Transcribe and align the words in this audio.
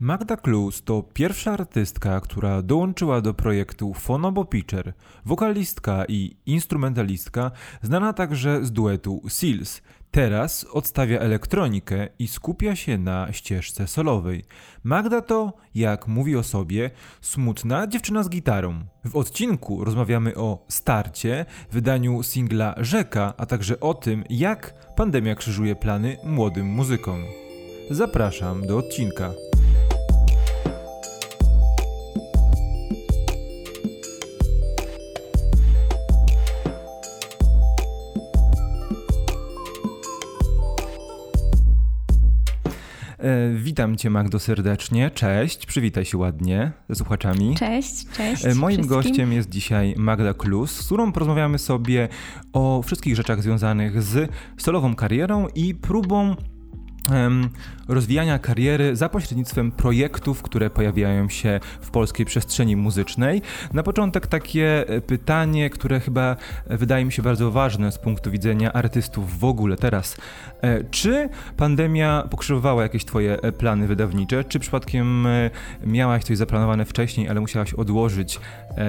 Magda 0.00 0.36
Klus 0.36 0.82
to 0.82 1.02
pierwsza 1.02 1.52
artystka, 1.52 2.20
która 2.20 2.62
dołączyła 2.62 3.20
do 3.20 3.34
projektu 3.34 3.94
Fonobo 3.94 4.44
Pitcher, 4.44 4.92
wokalistka 5.24 6.04
i 6.08 6.36
instrumentalistka, 6.46 7.50
znana 7.82 8.12
także 8.12 8.64
z 8.64 8.72
duetu 8.72 9.22
Seals. 9.28 9.82
Teraz 10.10 10.66
odstawia 10.72 11.18
elektronikę 11.18 12.08
i 12.18 12.28
skupia 12.28 12.76
się 12.76 12.98
na 12.98 13.32
ścieżce 13.32 13.86
solowej. 13.86 14.44
Magda 14.84 15.20
to, 15.20 15.52
jak 15.74 16.08
mówi 16.08 16.36
o 16.36 16.42
sobie, 16.42 16.90
smutna 17.20 17.86
dziewczyna 17.86 18.22
z 18.22 18.28
gitarą. 18.28 18.84
W 19.04 19.16
odcinku 19.16 19.84
rozmawiamy 19.84 20.34
o 20.34 20.64
starcie, 20.68 21.46
wydaniu 21.72 22.22
singla 22.22 22.74
Rzeka, 22.76 23.34
a 23.36 23.46
także 23.46 23.80
o 23.80 23.94
tym, 23.94 24.24
jak 24.30 24.94
pandemia 24.94 25.34
krzyżuje 25.34 25.76
plany 25.76 26.16
młodym 26.24 26.66
muzykom. 26.66 27.24
Zapraszam 27.90 28.66
do 28.66 28.78
odcinka. 28.78 29.47
Witam 43.54 43.96
Cię 43.96 44.10
Magdo 44.10 44.38
serdecznie, 44.38 45.10
cześć, 45.10 45.66
przywitaj 45.66 46.04
się 46.04 46.18
ładnie 46.18 46.72
ze 46.88 46.94
słuchaczami. 46.94 47.54
Cześć, 47.58 48.08
cześć. 48.16 48.44
E, 48.44 48.54
moim 48.54 48.76
wszystkim. 48.76 48.96
gościem 48.96 49.32
jest 49.32 49.48
dzisiaj 49.48 49.94
Magda 49.96 50.34
Klus, 50.34 50.70
z 50.70 50.86
którą 50.86 51.12
porozmawiamy 51.12 51.58
sobie 51.58 52.08
o 52.52 52.82
wszystkich 52.82 53.16
rzeczach 53.16 53.42
związanych 53.42 54.02
z 54.02 54.30
solową 54.56 54.94
karierą 54.94 55.46
i 55.54 55.74
próbą 55.74 56.36
rozwijania 57.88 58.38
kariery 58.38 58.96
za 58.96 59.08
pośrednictwem 59.08 59.72
projektów, 59.72 60.42
które 60.42 60.70
pojawiają 60.70 61.28
się 61.28 61.60
w 61.80 61.90
polskiej 61.90 62.26
przestrzeni 62.26 62.76
muzycznej. 62.76 63.42
Na 63.72 63.82
początek 63.82 64.26
takie 64.26 64.88
e, 64.88 65.00
pytanie, 65.00 65.70
które 65.70 66.00
chyba 66.00 66.36
e, 66.66 66.76
wydaje 66.76 67.04
mi 67.04 67.12
się 67.12 67.22
bardzo 67.22 67.50
ważne 67.50 67.92
z 67.92 67.98
punktu 67.98 68.30
widzenia 68.30 68.72
artystów 68.72 69.38
w 69.38 69.44
ogóle 69.44 69.76
teraz. 69.76 70.16
E, 70.62 70.84
czy 70.84 71.28
pandemia 71.56 72.24
pokrzyżowała 72.30 72.82
jakieś 72.82 73.04
twoje 73.04 73.38
plany 73.58 73.86
wydawnicze? 73.86 74.44
Czy 74.44 74.58
przypadkiem 74.58 75.26
miałaś 75.86 76.24
coś 76.24 76.36
zaplanowane 76.36 76.84
wcześniej, 76.84 77.28
ale 77.28 77.40
musiałaś 77.40 77.74
odłożyć 77.74 78.40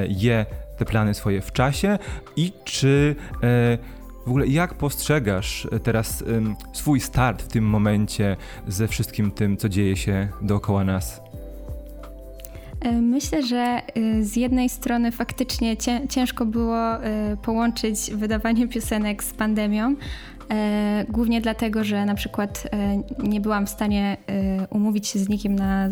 je, 0.08 0.46
te 0.78 0.86
plany 0.86 1.14
swoje 1.14 1.42
w 1.42 1.52
czasie? 1.52 1.98
I 2.36 2.54
czy 2.64 3.16
w 4.30 4.32
ogóle 4.32 4.48
jak 4.48 4.74
postrzegasz 4.74 5.68
e, 5.72 5.80
teraz 5.80 6.24
swój 6.74 7.00
start 7.00 7.42
w 7.42 7.48
tym 7.48 7.64
momencie 7.64 8.38
ze 8.68 8.88
wszystkim 8.88 9.32
tym, 9.32 9.58
co 9.58 9.70
dzieje 9.70 9.98
się 9.98 10.28
dookoła 10.42 10.84
nas? 10.84 11.22
E, 12.82 12.92
myślę, 13.02 13.44
że 13.44 13.58
e, 13.58 13.82
z 14.24 14.36
jednej 14.36 14.70
strony 14.70 15.12
faktycznie 15.12 15.78
ciężko 16.10 16.46
było 16.46 16.78
połączyć 17.42 18.12
wydawanie 18.14 18.68
piosenek 18.68 19.24
z 19.24 19.34
pandemią, 19.34 19.96
głównie 21.10 21.42
dlatego, 21.42 21.84
że 21.84 22.06
na 22.06 22.16
przykład 22.16 22.68
nie 23.24 23.42
byłam 23.42 23.66
w 23.66 23.70
stanie 23.70 24.18
umówić 24.70 25.08
się 25.08 25.20
z 25.20 25.30
nikim 25.30 25.56
na 25.56 25.90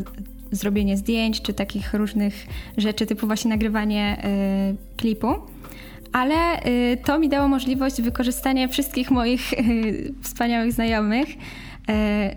zrobienie 0.51 0.97
zdjęć 0.97 1.41
czy 1.41 1.53
takich 1.53 1.94
różnych 1.94 2.47
rzeczy, 2.77 3.05
typu 3.05 3.27
właśnie 3.27 3.49
nagrywanie 3.49 4.23
klipu 4.97 5.27
ale 6.11 6.66
y, 6.66 6.97
to 7.05 7.19
mi 7.19 7.30
dało 7.30 7.47
możliwość 7.47 8.02
wykorzystania 8.02 8.67
wszystkich 8.67 9.11
moich 9.11 9.53
y, 9.53 10.13
wspaniałych 10.22 10.73
znajomych 10.73 11.30
y, 11.30 11.36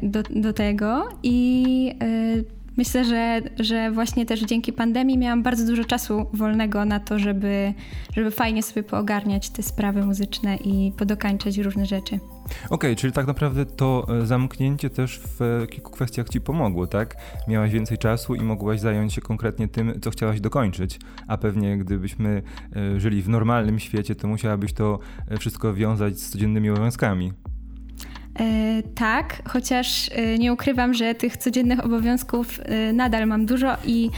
do, 0.02 0.22
do 0.22 0.52
tego 0.52 1.08
i 1.22 1.94
myślę, 2.80 3.04
że, 3.04 3.40
że 3.58 3.90
właśnie 3.90 4.26
też 4.26 4.40
dzięki 4.40 4.72
pandemii 4.72 5.18
miałam 5.18 5.42
bardzo 5.42 5.66
dużo 5.66 5.84
czasu 5.84 6.26
wolnego 6.32 6.84
na 6.84 7.00
to, 7.00 7.18
żeby, 7.18 7.74
żeby 8.16 8.30
fajnie 8.30 8.62
sobie 8.62 8.82
poogarniać 8.82 9.50
te 9.50 9.62
sprawy 9.62 10.02
muzyczne 10.02 10.56
i 10.56 10.92
podokańczać 10.96 11.58
różne 11.58 11.86
rzeczy. 11.86 12.14
Okej, 12.16 12.70
okay, 12.70 12.96
czyli 12.96 13.12
tak 13.12 13.26
naprawdę 13.26 13.66
to 13.66 14.06
e, 14.22 14.26
zamknięcie 14.26 14.90
też 14.90 15.20
w 15.20 15.42
e, 15.42 15.66
kilku 15.66 15.90
kwestiach 15.90 16.28
ci 16.28 16.40
pomogło, 16.40 16.86
tak? 16.86 17.16
Miałaś 17.48 17.70
więcej 17.70 17.98
czasu 17.98 18.34
i 18.34 18.42
mogłaś 18.42 18.80
zająć 18.80 19.12
się 19.12 19.20
konkretnie 19.20 19.68
tym, 19.68 20.00
co 20.00 20.10
chciałaś 20.10 20.40
dokończyć, 20.40 20.98
a 21.28 21.38
pewnie 21.38 21.78
gdybyśmy 21.78 22.42
e, 22.76 23.00
żyli 23.00 23.22
w 23.22 23.28
normalnym 23.28 23.78
świecie, 23.78 24.14
to 24.14 24.28
musiałabyś 24.28 24.72
to 24.72 24.98
wszystko 25.38 25.74
wiązać 25.74 26.20
z 26.20 26.30
codziennymi 26.30 26.70
obowiązkami. 26.70 27.32
E, 28.38 28.82
tak, 28.94 29.42
chociaż 29.48 30.10
e, 30.12 30.38
nie 30.38 30.52
ukrywam, 30.52 30.94
że 30.94 31.14
tych 31.14 31.36
codziennych 31.36 31.84
obowiązków 31.84 32.60
e, 32.62 32.92
nadal 32.92 33.26
mam 33.26 33.46
dużo 33.46 33.76
i 33.84 34.10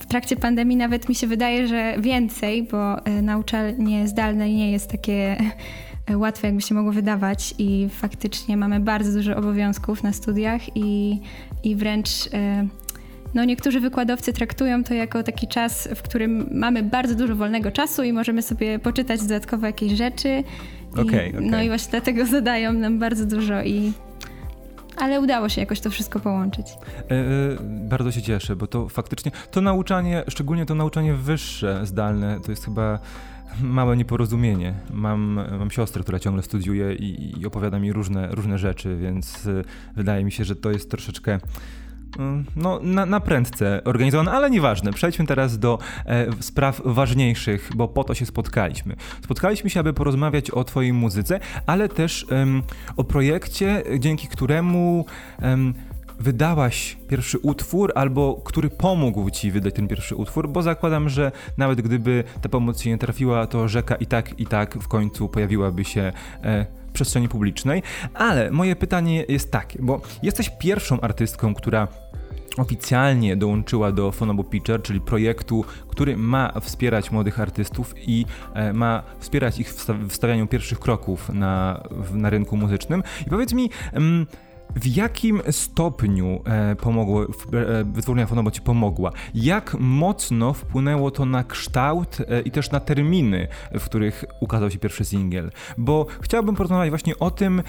w 0.00 0.06
trakcie 0.06 0.36
pandemii 0.36 0.76
nawet 0.76 1.08
mi 1.08 1.14
się 1.14 1.26
wydaje, 1.26 1.68
że 1.68 1.94
więcej, 1.98 2.62
bo 2.62 2.96
nauczanie 3.22 4.08
zdalne 4.08 4.48
nie 4.48 4.72
jest 4.72 4.90
takie 4.90 5.36
łatwe, 6.16 6.46
jakby 6.46 6.62
się 6.62 6.74
mogło 6.74 6.92
wydawać 6.92 7.54
i 7.58 7.88
faktycznie 7.90 8.56
mamy 8.56 8.80
bardzo 8.80 9.12
dużo 9.12 9.36
obowiązków 9.36 10.02
na 10.02 10.12
studiach 10.12 10.76
i, 10.76 11.20
i 11.64 11.76
wręcz 11.76 12.08
no 13.34 13.44
niektórzy 13.44 13.80
wykładowcy 13.80 14.32
traktują 14.32 14.84
to 14.84 14.94
jako 14.94 15.22
taki 15.22 15.48
czas, 15.48 15.88
w 15.94 16.02
którym 16.02 16.48
mamy 16.52 16.82
bardzo 16.82 17.14
dużo 17.14 17.36
wolnego 17.36 17.70
czasu 17.70 18.02
i 18.02 18.12
możemy 18.12 18.42
sobie 18.42 18.78
poczytać 18.78 19.20
dodatkowo 19.20 19.66
jakieś 19.66 19.92
rzeczy 19.92 20.44
okay, 21.02 21.28
okay. 21.28 21.40
No 21.40 21.62
i 21.62 21.68
właśnie 21.68 21.90
dlatego 21.90 22.26
zadają 22.26 22.72
nam 22.72 22.98
bardzo 22.98 23.26
dużo 23.26 23.62
i 23.62 23.92
ale 24.96 25.20
udało 25.20 25.48
się 25.48 25.60
jakoś 25.60 25.80
to 25.80 25.90
wszystko 25.90 26.20
połączyć. 26.20 26.66
E, 26.70 27.10
e, 27.10 27.26
bardzo 27.88 28.12
się 28.12 28.22
cieszę, 28.22 28.56
bo 28.56 28.66
to 28.66 28.88
faktycznie 28.88 29.32
to 29.50 29.60
nauczanie, 29.60 30.24
szczególnie 30.28 30.66
to 30.66 30.74
nauczanie 30.74 31.14
wyższe, 31.14 31.80
zdalne, 31.86 32.40
to 32.40 32.52
jest 32.52 32.64
chyba 32.64 32.98
małe 33.62 33.96
nieporozumienie. 33.96 34.74
Mam, 34.90 35.40
mam 35.58 35.70
siostrę, 35.70 36.02
która 36.02 36.18
ciągle 36.18 36.42
studiuje 36.42 36.94
i, 36.94 37.40
i 37.40 37.46
opowiada 37.46 37.78
mi 37.78 37.92
różne, 37.92 38.28
różne 38.28 38.58
rzeczy, 38.58 38.96
więc 38.96 39.46
e, 39.46 39.64
wydaje 39.96 40.24
mi 40.24 40.32
się, 40.32 40.44
że 40.44 40.56
to 40.56 40.70
jest 40.70 40.90
troszeczkę 40.90 41.40
no, 42.56 42.80
na, 42.82 43.06
na 43.06 43.20
prędce 43.20 43.84
organizowane, 43.84 44.32
ale 44.32 44.50
nieważne. 44.50 44.92
Przejdźmy 44.92 45.26
teraz 45.26 45.58
do 45.58 45.78
e, 46.06 46.26
spraw 46.40 46.80
ważniejszych, 46.84 47.70
bo 47.76 47.88
po 47.88 48.04
to 48.04 48.14
się 48.14 48.26
spotkaliśmy. 48.26 48.96
Spotkaliśmy 49.24 49.70
się, 49.70 49.80
aby 49.80 49.92
porozmawiać 49.92 50.50
o 50.50 50.64
Twojej 50.64 50.92
muzyce, 50.92 51.40
ale 51.66 51.88
też 51.88 52.26
o 52.96 53.04
projekcie, 53.04 53.82
dzięki 53.98 54.28
któremu 54.28 55.04
wydałaś 56.20 56.96
pierwszy 57.08 57.38
utwór, 57.38 57.92
albo 57.94 58.42
który 58.44 58.70
pomógł 58.70 59.30
ci 59.30 59.50
wydać 59.50 59.74
ten 59.74 59.88
pierwszy 59.88 60.16
utwór, 60.16 60.48
bo 60.48 60.62
zakładam, 60.62 61.08
że 61.08 61.32
nawet 61.56 61.80
gdyby 61.80 62.24
ta 62.42 62.48
pomoc 62.48 62.82
się 62.82 62.90
nie 62.90 62.98
trafiła, 62.98 63.46
to 63.46 63.68
rzeka 63.68 63.94
i 63.94 64.06
tak, 64.06 64.40
i 64.40 64.46
tak 64.46 64.74
w 64.74 64.88
końcu 64.88 65.28
pojawiłaby 65.28 65.84
się. 65.84 66.12
E, 66.44 66.66
przestrzeni 66.92 67.28
publicznej, 67.28 67.82
ale 68.14 68.50
moje 68.50 68.76
pytanie 68.76 69.24
jest 69.28 69.50
takie, 69.52 69.78
bo 69.82 70.00
jesteś 70.22 70.50
pierwszą 70.58 71.00
artystką, 71.00 71.54
która 71.54 71.88
oficjalnie 72.56 73.36
dołączyła 73.36 73.92
do 73.92 74.12
Fonobo 74.12 74.44
Pitcher, 74.44 74.82
czyli 74.82 75.00
projektu, 75.00 75.64
który 75.88 76.16
ma 76.16 76.60
wspierać 76.60 77.10
młodych 77.10 77.40
artystów 77.40 77.94
i 77.96 78.26
e, 78.54 78.72
ma 78.72 79.02
wspierać 79.18 79.58
ich 79.58 79.74
w 80.08 80.14
stawianiu 80.14 80.46
pierwszych 80.46 80.80
kroków 80.80 81.28
na, 81.28 81.82
na 82.12 82.30
rynku 82.30 82.56
muzycznym. 82.56 83.02
I 83.26 83.30
powiedz 83.30 83.52
mi, 83.52 83.70
w 84.76 84.96
jakim 84.96 85.42
stopniu 85.50 86.40
e, 86.44 86.76
pomogło, 86.76 87.22
e, 87.22 87.26
wytwórnia 87.84 88.26
Fonobo 88.26 88.50
ci 88.50 88.60
pomogła? 88.60 89.12
Jak 89.34 89.76
mocno 89.78 90.52
wpłynęło 90.52 91.10
to 91.10 91.24
na 91.24 91.44
kształt 91.44 92.18
e, 92.20 92.40
i 92.40 92.50
też 92.50 92.70
na 92.70 92.80
terminy, 92.80 93.48
w 93.72 93.84
których 93.84 94.24
ukazał 94.40 94.70
się 94.70 94.78
pierwszy 94.78 95.04
singiel? 95.04 95.50
Bo 95.78 96.06
chciałbym 96.20 96.54
porozmawiać 96.54 96.90
właśnie 96.90 97.18
o 97.18 97.30
tym, 97.30 97.62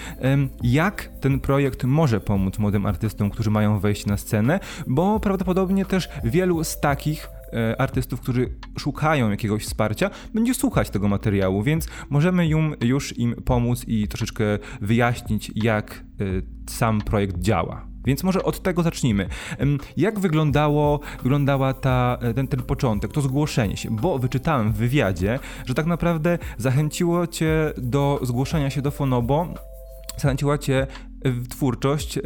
jak 0.64 1.10
ten 1.22 1.40
projekt 1.40 1.84
może 1.84 2.20
pomóc 2.20 2.60
młodym 2.60 2.86
artystom, 2.86 3.30
którzy 3.30 3.52
mają 3.52 3.80
wejść 3.80 4.06
na 4.06 4.18
scenę, 4.18 4.60
bo 4.88 5.20
prawdopodobnie 5.20 5.86
też 5.86 6.10
wielu 6.24 6.64
z 6.64 6.80
takich 6.80 7.30
E, 7.30 7.35
artystów, 7.78 8.22
którzy 8.22 8.50
szukają 8.78 9.30
jakiegoś 9.32 9.66
wsparcia, 9.66 10.10
będzie 10.34 10.54
słuchać 10.54 10.90
tego 10.90 11.08
materiału, 11.08 11.64
więc 11.64 11.88
możemy 12.10 12.48
już 12.82 13.18
im 13.18 13.36
pomóc 13.36 13.86
i 13.88 14.08
troszeczkę 14.08 14.44
wyjaśnić, 14.82 15.52
jak 15.56 15.92
e, 15.94 16.26
sam 16.70 17.02
projekt 17.02 17.40
działa. 17.40 17.88
Więc 18.06 18.24
może 18.24 18.44
od 18.44 18.62
tego 18.62 18.84
zacznijmy. 18.84 19.30
Jak 19.98 20.20
wyglądało, 20.20 21.00
wyglądała 21.24 21.74
ta, 21.74 22.18
e, 22.22 22.34
ten, 22.34 22.48
ten 22.48 22.62
początek, 22.62 23.12
to 23.12 23.22
zgłoszenie 23.22 23.78
się? 23.78 23.92
Bo 23.92 24.20
wyczytałem 24.20 24.72
w 24.72 24.76
wywiadzie, 24.76 25.40
że 25.66 25.74
tak 25.74 25.86
naprawdę 25.86 26.38
zachęciło 26.58 27.28
cię 27.28 27.74
do 27.78 28.20
zgłoszenia 28.24 28.70
się 28.70 28.82
do 28.82 28.92
Fonobo, 28.92 29.48
zachęciła 30.18 30.58
cię 30.58 30.88
twórczość 31.50 32.20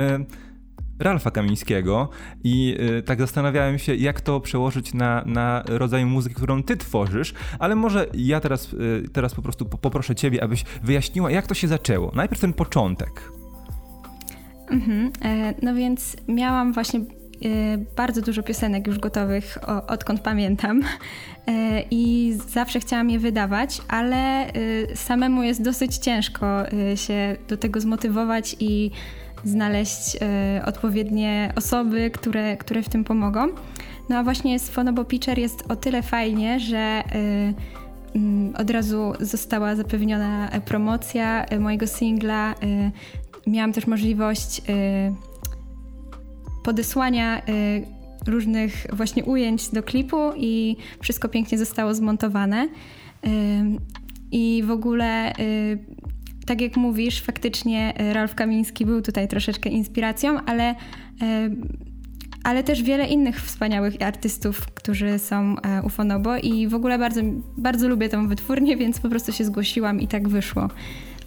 Ralfa 0.99 1.31
Kamińskiego 1.31 2.09
i 2.43 2.77
y, 2.99 3.03
tak 3.03 3.19
zastanawiałem 3.19 3.79
się, 3.79 3.95
jak 3.95 4.21
to 4.21 4.39
przełożyć 4.39 4.93
na, 4.93 5.23
na 5.25 5.63
rodzaj 5.67 6.05
muzyki, 6.05 6.35
którą 6.35 6.63
ty 6.63 6.77
tworzysz, 6.77 7.33
ale 7.59 7.75
może 7.75 8.07
ja 8.13 8.39
teraz, 8.39 8.73
y, 8.73 9.09
teraz 9.13 9.35
po 9.35 9.41
prostu 9.41 9.65
poproszę 9.65 10.15
ciebie, 10.15 10.43
abyś 10.43 10.63
wyjaśniła, 10.83 11.31
jak 11.31 11.47
to 11.47 11.53
się 11.53 11.67
zaczęło. 11.67 12.11
Najpierw 12.15 12.41
ten 12.41 12.53
początek. 12.53 13.31
Mhm, 14.71 15.11
e, 15.21 15.53
no 15.61 15.75
więc 15.75 16.17
miałam 16.27 16.73
właśnie 16.73 16.99
bardzo 17.97 18.21
dużo 18.21 18.43
piosenek 18.43 18.87
już 18.87 18.99
gotowych, 18.99 19.57
odkąd 19.87 20.21
pamiętam. 20.21 20.81
I 21.91 22.33
zawsze 22.47 22.79
chciałam 22.79 23.09
je 23.09 23.19
wydawać, 23.19 23.81
ale 23.87 24.51
samemu 24.95 25.43
jest 25.43 25.61
dosyć 25.61 25.97
ciężko 25.97 26.63
się 26.95 27.35
do 27.47 27.57
tego 27.57 27.81
zmotywować 27.81 28.55
i 28.59 28.91
znaleźć 29.43 30.17
odpowiednie 30.65 31.53
osoby, 31.55 32.11
które, 32.11 32.57
które 32.57 32.83
w 32.83 32.89
tym 32.89 33.03
pomogą. 33.03 33.47
No 34.09 34.17
a 34.17 34.23
właśnie 34.23 34.59
z 34.59 34.69
Fonobo 34.69 35.05
Pitcher 35.05 35.39
jest 35.39 35.71
o 35.71 35.75
tyle 35.75 36.01
fajnie, 36.01 36.59
że 36.59 37.03
Mm, 38.15 38.55
od 38.55 38.69
razu 38.69 39.13
została 39.19 39.75
zapewniona 39.75 40.49
promocja 40.65 41.45
e, 41.45 41.59
mojego 41.59 41.87
singla. 41.87 42.55
Miałam 43.47 43.73
też 43.73 43.87
możliwość 43.87 44.61
podesłania 46.63 47.41
różnych 48.27 48.87
właśnie 48.93 49.23
ujęć 49.25 49.69
do 49.69 49.83
klipu 49.83 50.17
i 50.37 50.75
wszystko 51.01 51.29
pięknie 51.29 51.57
zostało 51.57 51.93
zmontowane. 51.93 52.69
I 54.31 54.63
w 54.65 54.71
ogóle, 54.71 55.33
tak 56.49 56.61
jak 56.61 56.77
mówisz, 56.77 57.21
faktycznie 57.21 57.93
Ralf 58.13 58.35
Kamiński 58.35 58.85
był 58.85 59.01
tutaj 59.01 59.27
troszeczkę 59.27 59.69
inspiracją, 59.69 60.45
ale 60.45 60.75
ale 62.43 62.63
też 62.63 62.83
wiele 62.83 63.07
innych 63.07 63.41
wspaniałych 63.41 63.93
artystów, 64.01 64.65
którzy 64.65 65.19
są 65.19 65.55
e, 65.61 65.81
u 65.81 65.89
Fonobo 65.89 66.37
i 66.37 66.67
w 66.67 66.73
ogóle 66.73 66.99
bardzo, 66.99 67.21
bardzo 67.57 67.87
lubię 67.87 68.09
tę 68.09 68.27
wytwórnię, 68.27 68.77
więc 68.77 68.99
po 68.99 69.09
prostu 69.09 69.31
się 69.31 69.45
zgłosiłam 69.45 70.01
i 70.01 70.07
tak 70.07 70.29
wyszło. 70.29 70.69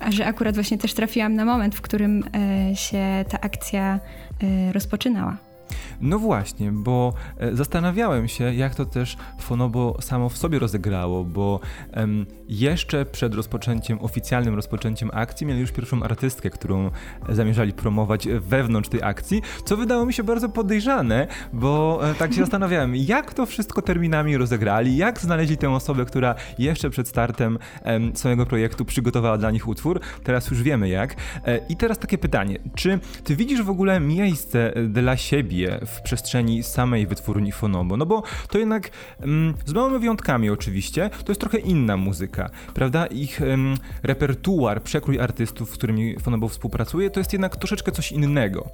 A 0.00 0.12
że 0.12 0.26
akurat 0.26 0.54
właśnie 0.54 0.78
też 0.78 0.94
trafiłam 0.94 1.34
na 1.34 1.44
moment, 1.44 1.74
w 1.74 1.80
którym 1.80 2.24
e, 2.34 2.76
się 2.76 3.24
ta 3.28 3.40
akcja 3.40 4.00
e, 4.42 4.72
rozpoczynała. 4.72 5.51
No 6.00 6.18
właśnie, 6.18 6.72
bo 6.72 7.14
e, 7.38 7.56
zastanawiałem 7.56 8.28
się, 8.28 8.54
jak 8.54 8.74
to 8.74 8.86
też 8.86 9.16
Fonobo 9.40 9.96
samo 10.00 10.28
w 10.28 10.36
sobie 10.36 10.58
rozegrało, 10.58 11.24
bo 11.24 11.60
um, 11.96 12.26
jeszcze 12.48 13.04
przed 13.04 13.34
rozpoczęciem, 13.34 13.98
oficjalnym 14.00 14.54
rozpoczęciem 14.54 15.10
akcji 15.12 15.46
mieli 15.46 15.60
już 15.60 15.72
pierwszą 15.72 16.02
artystkę, 16.02 16.50
którą 16.50 16.90
zamierzali 17.28 17.72
promować 17.72 18.28
wewnątrz 18.28 18.88
tej 18.88 19.02
akcji, 19.02 19.42
co 19.64 19.76
wydało 19.76 20.06
mi 20.06 20.12
się 20.12 20.22
bardzo 20.22 20.48
podejrzane, 20.48 21.26
bo 21.52 22.00
e, 22.10 22.14
tak 22.14 22.32
się 22.32 22.40
zastanawiałem, 22.46 22.96
jak 22.96 23.34
to 23.34 23.46
wszystko 23.46 23.82
terminami 23.82 24.36
rozegrali, 24.36 24.96
jak 24.96 25.20
znaleźli 25.20 25.56
tę 25.56 25.70
osobę, 25.70 26.04
która 26.04 26.34
jeszcze 26.58 26.90
przed 26.90 27.08
startem 27.08 27.58
um, 27.84 28.16
swojego 28.16 28.46
projektu 28.46 28.84
przygotowała 28.84 29.38
dla 29.38 29.50
nich 29.50 29.68
utwór. 29.68 30.00
Teraz 30.22 30.50
już 30.50 30.62
wiemy 30.62 30.88
jak. 30.88 31.16
E, 31.44 31.58
I 31.68 31.76
teraz 31.76 31.98
takie 31.98 32.18
pytanie, 32.18 32.58
czy 32.74 32.98
ty 33.24 33.36
widzisz 33.36 33.62
w 33.62 33.70
ogóle 33.70 34.00
miejsce 34.00 34.72
dla 34.88 35.16
siebie 35.16 35.71
w 35.86 36.02
przestrzeni 36.02 36.62
samej 36.62 37.06
wytwórni 37.06 37.52
Fonobo, 37.52 37.96
no 37.96 38.06
bo 38.06 38.22
to 38.48 38.58
jednak 38.58 38.90
mm, 39.20 39.54
z 39.66 39.72
małymi 39.72 39.98
wyjątkami 39.98 40.50
oczywiście, 40.50 41.10
to 41.24 41.32
jest 41.32 41.40
trochę 41.40 41.58
inna 41.58 41.96
muzyka, 41.96 42.50
prawda? 42.74 43.06
Ich 43.06 43.42
mm, 43.42 43.76
repertuar, 44.02 44.82
przekrój 44.82 45.20
artystów, 45.20 45.70
z 45.70 45.74
którymi 45.74 46.20
Fonobo 46.20 46.48
współpracuje, 46.48 47.10
to 47.10 47.20
jest 47.20 47.32
jednak 47.32 47.56
troszeczkę 47.56 47.92
coś 47.92 48.12
innego. 48.12 48.70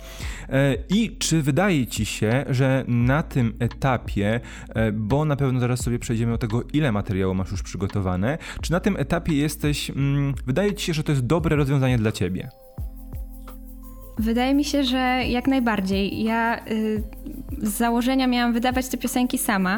E, 0.48 0.74
I 0.88 1.16
czy 1.18 1.42
wydaje 1.42 1.86
ci 1.86 2.06
się, 2.06 2.44
że 2.50 2.84
na 2.88 3.22
tym 3.22 3.54
etapie, 3.58 4.40
e, 4.68 4.92
bo 4.92 5.24
na 5.24 5.36
pewno 5.36 5.60
zaraz 5.60 5.80
sobie 5.80 5.98
przejdziemy 5.98 6.32
do 6.32 6.38
tego, 6.38 6.62
ile 6.72 6.92
materiału 6.92 7.34
masz 7.34 7.50
już 7.50 7.62
przygotowane, 7.62 8.38
czy 8.62 8.72
na 8.72 8.80
tym 8.80 8.96
etapie 8.96 9.36
jesteś, 9.36 9.90
mm, 9.90 10.34
wydaje 10.46 10.74
ci 10.74 10.86
się, 10.86 10.94
że 10.94 11.02
to 11.02 11.12
jest 11.12 11.26
dobre 11.26 11.56
rozwiązanie 11.56 11.98
dla 11.98 12.12
ciebie? 12.12 12.50
Wydaje 14.18 14.54
mi 14.54 14.64
się, 14.64 14.84
że 14.84 15.22
jak 15.28 15.46
najbardziej. 15.46 16.22
Ja 16.22 16.66
y, 16.70 17.02
z 17.58 17.68
założenia 17.68 18.26
miałam 18.26 18.52
wydawać 18.52 18.88
te 18.88 18.96
piosenki 18.96 19.38
sama, 19.38 19.76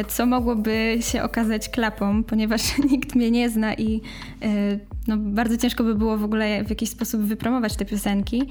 y, 0.00 0.04
co 0.04 0.26
mogłoby 0.26 0.98
się 1.00 1.22
okazać 1.22 1.68
klapą, 1.68 2.24
ponieważ 2.24 2.62
nikt 2.90 3.14
mnie 3.14 3.30
nie 3.30 3.50
zna 3.50 3.74
i 3.74 4.00
y, 4.44 4.80
no, 5.08 5.16
bardzo 5.16 5.56
ciężko 5.56 5.84
by 5.84 5.94
było 5.94 6.18
w 6.18 6.24
ogóle 6.24 6.64
w 6.64 6.70
jakiś 6.70 6.90
sposób 6.90 7.20
wypromować 7.20 7.76
te 7.76 7.84
piosenki. 7.84 8.42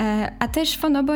E, 0.00 0.32
a 0.38 0.48
też 0.48 0.76
Fonobo 0.76 1.12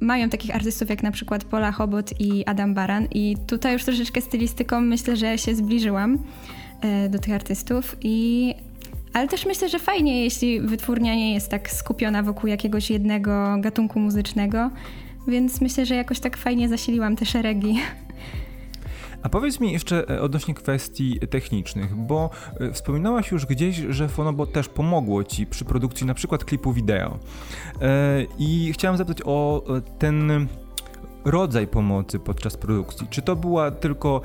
mają 0.00 0.28
takich 0.28 0.54
artystów 0.54 0.90
jak 0.90 1.02
na 1.02 1.10
przykład 1.10 1.44
Pola 1.44 1.72
Hobot 1.72 2.20
i 2.20 2.46
Adam 2.46 2.74
Baran 2.74 3.08
i 3.14 3.36
tutaj 3.46 3.72
już 3.72 3.84
troszeczkę 3.84 4.20
stylistyką 4.20 4.80
myślę, 4.80 5.16
że 5.16 5.38
się 5.38 5.54
zbliżyłam 5.54 6.18
do 7.10 7.18
tych 7.18 7.34
artystów 7.34 7.96
i 8.02 8.54
ale 9.12 9.28
też 9.28 9.46
myślę, 9.46 9.68
że 9.68 9.78
fajnie, 9.78 10.24
jeśli 10.24 10.60
wytwórnia 10.60 11.14
nie 11.14 11.34
jest 11.34 11.50
tak 11.50 11.70
skupiona 11.70 12.22
wokół 12.22 12.48
jakiegoś 12.48 12.90
jednego 12.90 13.56
gatunku 13.60 14.00
muzycznego, 14.00 14.70
więc 15.28 15.60
myślę, 15.60 15.86
że 15.86 15.94
jakoś 15.94 16.20
tak 16.20 16.36
fajnie 16.36 16.68
zasiliłam 16.68 17.16
te 17.16 17.26
szeregi. 17.26 17.78
A 19.22 19.28
powiedz 19.28 19.60
mi 19.60 19.72
jeszcze 19.72 20.10
e, 20.10 20.22
odnośnie 20.22 20.54
kwestii 20.54 21.20
technicznych, 21.30 21.96
bo 21.96 22.30
e, 22.60 22.72
wspominałaś 22.72 23.30
już 23.30 23.46
gdzieś, 23.46 23.76
że 23.76 24.08
Fonobo 24.08 24.46
też 24.46 24.68
pomogło 24.68 25.24
Ci 25.24 25.46
przy 25.46 25.64
produkcji 25.64 26.06
na 26.06 26.14
przykład 26.14 26.44
klipu 26.44 26.72
wideo. 26.72 27.18
E, 27.80 28.24
I 28.38 28.72
chciałem 28.72 28.96
zapytać 28.96 29.22
o 29.24 29.64
ten 29.98 30.48
rodzaj 31.30 31.66
pomocy 31.66 32.18
podczas 32.18 32.56
produkcji? 32.56 33.06
Czy 33.10 33.22
to 33.22 33.36
była 33.36 33.70
tylko, 33.70 34.20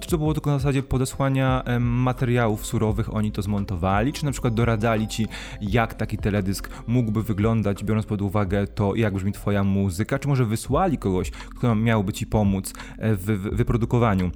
czy 0.00 0.08
to 0.08 0.18
było 0.18 0.34
tylko 0.34 0.50
na 0.50 0.58
zasadzie 0.58 0.82
podesłania 0.82 1.64
materiałów 1.80 2.66
surowych, 2.66 3.14
oni 3.14 3.32
to 3.32 3.42
zmontowali, 3.42 4.12
czy 4.12 4.24
na 4.24 4.32
przykład 4.32 4.54
doradzali 4.54 5.08
ci, 5.08 5.26
jak 5.60 5.94
taki 5.94 6.18
teledysk 6.18 6.70
mógłby 6.86 7.22
wyglądać, 7.22 7.84
biorąc 7.84 8.06
pod 8.06 8.22
uwagę 8.22 8.66
to, 8.66 8.94
jak 8.94 9.14
brzmi 9.14 9.32
twoja 9.32 9.64
muzyka, 9.64 10.18
czy 10.18 10.28
może 10.28 10.44
wysłali 10.44 10.98
kogoś, 10.98 11.30
kto 11.30 11.74
miałby 11.74 12.12
ci 12.12 12.26
pomóc 12.26 12.72
e, 12.98 13.14
w 13.14 13.24
wyprodukowaniu 13.56 14.30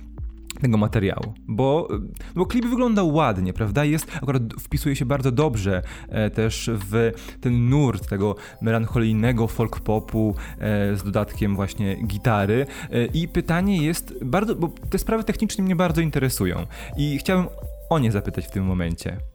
tego 0.62 0.78
materiału, 0.78 1.34
bo, 1.48 1.88
bo 2.34 2.46
klip 2.46 2.66
wygląda 2.66 3.02
ładnie, 3.02 3.52
prawda? 3.52 3.84
Jest, 3.84 4.06
akurat 4.16 4.42
wpisuje 4.60 4.96
się 4.96 5.04
bardzo 5.04 5.32
dobrze 5.32 5.82
e, 6.08 6.30
też 6.30 6.70
w 6.90 7.12
ten 7.40 7.68
nurt 7.68 8.08
tego 8.08 8.36
melancholijnego 8.60 9.48
folk 9.48 9.80
popu 9.80 10.34
e, 10.58 10.96
z 10.96 11.02
dodatkiem 11.02 11.56
właśnie 11.56 11.96
gitary 12.06 12.66
e, 12.90 13.04
i 13.04 13.28
pytanie 13.28 13.76
jest 13.76 14.24
bardzo, 14.24 14.54
bo 14.54 14.68
te 14.90 14.98
sprawy 14.98 15.24
techniczne 15.24 15.64
mnie 15.64 15.76
bardzo 15.76 16.00
interesują 16.00 16.66
i 16.96 17.18
chciałem 17.18 17.46
o 17.90 17.98
nie 17.98 18.12
zapytać 18.12 18.46
w 18.46 18.50
tym 18.50 18.64
momencie. 18.64 19.31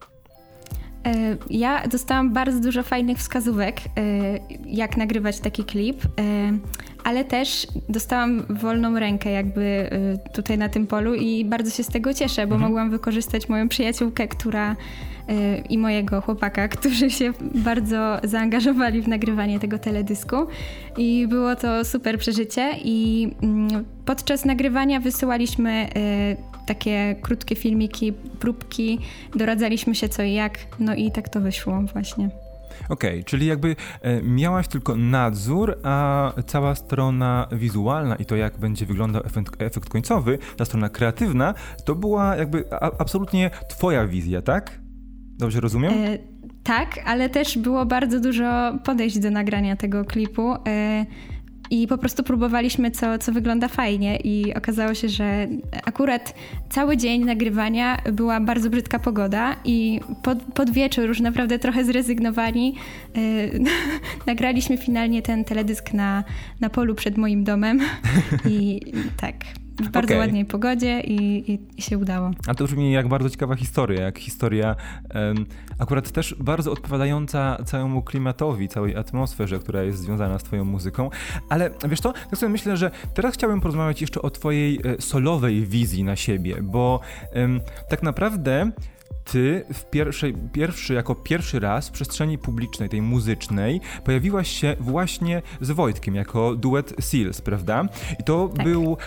E, 1.07 1.37
ja 1.49 1.87
dostałam 1.87 2.33
bardzo 2.33 2.59
dużo 2.59 2.83
fajnych 2.83 3.17
wskazówek, 3.17 3.77
e, 3.81 3.81
jak 4.65 4.97
nagrywać 4.97 5.39
taki 5.39 5.63
klip, 5.63 6.05
e, 6.05 6.09
ale 7.03 7.25
też 7.25 7.67
dostałam 7.89 8.43
wolną 8.49 8.99
rękę 8.99 9.31
jakby 9.31 9.89
tutaj 10.33 10.57
na 10.57 10.69
tym 10.69 10.87
polu 10.87 11.15
i 11.15 11.45
bardzo 11.45 11.71
się 11.71 11.83
z 11.83 11.87
tego 11.87 12.13
cieszę, 12.13 12.47
bo 12.47 12.55
mhm. 12.55 12.61
mogłam 12.71 12.89
wykorzystać 12.89 13.49
moją 13.49 13.69
przyjaciółkę, 13.69 14.27
która 14.27 14.75
i 15.69 15.77
mojego 15.77 16.21
chłopaka, 16.21 16.67
którzy 16.77 17.09
się 17.09 17.33
bardzo 17.55 18.19
zaangażowali 18.23 19.01
w 19.01 19.07
nagrywanie 19.07 19.59
tego 19.59 19.79
teledysku 19.79 20.35
i 20.97 21.27
było 21.27 21.55
to 21.55 21.85
super 21.85 22.17
przeżycie 22.17 22.71
i 22.83 23.27
mm, 23.43 23.85
podczas 24.05 24.45
nagrywania 24.45 24.99
wysyłaliśmy 24.99 25.87
takie 26.67 27.15
krótkie 27.21 27.55
filmiki, 27.55 28.13
próbki, 28.13 28.99
doradzaliśmy 29.35 29.95
się 29.95 30.09
co 30.09 30.23
i 30.23 30.33
jak, 30.33 30.59
no 30.79 30.95
i 30.95 31.11
tak 31.11 31.29
to 31.29 31.41
wyszło 31.41 31.81
właśnie. 31.93 32.29
Okej, 32.89 33.11
okay, 33.11 33.23
czyli 33.23 33.45
jakby 33.45 33.75
e, 34.01 34.21
miałaś 34.21 34.67
tylko 34.67 34.95
nadzór, 34.95 35.77
a 35.83 36.33
cała 36.47 36.75
strona 36.75 37.47
wizualna 37.51 38.15
i 38.15 38.25
to, 38.25 38.35
jak 38.35 38.57
będzie 38.57 38.85
wyglądał 38.85 39.21
efekt, 39.25 39.61
efekt 39.61 39.89
końcowy, 39.89 40.37
ta 40.57 40.65
strona 40.65 40.89
kreatywna, 40.89 41.53
to 41.85 41.95
była 41.95 42.35
jakby 42.35 42.63
a, 42.71 42.91
absolutnie 42.99 43.51
twoja 43.69 44.07
wizja, 44.07 44.41
tak? 44.41 44.79
Dobrze 45.37 45.59
rozumiem? 45.59 45.93
E, 45.93 46.17
tak, 46.63 46.99
ale 47.05 47.29
też 47.29 47.57
było 47.57 47.85
bardzo 47.85 48.19
dużo 48.19 48.79
podejść 48.83 49.19
do 49.19 49.31
nagrania 49.31 49.75
tego 49.75 50.05
klipu. 50.05 50.53
E, 50.67 51.05
i 51.69 51.87
po 51.87 51.97
prostu 51.97 52.23
próbowaliśmy, 52.23 52.91
co, 52.91 53.17
co 53.17 53.31
wygląda 53.31 53.67
fajnie, 53.67 54.17
i 54.17 54.53
okazało 54.53 54.93
się, 54.93 55.09
że 55.09 55.47
akurat 55.85 56.33
cały 56.69 56.97
dzień 56.97 57.25
nagrywania 57.25 57.97
była 58.13 58.39
bardzo 58.39 58.69
brzydka 58.69 58.99
pogoda, 58.99 59.55
i 59.65 59.99
pod, 60.23 60.37
pod 60.43 60.69
wieczór, 60.69 61.05
już 61.05 61.19
naprawdę 61.19 61.59
trochę 61.59 61.85
zrezygnowani, 61.85 62.75
yy, 63.15 63.59
nagraliśmy 64.27 64.77
finalnie 64.77 65.21
ten 65.21 65.43
teledysk 65.43 65.93
na, 65.93 66.23
na 66.59 66.69
polu 66.69 66.95
przed 66.95 67.17
moim 67.17 67.43
domem. 67.43 67.79
I 68.49 68.81
tak 69.17 69.35
w 69.83 69.89
bardzo 69.89 70.13
okay. 70.13 70.17
ładnej 70.17 70.45
pogodzie 70.45 71.01
i, 71.01 71.51
i, 71.51 71.59
i, 71.77 71.81
się 71.81 71.97
udało. 71.97 72.31
A 72.47 72.55
to 72.55 72.63
brzmi 72.63 72.91
jak 72.91 73.07
bardzo 73.07 73.29
ciekawa 73.29 73.55
historia, 73.55 74.01
jak 74.01 74.19
historia 74.19 74.75
um, 75.15 75.45
akurat 75.79 76.11
też 76.11 76.35
bardzo 76.39 76.71
odpowiadająca 76.71 77.57
całemu 77.65 78.01
klimatowi, 78.01 78.67
całej 78.67 78.95
atmosferze, 78.95 79.59
która 79.59 79.83
jest 79.83 79.99
związana 79.99 80.39
z 80.39 80.43
twoją 80.43 80.65
muzyką. 80.65 81.09
Ale 81.49 81.69
wiesz 81.89 81.99
co, 81.99 82.13
tak 82.13 82.39
sobie 82.39 82.49
myślę, 82.49 82.77
że 82.77 82.91
teraz 83.13 83.33
chciałbym 83.33 83.61
porozmawiać 83.61 84.01
jeszcze 84.01 84.21
o 84.21 84.29
twojej 84.29 84.79
e, 84.83 85.01
solowej 85.01 85.65
wizji 85.65 86.03
na 86.03 86.15
siebie, 86.15 86.55
bo 86.61 86.99
um, 87.35 87.61
tak 87.89 88.03
naprawdę 88.03 88.71
ty 89.31 89.65
w 89.73 89.85
pierwszej, 89.85 90.33
pierwszy, 90.53 90.93
jako 90.93 91.15
pierwszy 91.15 91.59
raz 91.59 91.89
w 91.89 91.91
przestrzeni 91.91 92.37
publicznej, 92.37 92.89
tej 92.89 93.01
muzycznej, 93.01 93.81
pojawiłaś 94.03 94.49
się 94.49 94.75
właśnie 94.79 95.41
z 95.61 95.71
Wojtkiem, 95.71 96.15
jako 96.15 96.55
duet 96.55 96.93
Seals, 96.99 97.41
prawda? 97.41 97.85
I 98.19 98.23
to 98.23 98.49
tak. 98.55 98.65
był 98.65 98.97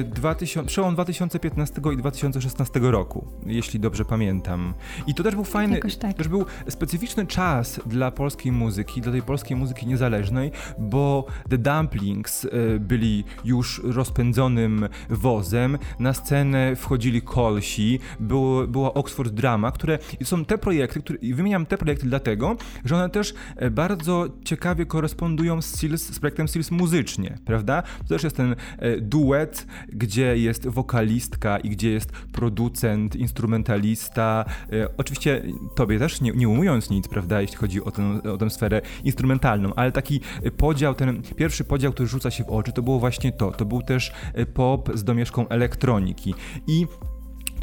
e, 0.00 0.02
2000, 0.02 0.68
przełom 0.68 0.94
2015 0.94 1.80
i 1.92 1.96
2016 1.96 2.80
roku, 2.82 3.26
jeśli 3.46 3.80
dobrze 3.80 4.04
pamiętam. 4.04 4.74
I 5.06 5.14
to 5.14 5.22
też 5.22 5.34
był 5.34 5.44
fajny, 5.44 5.80
tak. 6.00 6.14
też 6.14 6.28
był 6.28 6.44
specyficzny 6.68 7.26
czas 7.26 7.80
dla 7.86 8.10
polskiej 8.10 8.52
muzyki, 8.52 9.00
dla 9.00 9.12
tej 9.12 9.22
polskiej 9.22 9.56
muzyki 9.56 9.86
niezależnej, 9.86 10.50
bo 10.78 11.26
The 11.50 11.58
Dumplings 11.58 12.44
e, 12.44 12.48
byli 12.78 13.24
już 13.44 13.80
rozpędzonym 13.84 14.88
wozem, 15.10 15.78
na 15.98 16.12
scenę 16.12 16.76
wchodzili 16.76 17.22
kolsi, 17.22 18.00
było, 18.20 18.66
była 18.66 18.94
Oxford 18.94 19.32
Drum 19.32 19.51
Rama, 19.52 19.72
które 19.72 19.98
są 20.24 20.44
te 20.44 20.58
projekty, 20.58 21.00
które, 21.00 21.18
i 21.18 21.34
wymieniam 21.34 21.66
te 21.66 21.78
projekty 21.78 22.06
dlatego, 22.06 22.56
że 22.84 22.96
one 22.96 23.10
też 23.10 23.34
e, 23.56 23.70
bardzo 23.70 24.28
ciekawie 24.44 24.86
korespondują 24.86 25.62
z, 25.62 25.66
Seals, 25.66 26.02
z 26.02 26.18
projektem 26.18 26.48
Seals 26.48 26.70
muzycznie, 26.70 27.38
prawda? 27.44 27.82
To 27.82 28.04
też 28.04 28.22
jest 28.24 28.36
ten 28.36 28.56
e, 28.78 29.00
duet, 29.00 29.66
gdzie 29.88 30.38
jest 30.38 30.68
wokalistka 30.68 31.58
i 31.58 31.70
gdzie 31.70 31.90
jest 31.90 32.12
producent, 32.12 33.16
instrumentalista. 33.16 34.44
E, 34.72 34.96
oczywiście 34.96 35.42
tobie 35.76 35.98
też 35.98 36.20
nie, 36.20 36.32
nie 36.32 36.48
umując 36.48 36.90
nic, 36.90 37.08
prawda, 37.08 37.40
jeśli 37.40 37.56
chodzi 37.56 37.84
o 37.84 37.90
tę, 37.90 38.22
o 38.32 38.36
tę 38.36 38.50
sferę 38.50 38.80
instrumentalną, 39.04 39.74
ale 39.74 39.92
taki 39.92 40.20
podział, 40.56 40.94
ten 40.94 41.22
pierwszy 41.36 41.64
podział, 41.64 41.92
który 41.92 42.08
rzuca 42.08 42.30
się 42.30 42.44
w 42.44 42.48
oczy, 42.48 42.72
to 42.72 42.82
było 42.82 42.98
właśnie 42.98 43.32
to. 43.32 43.50
To 43.50 43.64
był 43.64 43.82
też 43.82 44.12
pop 44.54 44.90
z 44.94 45.04
domieszką 45.04 45.48
elektroniki. 45.48 46.34
I 46.66 46.86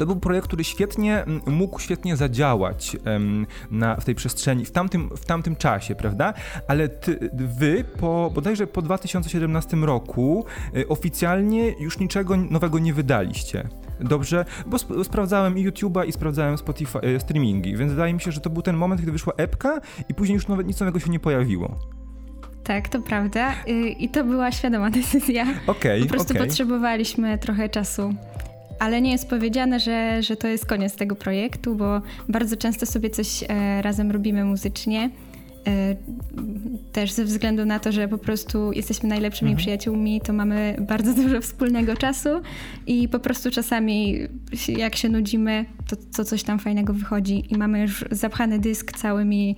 to 0.00 0.06
był 0.06 0.16
projekt, 0.16 0.46
który 0.46 0.64
świetnie 0.64 1.24
mógł 1.46 1.80
świetnie 1.80 2.16
zadziałać 2.16 2.96
na, 3.70 3.96
w 3.96 4.04
tej 4.04 4.14
przestrzeni, 4.14 4.64
w 4.64 4.70
tamtym, 4.70 5.10
w 5.16 5.24
tamtym 5.24 5.56
czasie, 5.56 5.94
prawda? 5.94 6.34
Ale 6.68 6.88
ty, 6.88 7.30
wy 7.32 7.84
po, 7.84 8.30
bodajże 8.34 8.66
po 8.66 8.82
2017 8.82 9.76
roku 9.76 10.44
y, 10.76 10.88
oficjalnie 10.88 11.74
już 11.80 11.98
niczego 11.98 12.36
nowego 12.36 12.78
nie 12.78 12.94
wydaliście. 12.94 13.68
Dobrze, 14.00 14.44
bo 14.66 14.76
sp 14.82 14.88
sprawdzałem 15.04 15.54
YouTube'a 15.54 16.06
i 16.06 16.12
sprawdzałem 16.12 16.58
Spotify, 16.58 16.98
y, 16.98 17.20
streamingi, 17.20 17.76
więc 17.76 17.92
wydaje 17.92 18.14
mi 18.14 18.20
się, 18.20 18.32
że 18.32 18.40
to 18.40 18.50
był 18.50 18.62
ten 18.62 18.76
moment, 18.76 19.00
kiedy 19.00 19.12
wyszła 19.12 19.32
epka 19.36 19.80
i 20.08 20.14
później 20.14 20.34
już 20.34 20.48
nowe, 20.48 20.64
nic 20.64 20.80
nowego 20.80 21.00
się 21.00 21.10
nie 21.10 21.20
pojawiło. 21.20 21.78
Tak, 22.64 22.88
to 22.88 23.00
prawda. 23.00 23.52
Y, 23.68 23.88
I 23.88 24.08
to 24.08 24.24
była 24.24 24.52
świadoma 24.52 24.90
decyzja. 24.90 25.42
Okej, 25.66 25.98
okay, 25.98 26.00
Po 26.00 26.14
prostu 26.14 26.32
okay. 26.32 26.46
potrzebowaliśmy 26.46 27.38
trochę 27.38 27.68
czasu 27.68 28.14
ale 28.80 29.00
nie 29.00 29.12
jest 29.12 29.28
powiedziane, 29.28 29.80
że, 29.80 30.22
że 30.22 30.36
to 30.36 30.48
jest 30.48 30.66
koniec 30.66 30.96
tego 30.96 31.16
projektu, 31.16 31.74
bo 31.74 32.02
bardzo 32.28 32.56
często 32.56 32.86
sobie 32.86 33.10
coś 33.10 33.44
e, 33.48 33.82
razem 33.82 34.10
robimy 34.10 34.44
muzycznie. 34.44 35.10
E, 35.66 35.96
też 36.92 37.12
ze 37.12 37.24
względu 37.24 37.64
na 37.64 37.78
to, 37.78 37.92
że 37.92 38.08
po 38.08 38.18
prostu 38.18 38.72
jesteśmy 38.72 39.08
najlepszymi 39.08 39.50
mhm. 39.50 39.58
przyjaciółmi, 39.62 40.20
to 40.20 40.32
mamy 40.32 40.76
bardzo 40.80 41.14
dużo 41.14 41.40
wspólnego 41.40 41.96
czasu 41.96 42.28
i 42.86 43.08
po 43.08 43.18
prostu 43.18 43.50
czasami 43.50 44.18
jak 44.68 44.96
się 44.96 45.08
nudzimy, 45.08 45.64
to, 45.88 45.96
to 46.16 46.24
coś 46.24 46.42
tam 46.42 46.58
fajnego 46.58 46.92
wychodzi 46.92 47.52
i 47.52 47.58
mamy 47.58 47.80
już 47.80 48.04
zapchany 48.10 48.58
dysk 48.58 48.92
całymi 48.92 49.56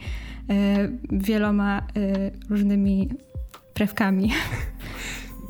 e, 0.50 0.88
wieloma 1.12 1.86
różnymi 2.50 3.08
prewkami. 3.74 4.30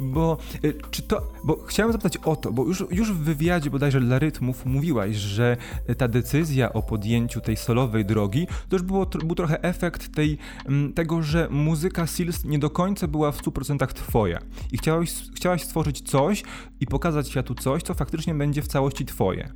Bo 0.02 0.38
y, 0.64 0.74
czy 0.90 1.02
to, 1.02 1.32
bo 1.44 1.64
chciałem 1.66 1.92
zapytać 1.92 2.16
o 2.16 2.36
to, 2.36 2.52
bo 2.52 2.64
już, 2.64 2.84
już 2.90 3.12
w 3.12 3.18
wywiadzie 3.18 3.70
bodajże 3.70 4.00
dla 4.00 4.18
rytmów 4.18 4.66
mówiłaś, 4.66 5.16
że 5.16 5.56
ta 5.98 6.08
decyzja 6.08 6.72
o 6.72 6.82
podjęciu 6.82 7.40
tej 7.40 7.56
solowej 7.56 8.04
drogi 8.04 8.46
to 8.68 8.76
już 8.76 8.82
było, 8.82 9.06
był 9.06 9.34
trochę 9.34 9.62
efekt 9.62 10.14
tej, 10.14 10.38
mm, 10.66 10.92
tego, 10.92 11.22
że 11.22 11.48
muzyka 11.50 12.06
Seals 12.06 12.44
nie 12.44 12.58
do 12.58 12.70
końca 12.70 13.06
była 13.08 13.32
w 13.32 13.42
100% 13.42 13.92
twoja 13.92 14.38
i 14.72 14.78
chciałaś, 14.78 15.12
chciałaś 15.36 15.62
stworzyć 15.62 16.10
coś 16.10 16.42
i 16.80 16.86
pokazać 16.86 17.28
światu 17.28 17.54
coś, 17.54 17.82
co 17.82 17.94
faktycznie 17.94 18.34
będzie 18.34 18.62
w 18.62 18.68
całości 18.68 19.04
twoje. 19.04 19.52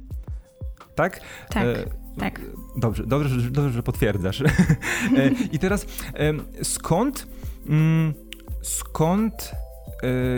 Tak? 0.95 1.21
Tak. 1.49 1.65
E, 1.65 1.75
tak. 2.19 2.41
Dobrze, 2.77 3.07
dobrze, 3.07 3.51
dobrze, 3.51 3.73
że 3.73 3.83
potwierdzasz. 3.83 4.41
e, 4.43 4.47
I 5.53 5.59
teraz 5.59 5.87
skąd, 6.63 7.27
mm, 7.69 8.15
skąd 8.63 9.53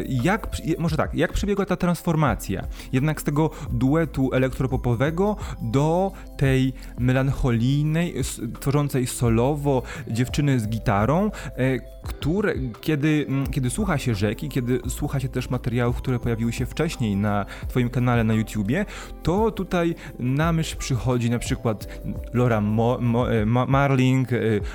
jak, 0.08 0.48
może 0.78 0.96
tak, 0.96 1.14
jak 1.14 1.32
przebiegła 1.32 1.66
ta 1.66 1.76
transformacja? 1.76 2.66
Jednak 2.92 3.20
z 3.20 3.24
tego 3.24 3.50
duetu 3.72 4.30
elektropopowego 4.32 5.36
do 5.62 6.12
tej 6.36 6.72
melancholijnej, 6.98 8.14
tworzącej 8.60 9.06
solowo 9.06 9.82
dziewczyny 10.08 10.60
z 10.60 10.68
gitarą, 10.68 11.30
e, 11.56 11.98
które, 12.02 12.54
kiedy, 12.80 13.26
kiedy 13.50 13.70
słucha 13.70 13.98
się 13.98 14.14
rzeki, 14.14 14.48
kiedy 14.48 14.80
słucha 14.88 15.20
się 15.20 15.28
też 15.28 15.50
materiałów, 15.50 15.96
które 15.96 16.18
pojawiły 16.18 16.52
się 16.52 16.66
wcześniej 16.66 17.16
na 17.16 17.46
Twoim 17.68 17.90
kanale 17.90 18.24
na 18.24 18.34
YouTubie, 18.34 18.86
to 19.22 19.50
tutaj 19.50 19.94
na 20.18 20.52
myśl 20.52 20.76
przychodzi 20.76 21.30
na 21.30 21.38
przykład 21.38 22.00
Laura 22.34 22.60
Mo, 22.60 22.98
Mo, 23.00 23.32
e, 23.32 23.46
Marling, 23.46 24.28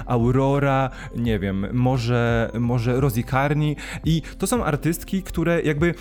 Aurora, 0.06 0.90
nie 1.16 1.40
wiem, 1.40 1.68
może, 1.74 2.50
może 2.60 3.02
Rosie 3.02 3.24
Carney 3.24 3.76
i 4.06 4.22
to 4.38 4.48
są 4.48 4.64
artystki, 4.74 5.24
które 5.24 5.62
jakby 5.62 5.94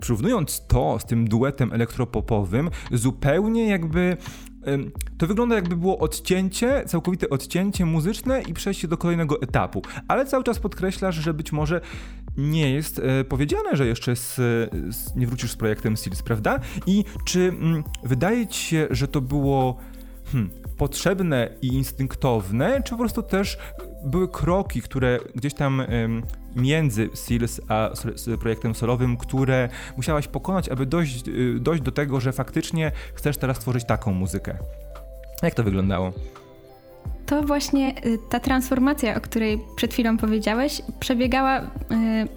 porównując 0.00 0.66
to 0.66 0.98
z 0.98 1.04
tym 1.04 1.28
duetem 1.28 1.72
elektropopowym, 1.72 2.70
zupełnie 2.92 3.68
jakby 3.68 4.16
to 5.18 5.26
wygląda 5.26 5.54
jakby 5.54 5.76
było 5.76 5.98
odcięcie, 5.98 6.82
całkowite 6.86 7.30
odcięcie 7.30 7.86
muzyczne 7.86 8.42
i 8.42 8.54
przejście 8.54 8.88
do 8.88 8.96
kolejnego 8.96 9.42
etapu. 9.42 9.82
Ale 10.08 10.26
cały 10.26 10.44
czas 10.44 10.58
podkreślasz, 10.58 11.14
że 11.14 11.34
być 11.34 11.52
może 11.52 11.80
nie 12.36 12.72
jest 12.72 12.98
e, 12.98 13.24
powiedziane, 13.24 13.76
że 13.76 13.86
jeszcze 13.86 14.16
z, 14.16 14.34
z, 14.94 15.16
nie 15.16 15.26
wrócisz 15.26 15.50
z 15.50 15.56
projektem 15.56 15.96
Seals, 15.96 16.22
prawda? 16.22 16.60
I 16.86 17.04
czy 17.24 17.40
mm, 17.40 17.84
wydaje 18.04 18.46
ci 18.46 18.62
się, 18.64 18.86
że 18.90 19.08
to 19.08 19.20
było 19.20 19.76
hmm, 20.32 20.50
potrzebne 20.76 21.48
i 21.62 21.66
instynktowne, 21.66 22.82
czy 22.82 22.90
po 22.90 22.98
prostu 22.98 23.22
też 23.22 23.58
były 24.04 24.28
kroki, 24.28 24.82
które 24.82 25.18
gdzieś 25.34 25.54
tam 25.54 25.82
między 26.56 27.08
Seals 27.14 27.60
a 27.68 27.90
projektem 28.40 28.74
solowym, 28.74 29.16
które 29.16 29.68
musiałaś 29.96 30.28
pokonać, 30.28 30.68
aby 30.68 30.86
dojść, 30.86 31.28
y, 31.28 31.60
dojść 31.60 31.82
do 31.82 31.92
tego, 31.92 32.20
że 32.20 32.32
faktycznie 32.32 32.92
chcesz 33.14 33.36
teraz 33.36 33.58
tworzyć 33.58 33.84
taką 33.84 34.12
muzykę. 34.12 34.58
Jak 35.42 35.54
to 35.54 35.64
wyglądało? 35.64 36.12
To 37.26 37.42
właśnie 37.42 37.94
y, 38.06 38.18
ta 38.30 38.40
transformacja, 38.40 39.16
o 39.16 39.20
której 39.20 39.58
przed 39.76 39.92
chwilą 39.92 40.16
powiedziałeś, 40.16 40.82
przebiegała, 41.00 41.60
y, 41.60 41.64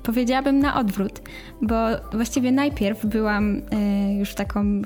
powiedziałabym, 0.04 0.60
na 0.60 0.80
odwrót, 0.80 1.22
bo 1.62 1.76
właściwie 2.14 2.52
najpierw 2.52 3.06
byłam 3.06 3.62
już 4.20 4.36
taką 4.36 4.82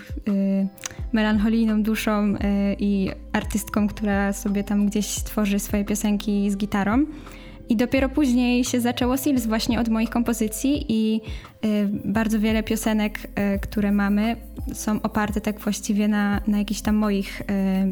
melancholijną 1.13 1.83
duszą 1.83 2.33
i 2.79 3.11
artystką, 3.33 3.87
która 3.87 4.33
sobie 4.33 4.63
tam 4.63 4.85
gdzieś 4.85 5.07
tworzy 5.07 5.59
swoje 5.59 5.85
piosenki 5.85 6.51
z 6.51 6.57
gitarą. 6.57 7.05
I 7.69 7.75
dopiero 7.75 8.09
później 8.09 8.63
się 8.63 8.81
zaczęło 8.81 9.17
Seals 9.17 9.45
właśnie 9.45 9.79
od 9.79 9.89
moich 9.89 10.09
kompozycji 10.09 10.85
i 10.89 11.21
y, 11.65 11.89
bardzo 12.05 12.39
wiele 12.39 12.63
piosenek, 12.63 13.19
y, 13.19 13.59
które 13.59 13.91
mamy, 13.91 14.35
są 14.73 15.01
oparte 15.01 15.41
tak 15.41 15.59
właściwie 15.59 16.07
na, 16.07 16.41
na 16.47 16.57
jakichś 16.57 16.81
tam 16.81 16.95
moich 16.95 17.41
y, 17.41 17.45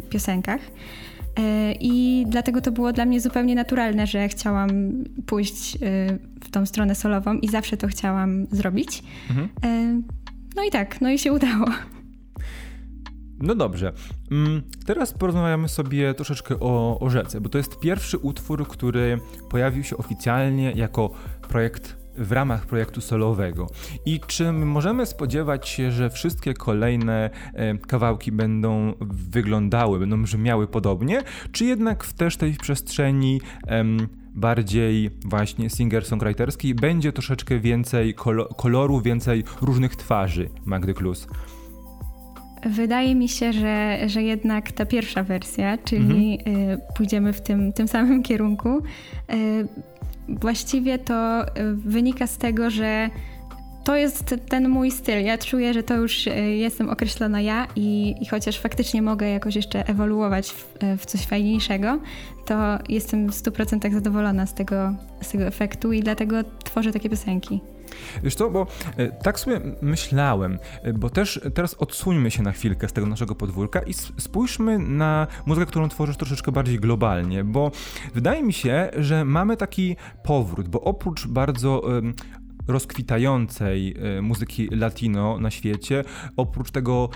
piosenkach. 0.09 0.61
Y, 1.39 1.75
I 1.79 2.25
dlatego 2.27 2.61
to 2.61 2.71
było 2.71 2.93
dla 2.93 3.05
mnie 3.05 3.21
zupełnie 3.21 3.55
naturalne, 3.55 4.07
że 4.07 4.27
chciałam 4.27 4.69
pójść 5.25 5.75
y, 5.75 5.79
w 6.43 6.51
tą 6.51 6.65
stronę 6.65 6.95
solową 6.95 7.33
i 7.33 7.47
zawsze 7.47 7.77
to 7.77 7.87
chciałam 7.87 8.47
zrobić. 8.51 9.03
Mhm. 9.29 9.49
Y, 9.65 10.03
no 10.55 10.63
i 10.63 10.71
tak, 10.71 11.01
no 11.01 11.09
i 11.09 11.19
się 11.19 11.33
udało. 11.33 11.65
No 13.39 13.55
dobrze. 13.55 13.93
Mm, 14.31 14.61
teraz 14.85 15.13
porozmawiamy 15.13 15.69
sobie 15.69 16.13
troszeczkę 16.13 16.59
o, 16.59 16.99
o 16.99 17.09
rzece, 17.09 17.41
bo 17.41 17.49
to 17.49 17.57
jest 17.57 17.79
pierwszy 17.79 18.17
utwór, 18.17 18.67
który 18.67 19.19
pojawił 19.49 19.83
się 19.83 19.97
oficjalnie 19.97 20.71
jako 20.71 21.13
projekt 21.49 22.04
w 22.17 22.31
ramach 22.31 22.65
projektu 22.65 23.01
solowego. 23.01 23.67
I 24.05 24.19
czy 24.27 24.51
możemy 24.51 25.05
spodziewać 25.05 25.69
się, 25.69 25.91
że 25.91 26.09
wszystkie 26.09 26.53
kolejne 26.53 27.29
e, 27.53 27.77
kawałki 27.77 28.31
będą 28.31 28.93
wyglądały, 29.11 29.99
będą 29.99 30.23
brzmiały 30.23 30.67
podobnie, 30.67 31.21
czy 31.51 31.65
jednak 31.65 32.03
w 32.03 32.13
też 32.13 32.37
tej 32.37 32.53
przestrzeni 32.53 33.41
bardziej 34.35 35.09
właśnie 35.25 35.69
singer-songwriterskiej 35.69 36.73
będzie 36.73 37.11
troszeczkę 37.11 37.59
więcej 37.59 38.13
koloru, 38.57 39.01
więcej 39.01 39.43
różnych 39.61 39.95
twarzy 39.95 40.49
Magdy 40.65 40.93
Klus? 40.93 41.27
Wydaje 42.65 43.15
mi 43.15 43.29
się, 43.29 43.53
że, 43.53 43.99
że 44.05 44.23
jednak 44.23 44.71
ta 44.71 44.85
pierwsza 44.85 45.23
wersja, 45.23 45.77
czyli 45.77 46.39
mhm. 46.39 46.69
Y, 46.69 46.79
pójdziemy 46.97 47.33
w 47.33 47.41
tym, 47.41 47.73
tym 47.73 47.87
samym 47.87 48.23
kierunku, 48.23 48.69
y, 48.79 49.67
właściwie 50.29 50.99
to 50.99 51.43
y, 51.43 51.75
wynika 51.75 52.27
z 52.27 52.37
tego, 52.37 52.69
że 52.69 53.09
to 53.83 53.95
jest 53.95 54.35
ten 54.49 54.69
mój 54.69 54.91
styl. 54.91 55.23
Ja 55.23 55.37
czuję, 55.37 55.73
że 55.73 55.83
to 55.83 55.95
już 55.95 56.25
jestem 56.55 56.89
określona 56.89 57.41
ja 57.41 57.67
i, 57.75 58.15
i 58.21 58.25
chociaż 58.25 58.59
faktycznie 58.59 59.01
mogę 59.01 59.29
jakoś 59.29 59.55
jeszcze 59.55 59.87
ewoluować 59.87 60.51
w, 60.51 60.73
w 60.97 61.05
coś 61.05 61.25
fajniejszego, 61.25 61.99
to 62.45 62.55
jestem 62.89 63.31
w 63.31 63.35
100% 63.35 63.93
zadowolona 63.93 64.45
z 64.45 64.53
tego, 64.53 64.95
z 65.21 65.31
tego 65.31 65.43
efektu 65.43 65.93
i 65.93 66.01
dlatego 66.01 66.35
tworzę 66.63 66.91
takie 66.91 67.09
piosenki. 67.09 67.61
Wiesz 68.23 68.35
to, 68.35 68.49
bo 68.49 68.67
e, 68.97 69.07
tak 69.11 69.39
sobie 69.39 69.61
myślałem, 69.81 70.59
e, 70.83 70.93
bo 70.93 71.09
też 71.09 71.41
teraz 71.53 71.73
odsuńmy 71.73 72.31
się 72.31 72.43
na 72.43 72.51
chwilkę 72.51 72.87
z 72.87 72.93
tego 72.93 73.07
naszego 73.07 73.35
podwórka 73.35 73.81
i 73.81 73.93
spójrzmy 73.93 74.79
na 74.79 75.27
muzykę, 75.45 75.65
którą 75.65 75.89
tworzysz 75.89 76.17
troszeczkę 76.17 76.51
bardziej 76.51 76.79
globalnie, 76.79 77.43
bo 77.43 77.71
wydaje 78.13 78.43
mi 78.43 78.53
się, 78.53 78.89
że 78.97 79.25
mamy 79.25 79.57
taki 79.57 79.95
powrót, 80.23 80.67
bo 80.67 80.81
oprócz 80.81 81.27
bardzo 81.27 81.81
rozkwitającej 82.67 83.95
e, 84.17 84.21
muzyki 84.21 84.67
latino 84.67 85.39
na 85.39 85.51
świecie, 85.51 86.03
oprócz 86.37 86.71
tego 86.71 87.09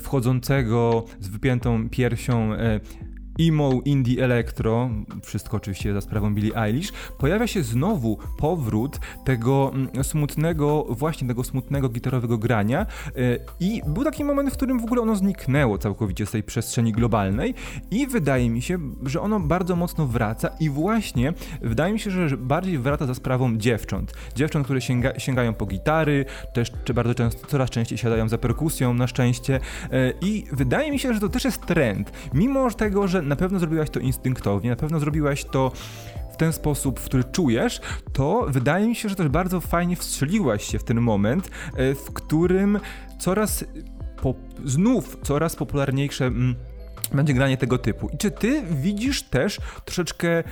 wchodzącego 0.00 1.04
z 1.20 1.28
wypiętą 1.28 1.88
piersią 1.90 2.50
emo, 3.40 3.80
indie 3.84 4.24
electro, 4.24 4.90
wszystko 5.22 5.56
oczywiście 5.56 5.94
za 5.94 6.00
sprawą 6.00 6.34
Billie 6.34 6.56
Eilish, 6.56 6.92
pojawia 7.18 7.46
się 7.46 7.62
znowu 7.62 8.18
powrót 8.38 9.00
tego 9.24 9.70
mm, 9.74 10.04
smutnego, 10.04 10.86
właśnie 10.88 11.28
tego 11.28 11.44
smutnego 11.44 11.88
gitarowego 11.88 12.38
grania 12.38 12.80
e, 12.80 13.12
i 13.60 13.82
był 13.86 14.04
taki 14.04 14.24
moment, 14.24 14.50
w 14.50 14.52
którym 14.52 14.80
w 14.80 14.84
ogóle 14.84 15.02
ono 15.02 15.16
zniknęło 15.16 15.78
całkowicie 15.78 16.26
z 16.26 16.30
tej 16.30 16.42
przestrzeni 16.42 16.92
globalnej 16.92 17.54
i 17.90 18.06
wydaje 18.06 18.50
mi 18.50 18.62
się, 18.62 18.78
że 19.02 19.20
ono 19.20 19.40
bardzo 19.40 19.76
mocno 19.76 20.06
wraca 20.06 20.50
i 20.60 20.70
właśnie 20.70 21.32
wydaje 21.62 21.92
mi 21.92 22.00
się, 22.00 22.10
że 22.10 22.36
bardziej 22.36 22.78
wraca 22.78 23.06
za 23.06 23.14
sprawą 23.14 23.56
dziewcząt. 23.56 24.12
Dziewcząt, 24.36 24.64
które 24.64 24.80
sięga, 24.80 25.18
sięgają 25.18 25.54
po 25.54 25.66
gitary, 25.66 26.24
też 26.52 26.72
bardzo 26.94 27.14
często, 27.14 27.46
coraz 27.46 27.70
częściej 27.70 27.98
siadają 27.98 28.28
za 28.28 28.38
perkusją 28.38 28.94
na 28.94 29.06
szczęście 29.06 29.60
e, 29.90 30.12
i 30.20 30.44
wydaje 30.52 30.92
mi 30.92 30.98
się, 30.98 31.14
że 31.14 31.20
to 31.20 31.28
też 31.28 31.44
jest 31.44 31.66
trend. 31.66 32.12
Mimo 32.34 32.64
tego, 32.74 33.08
że 33.08 33.22
na 33.24 33.36
pewno 33.36 33.58
zrobiłaś 33.58 33.90
to 33.90 34.00
instynktownie, 34.00 34.70
na 34.70 34.76
pewno 34.76 35.00
zrobiłaś 35.00 35.44
to 35.44 35.72
w 36.32 36.36
ten 36.36 36.52
sposób, 36.52 37.00
w 37.00 37.04
który 37.04 37.24
czujesz, 37.24 37.80
to 38.12 38.46
wydaje 38.48 38.88
mi 38.88 38.94
się, 38.94 39.08
że 39.08 39.14
też 39.14 39.28
bardzo 39.28 39.60
fajnie 39.60 39.96
wstrzeliłaś 39.96 40.64
się 40.64 40.78
w 40.78 40.84
ten 40.84 41.00
moment, 41.00 41.50
e, 41.76 41.94
w 41.94 42.12
którym 42.12 42.80
coraz 43.18 43.64
po, 44.22 44.34
znów 44.64 45.18
coraz 45.22 45.56
popularniejsze 45.56 46.26
mm, 46.26 46.54
będzie 47.14 47.34
granie 47.34 47.56
tego 47.56 47.78
typu. 47.78 48.08
I 48.08 48.18
czy 48.18 48.30
ty 48.30 48.62
widzisz 48.70 49.22
też 49.22 49.58
troszeczkę 49.84 50.28
e, 50.38 50.42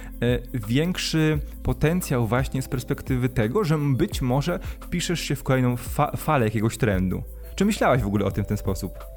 większy 0.55 1.39
potencjał 1.63 2.27
właśnie 2.27 2.63
z 2.63 2.69
perspektywy 2.69 3.29
tego, 3.29 3.65
że 3.65 3.79
być 3.79 4.23
może 4.23 4.59
wpiszesz 4.81 5.21
się 5.21 5.37
w 5.37 5.43
kolejną 5.43 5.77
fa 5.77 6.17
falę 6.17 6.45
jakiegoś 6.45 6.79
trendu? 6.79 7.23
Czy 7.55 7.65
myślałaś 7.65 8.03
w 8.03 8.07
ogóle 8.07 8.25
o 8.25 8.31
tym 8.31 8.45
w 8.45 8.47
ten 8.47 8.57
sposób? 8.57 9.12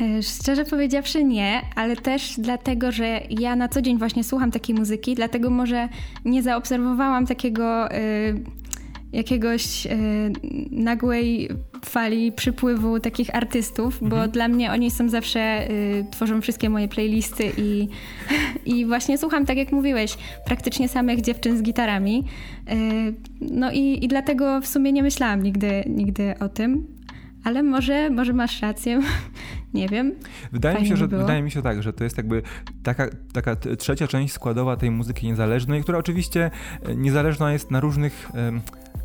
E, 0.00 0.22
szczerze 0.22 0.64
powiedziawszy 0.64 1.24
nie, 1.24 1.62
ale 1.76 1.96
też 1.96 2.34
dlatego, 2.38 2.92
że 2.92 3.20
ja 3.30 3.56
na 3.56 3.68
co 3.68 3.82
dzień 3.82 3.98
właśnie 3.98 4.24
słucham 4.24 4.50
takiej 4.50 4.74
muzyki, 4.74 5.14
dlatego 5.14 5.50
może 5.50 5.88
nie 6.24 6.42
zaobserwowałam 6.42 7.26
takiego 7.26 7.92
y, 7.92 7.98
jakiegoś 9.12 9.86
y, 9.86 9.90
nagłej 10.70 11.48
fali 11.84 12.32
przypływu 12.32 13.00
takich 13.00 13.34
artystów, 13.34 13.98
bo 14.00 14.16
mhm. 14.16 14.30
dla 14.30 14.48
mnie 14.48 14.72
oni 14.72 14.90
są 14.90 15.08
zawsze, 15.08 15.70
y, 15.70 16.04
tworzą 16.10 16.40
wszystkie 16.40 16.70
moje 16.70 16.88
playlisty 16.88 17.52
i, 17.56 17.88
i 18.76 18.86
właśnie 18.86 19.18
słucham, 19.18 19.46
tak 19.46 19.56
jak 19.56 19.72
mówiłeś, 19.72 20.16
praktycznie 20.46 20.88
samych 20.88 21.20
dziewczyn 21.20 21.58
z 21.58 21.62
gitarami. 21.62 22.24
no 23.40 23.72
i, 23.72 24.04
i 24.04 24.08
dlatego 24.08 24.60
w 24.60 24.66
sumie 24.66 24.92
nie 24.92 25.02
myślałam 25.02 25.42
nigdy, 25.42 25.84
nigdy 25.86 26.34
o 26.40 26.48
tym 26.48 26.99
ale 27.44 27.62
może, 27.62 28.10
może 28.10 28.32
masz 28.32 28.62
rację, 28.62 29.00
nie 29.74 29.88
wiem. 29.88 30.14
Wydaje 30.52 30.80
mi, 30.80 30.86
się, 30.86 30.96
że, 30.96 31.08
wydaje 31.08 31.42
mi 31.42 31.50
się 31.50 31.62
tak, 31.62 31.82
że 31.82 31.92
to 31.92 32.04
jest 32.04 32.16
jakby 32.16 32.42
taka, 32.82 33.08
taka 33.32 33.56
trzecia 33.56 34.06
część 34.06 34.34
składowa 34.34 34.76
tej 34.76 34.90
muzyki 34.90 35.26
niezależnej, 35.26 35.82
która 35.82 35.98
oczywiście 35.98 36.50
e, 36.82 36.96
niezależna 36.96 37.52
jest 37.52 37.70
na 37.70 37.80
różnych, 37.80 38.30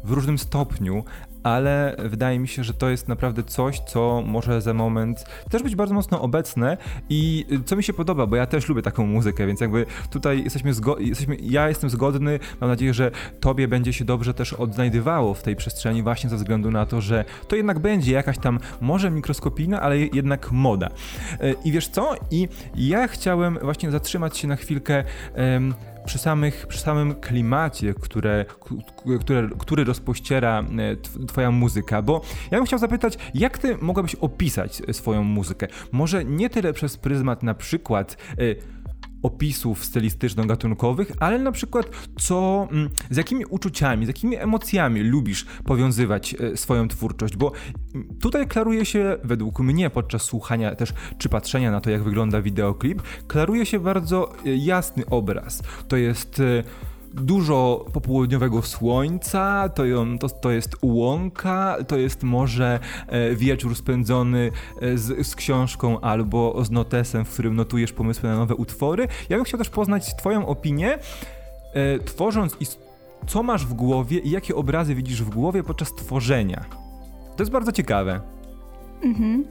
w 0.03 0.11
różnym 0.11 0.37
stopniu, 0.37 1.03
ale 1.45 1.95
wydaje 1.99 2.39
mi 2.39 2.47
się, 2.47 2.63
że 2.63 2.73
to 2.73 2.89
jest 2.89 3.07
naprawdę 3.07 3.43
coś, 3.43 3.79
co 3.79 4.23
może 4.25 4.61
za 4.61 4.73
moment 4.73 5.25
też 5.49 5.63
być 5.63 5.75
bardzo 5.75 5.93
mocno 5.93 6.21
obecne 6.21 6.77
i 7.09 7.45
co 7.65 7.75
mi 7.75 7.83
się 7.83 7.93
podoba, 7.93 8.27
bo 8.27 8.35
ja 8.35 8.45
też 8.45 8.69
lubię 8.69 8.81
taką 8.81 9.05
muzykę, 9.05 9.47
więc 9.47 9.61
jakby 9.61 9.85
tutaj 10.09 10.43
jesteśmy, 10.43 10.71
jesteśmy 10.99 11.37
ja 11.41 11.69
jestem 11.69 11.89
zgodny, 11.89 12.39
mam 12.61 12.69
nadzieję, 12.69 12.93
że 12.93 13.11
tobie 13.39 13.67
będzie 13.67 13.93
się 13.93 14.05
dobrze 14.05 14.33
też 14.33 14.53
odnajdywało 14.53 15.33
w 15.33 15.43
tej 15.43 15.55
przestrzeni 15.55 16.03
właśnie 16.03 16.29
ze 16.29 16.35
względu 16.35 16.71
na 16.71 16.85
to, 16.85 17.01
że 17.01 17.25
to 17.47 17.55
jednak 17.55 17.79
będzie 17.79 18.13
jakaś 18.13 18.37
tam 18.37 18.59
może 18.81 19.11
mikroskopijna, 19.11 19.81
ale 19.81 19.97
jednak 19.97 20.51
moda. 20.51 20.89
E, 21.39 21.53
I 21.65 21.71
wiesz 21.71 21.87
co? 21.87 22.15
I 22.31 22.47
ja 22.75 23.07
chciałem 23.07 23.59
właśnie 23.61 23.91
zatrzymać 23.91 24.37
się 24.37 24.47
na 24.47 24.55
chwilkę 24.55 25.03
przy, 26.05 26.17
samych, 26.17 26.67
przy 26.67 26.79
samym 26.79 27.15
klimacie, 27.15 27.93
które, 27.93 28.45
które, 29.19 29.49
który 29.59 29.83
rozpościera 29.83 30.63
e, 31.19 31.25
twoja 31.27 31.51
muzyka, 31.51 32.01
bo 32.01 32.21
ja 32.51 32.57
bym 32.57 32.65
chciał 32.65 32.79
zapytać, 32.79 33.17
jak 33.33 33.57
ty 33.57 33.77
mogłabyś 33.81 34.15
opisać 34.15 34.81
swoją 34.91 35.23
muzykę? 35.23 35.67
Może 35.91 36.25
nie 36.25 36.49
tyle 36.49 36.73
przez 36.73 36.97
pryzmat 36.97 37.43
na 37.43 37.53
przykład 37.53 38.17
e, 38.31 38.74
opisów 39.25 39.85
stylistyczno-gatunkowych, 39.85 41.11
ale 41.19 41.39
na 41.39 41.51
przykład 41.51 41.85
co, 42.19 42.67
mm, 42.71 42.89
z 43.09 43.17
jakimi 43.17 43.45
uczuciami, 43.45 44.05
z 44.05 44.07
jakimi 44.07 44.35
emocjami 44.35 45.01
lubisz 45.01 45.45
powiązywać 45.65 46.35
e, 46.39 46.57
swoją 46.57 46.87
twórczość, 46.87 47.37
bo 47.37 47.51
mm, 47.95 48.07
tutaj 48.21 48.47
klaruje 48.47 48.85
się, 48.85 49.17
według 49.23 49.59
mnie, 49.59 49.89
podczas 49.89 50.21
słuchania 50.21 50.75
też 50.75 50.93
czy 51.17 51.29
patrzenia 51.29 51.71
na 51.71 51.81
to, 51.81 51.89
jak 51.89 52.03
wygląda 52.03 52.41
wideoklip, 52.41 53.01
klaruje 53.27 53.65
się 53.65 53.79
bardzo 53.79 54.33
e, 54.45 54.55
jasny 54.55 55.05
obraz. 55.05 55.63
To 55.87 55.97
jest 55.97 56.39
e, 56.39 56.63
dużo 57.15 57.85
popołudniowego 57.93 58.61
słońca, 58.61 59.69
to, 59.69 59.83
to, 60.19 60.29
to 60.29 60.51
jest 60.51 60.75
łąka, 60.81 61.77
to 61.87 61.97
jest 61.97 62.23
może 62.23 62.79
e, 63.07 63.35
wieczór 63.35 63.75
spędzony 63.75 64.51
e, 64.81 64.97
z, 64.97 65.27
z 65.27 65.35
książką 65.35 65.99
albo 65.99 66.65
z 66.65 66.71
notesem, 66.71 67.25
w 67.25 67.33
którym 67.33 67.55
notujesz 67.55 67.93
pomysły 67.93 68.29
na 68.29 68.35
nowe 68.35 68.55
utwory. 68.55 69.07
Ja 69.29 69.37
bym 69.37 69.45
chciał 69.45 69.57
też 69.57 69.69
poznać 69.69 70.15
Twoją 70.15 70.47
opinię, 70.47 70.97
e, 71.73 71.99
tworząc 71.99 72.57
i 72.59 72.65
co 73.27 73.43
masz 73.43 73.65
w 73.65 73.73
głowie 73.73 74.19
i 74.19 74.29
jakie 74.29 74.55
obrazy 74.55 74.95
widzisz 74.95 75.23
w 75.23 75.29
głowie 75.29 75.63
podczas 75.63 75.93
tworzenia. 75.93 76.65
To 77.35 77.43
jest 77.43 77.51
bardzo 77.51 77.71
ciekawe. 77.71 78.21
Mhm. 79.03 79.45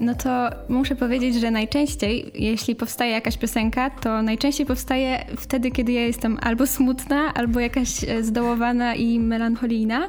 No 0.00 0.14
to 0.14 0.50
muszę 0.68 0.96
powiedzieć, 0.96 1.34
że 1.34 1.50
najczęściej, 1.50 2.30
jeśli 2.34 2.74
powstaje 2.74 3.12
jakaś 3.12 3.36
piosenka, 3.36 3.90
to 3.90 4.22
najczęściej 4.22 4.66
powstaje 4.66 5.24
wtedy, 5.36 5.70
kiedy 5.70 5.92
ja 5.92 6.00
jestem 6.00 6.38
albo 6.42 6.66
smutna, 6.66 7.34
albo 7.34 7.60
jakaś 7.60 8.04
e, 8.04 8.22
zdołowana 8.22 8.94
i 8.94 9.20
melancholijna, 9.20 10.08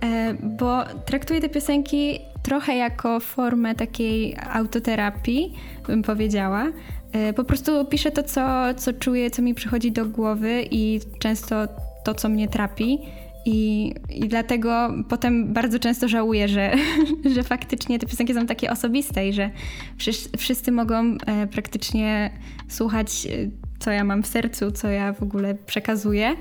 e, 0.00 0.34
bo 0.34 0.84
traktuję 1.06 1.40
te 1.40 1.48
piosenki 1.48 2.18
trochę 2.42 2.76
jako 2.76 3.20
formę 3.20 3.74
takiej 3.74 4.36
autoterapii, 4.52 5.54
bym 5.86 6.02
powiedziała. 6.02 6.66
E, 7.12 7.32
po 7.32 7.44
prostu 7.44 7.84
piszę 7.84 8.10
to, 8.10 8.22
co, 8.22 8.74
co 8.76 8.92
czuję, 8.92 9.30
co 9.30 9.42
mi 9.42 9.54
przychodzi 9.54 9.92
do 9.92 10.06
głowy 10.06 10.64
i 10.70 11.00
często 11.18 11.56
to, 12.04 12.14
co 12.14 12.28
mnie 12.28 12.48
trapi. 12.48 12.98
I, 13.46 13.94
I 14.10 14.28
dlatego 14.28 14.94
potem 15.08 15.52
bardzo 15.52 15.78
często 15.78 16.08
żałuję, 16.08 16.48
że, 16.48 16.72
że 17.34 17.42
faktycznie 17.42 17.98
te 17.98 18.06
piosenki 18.06 18.34
są 18.34 18.46
takie 18.46 18.70
osobiste 18.70 19.28
i 19.28 19.32
że 19.32 19.50
wszyscy, 19.96 20.38
wszyscy 20.38 20.72
mogą 20.72 21.16
e, 21.26 21.46
praktycznie 21.46 22.30
słuchać, 22.68 23.26
e, 23.26 23.30
co 23.78 23.90
ja 23.90 24.04
mam 24.04 24.22
w 24.22 24.26
sercu, 24.26 24.70
co 24.70 24.88
ja 24.88 25.12
w 25.12 25.22
ogóle 25.22 25.54
przekazuję. 25.54 26.36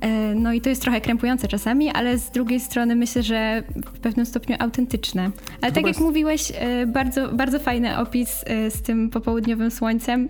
E, 0.00 0.34
no 0.34 0.52
i 0.52 0.60
to 0.60 0.68
jest 0.68 0.82
trochę 0.82 1.00
krępujące 1.00 1.48
czasami, 1.48 1.90
ale 1.90 2.18
z 2.18 2.30
drugiej 2.30 2.60
strony 2.60 2.96
myślę, 2.96 3.22
że 3.22 3.62
w 3.94 3.98
pewnym 3.98 4.26
stopniu 4.26 4.56
autentyczne. 4.58 5.30
Ale 5.60 5.72
tak 5.72 5.86
jak 5.86 5.98
mówiłeś, 5.98 6.52
bardzo, 6.86 7.28
bardzo 7.28 7.58
fajny 7.58 7.98
opis 7.98 8.44
z 8.70 8.82
tym 8.82 9.10
popołudniowym 9.10 9.70
słońcem. 9.70 10.28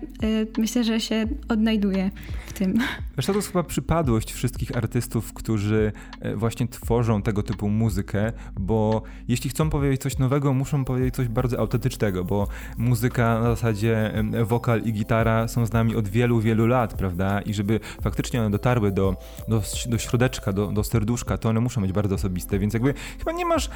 Myślę, 0.57 0.83
że 0.83 0.99
się 0.99 1.25
odnajduje 1.49 2.11
tym. 2.57 2.77
Zresztą 3.13 3.33
to 3.33 3.37
jest 3.37 3.47
chyba 3.47 3.63
przypadłość 3.63 4.33
wszystkich 4.33 4.77
artystów, 4.77 5.33
którzy 5.33 5.91
właśnie 6.35 6.67
tworzą 6.67 7.21
tego 7.21 7.43
typu 7.43 7.69
muzykę, 7.69 8.33
bo 8.59 9.03
jeśli 9.27 9.49
chcą 9.49 9.69
powiedzieć 9.69 10.01
coś 10.01 10.17
nowego, 10.17 10.53
muszą 10.53 10.85
powiedzieć 10.85 11.15
coś 11.15 11.27
bardzo 11.27 11.59
autentycznego, 11.59 12.23
bo 12.23 12.47
muzyka 12.77 13.39
na 13.39 13.55
zasadzie 13.55 14.23
wokal 14.43 14.81
i 14.81 14.93
gitara 14.93 15.47
są 15.47 15.65
z 15.65 15.73
nami 15.73 15.95
od 15.95 16.07
wielu, 16.07 16.39
wielu 16.39 16.67
lat, 16.67 16.93
prawda? 16.93 17.41
I 17.41 17.53
żeby 17.53 17.79
faktycznie 18.01 18.39
one 18.39 18.49
dotarły 18.49 18.91
do, 18.91 19.15
do 19.47 19.57
do, 19.57 19.63
do 19.91 19.97
środeczka, 19.97 20.53
do, 20.53 20.67
do 20.67 20.83
serduszka, 20.83 21.37
to 21.37 21.49
one 21.49 21.59
muszą 21.59 21.81
być 21.81 21.91
bardzo 21.91 22.15
osobiste, 22.15 22.59
więc 22.59 22.73
jakby 22.73 22.93
chyba 23.19 23.31
nie 23.31 23.45
masz 23.45 23.69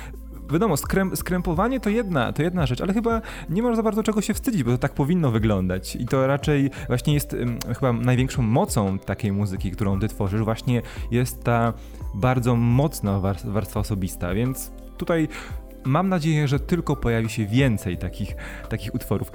wiadomo, 0.52 0.78
skręp, 0.78 1.18
skrępowanie 1.18 1.80
to 1.80 1.90
jedna, 1.90 2.34
to 2.34 2.44
jedna 2.44 2.66
rzecz, 2.66 2.82
ale 2.82 2.94
chyba 2.94 3.22
nie 3.50 3.62
ma 3.62 3.76
za 3.76 3.84
bardzo 3.84 4.04
czego 4.04 4.22
się 4.22 4.34
wstydzić, 4.34 4.64
bo 4.64 4.72
to 4.72 4.78
tak 4.78 4.94
powinno 4.94 5.32
wyglądać. 5.32 5.96
I 5.96 6.06
to 6.06 6.28
raczej 6.28 6.72
właśnie 6.88 7.14
jest 7.14 7.36
chyba 7.76 7.94
największą 7.94 8.42
mocą 8.42 9.00
takiej 9.00 9.32
muzyki, 9.32 9.72
którą 9.72 10.00
ty 10.00 10.08
tworzysz, 10.08 10.42
właśnie 10.42 10.82
jest 11.12 11.44
ta 11.44 11.74
bardzo 12.14 12.56
mocna 12.56 13.20
warstwa 13.44 13.80
osobista, 13.80 14.34
więc 14.34 14.72
tutaj 14.98 15.28
mam 15.84 16.10
nadzieję, 16.10 16.48
że 16.48 16.60
tylko 16.60 16.96
pojawi 16.96 17.30
się 17.30 17.46
więcej 17.46 17.98
takich, 17.98 18.36
takich 18.70 18.96
utworów. 18.96 19.32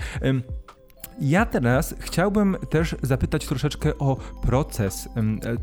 Ja 1.20 1.46
teraz 1.46 1.94
chciałbym 1.98 2.57
też 2.70 2.96
zapytać 3.02 3.46
troszeczkę 3.46 3.98
o 3.98 4.16
proces 4.42 5.09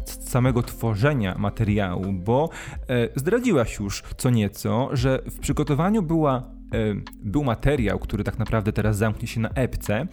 samego 0.07 0.63
tworzenia 0.63 1.35
materiału, 1.37 2.13
bo 2.13 2.49
e, 2.89 3.09
zdradziłaś 3.15 3.79
już 3.79 4.03
co 4.17 4.29
nieco, 4.29 4.89
że 4.93 5.19
w 5.25 5.39
przygotowaniu 5.39 6.01
była 6.01 6.37
e, 6.37 6.41
był 7.23 7.43
materiał, 7.43 7.99
który 7.99 8.23
tak 8.23 8.39
naprawdę 8.39 8.73
teraz 8.73 8.97
zamknie 8.97 9.27
się 9.27 9.39
na 9.39 9.49
epce 9.49 9.95
e, 9.95 10.07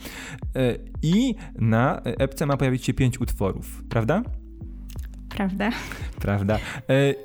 i 1.03 1.35
na 1.59 2.01
epce 2.05 2.47
ma 2.47 2.57
pojawić 2.57 2.85
się 2.85 2.95
pięć 2.95 3.21
utworów, 3.21 3.85
prawda? 3.89 4.23
Prawda. 5.29 5.71
Prawda. 6.21 6.59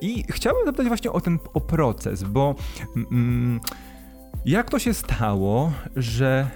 I 0.01 0.23
chciałbym 0.30 0.65
zapytać 0.65 0.88
właśnie 0.88 1.12
o 1.12 1.21
ten 1.21 1.39
o 1.54 1.62
proces, 1.62 2.23
bo 2.23 2.56
mm, 3.12 3.60
jak 4.45 4.69
to 4.69 4.80
się 4.80 4.93
stało, 4.93 5.71
że 5.95 6.47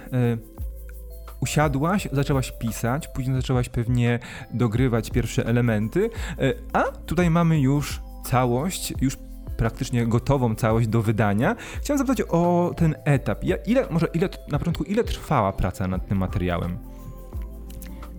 usiadłaś, 1.40 2.08
zaczęłaś 2.12 2.52
pisać, 2.52 3.08
później 3.08 3.36
zaczęłaś 3.36 3.68
pewnie 3.68 4.18
dogrywać 4.54 5.10
pierwsze 5.10 5.46
elementy, 5.46 6.10
e, 6.38 6.52
a 6.72 6.82
tutaj 6.82 7.30
mamy 7.30 7.60
już 7.60 8.00
całość, 8.24 8.94
już 9.00 9.16
praktycznie 9.56 10.06
gotową 10.06 10.54
całość 10.54 10.88
do 10.88 11.02
wydania. 11.02 11.56
Chciałem 11.82 11.98
zapytać 11.98 12.26
o 12.28 12.74
ten 12.76 12.94
etap. 13.04 13.44
Ile, 13.66 13.86
może 13.90 14.06
ile, 14.14 14.28
na 14.48 14.58
początku, 14.58 14.84
ile 14.84 15.04
trwała 15.04 15.52
praca 15.52 15.88
nad 15.88 16.08
tym 16.08 16.18
materiałem? 16.18 16.78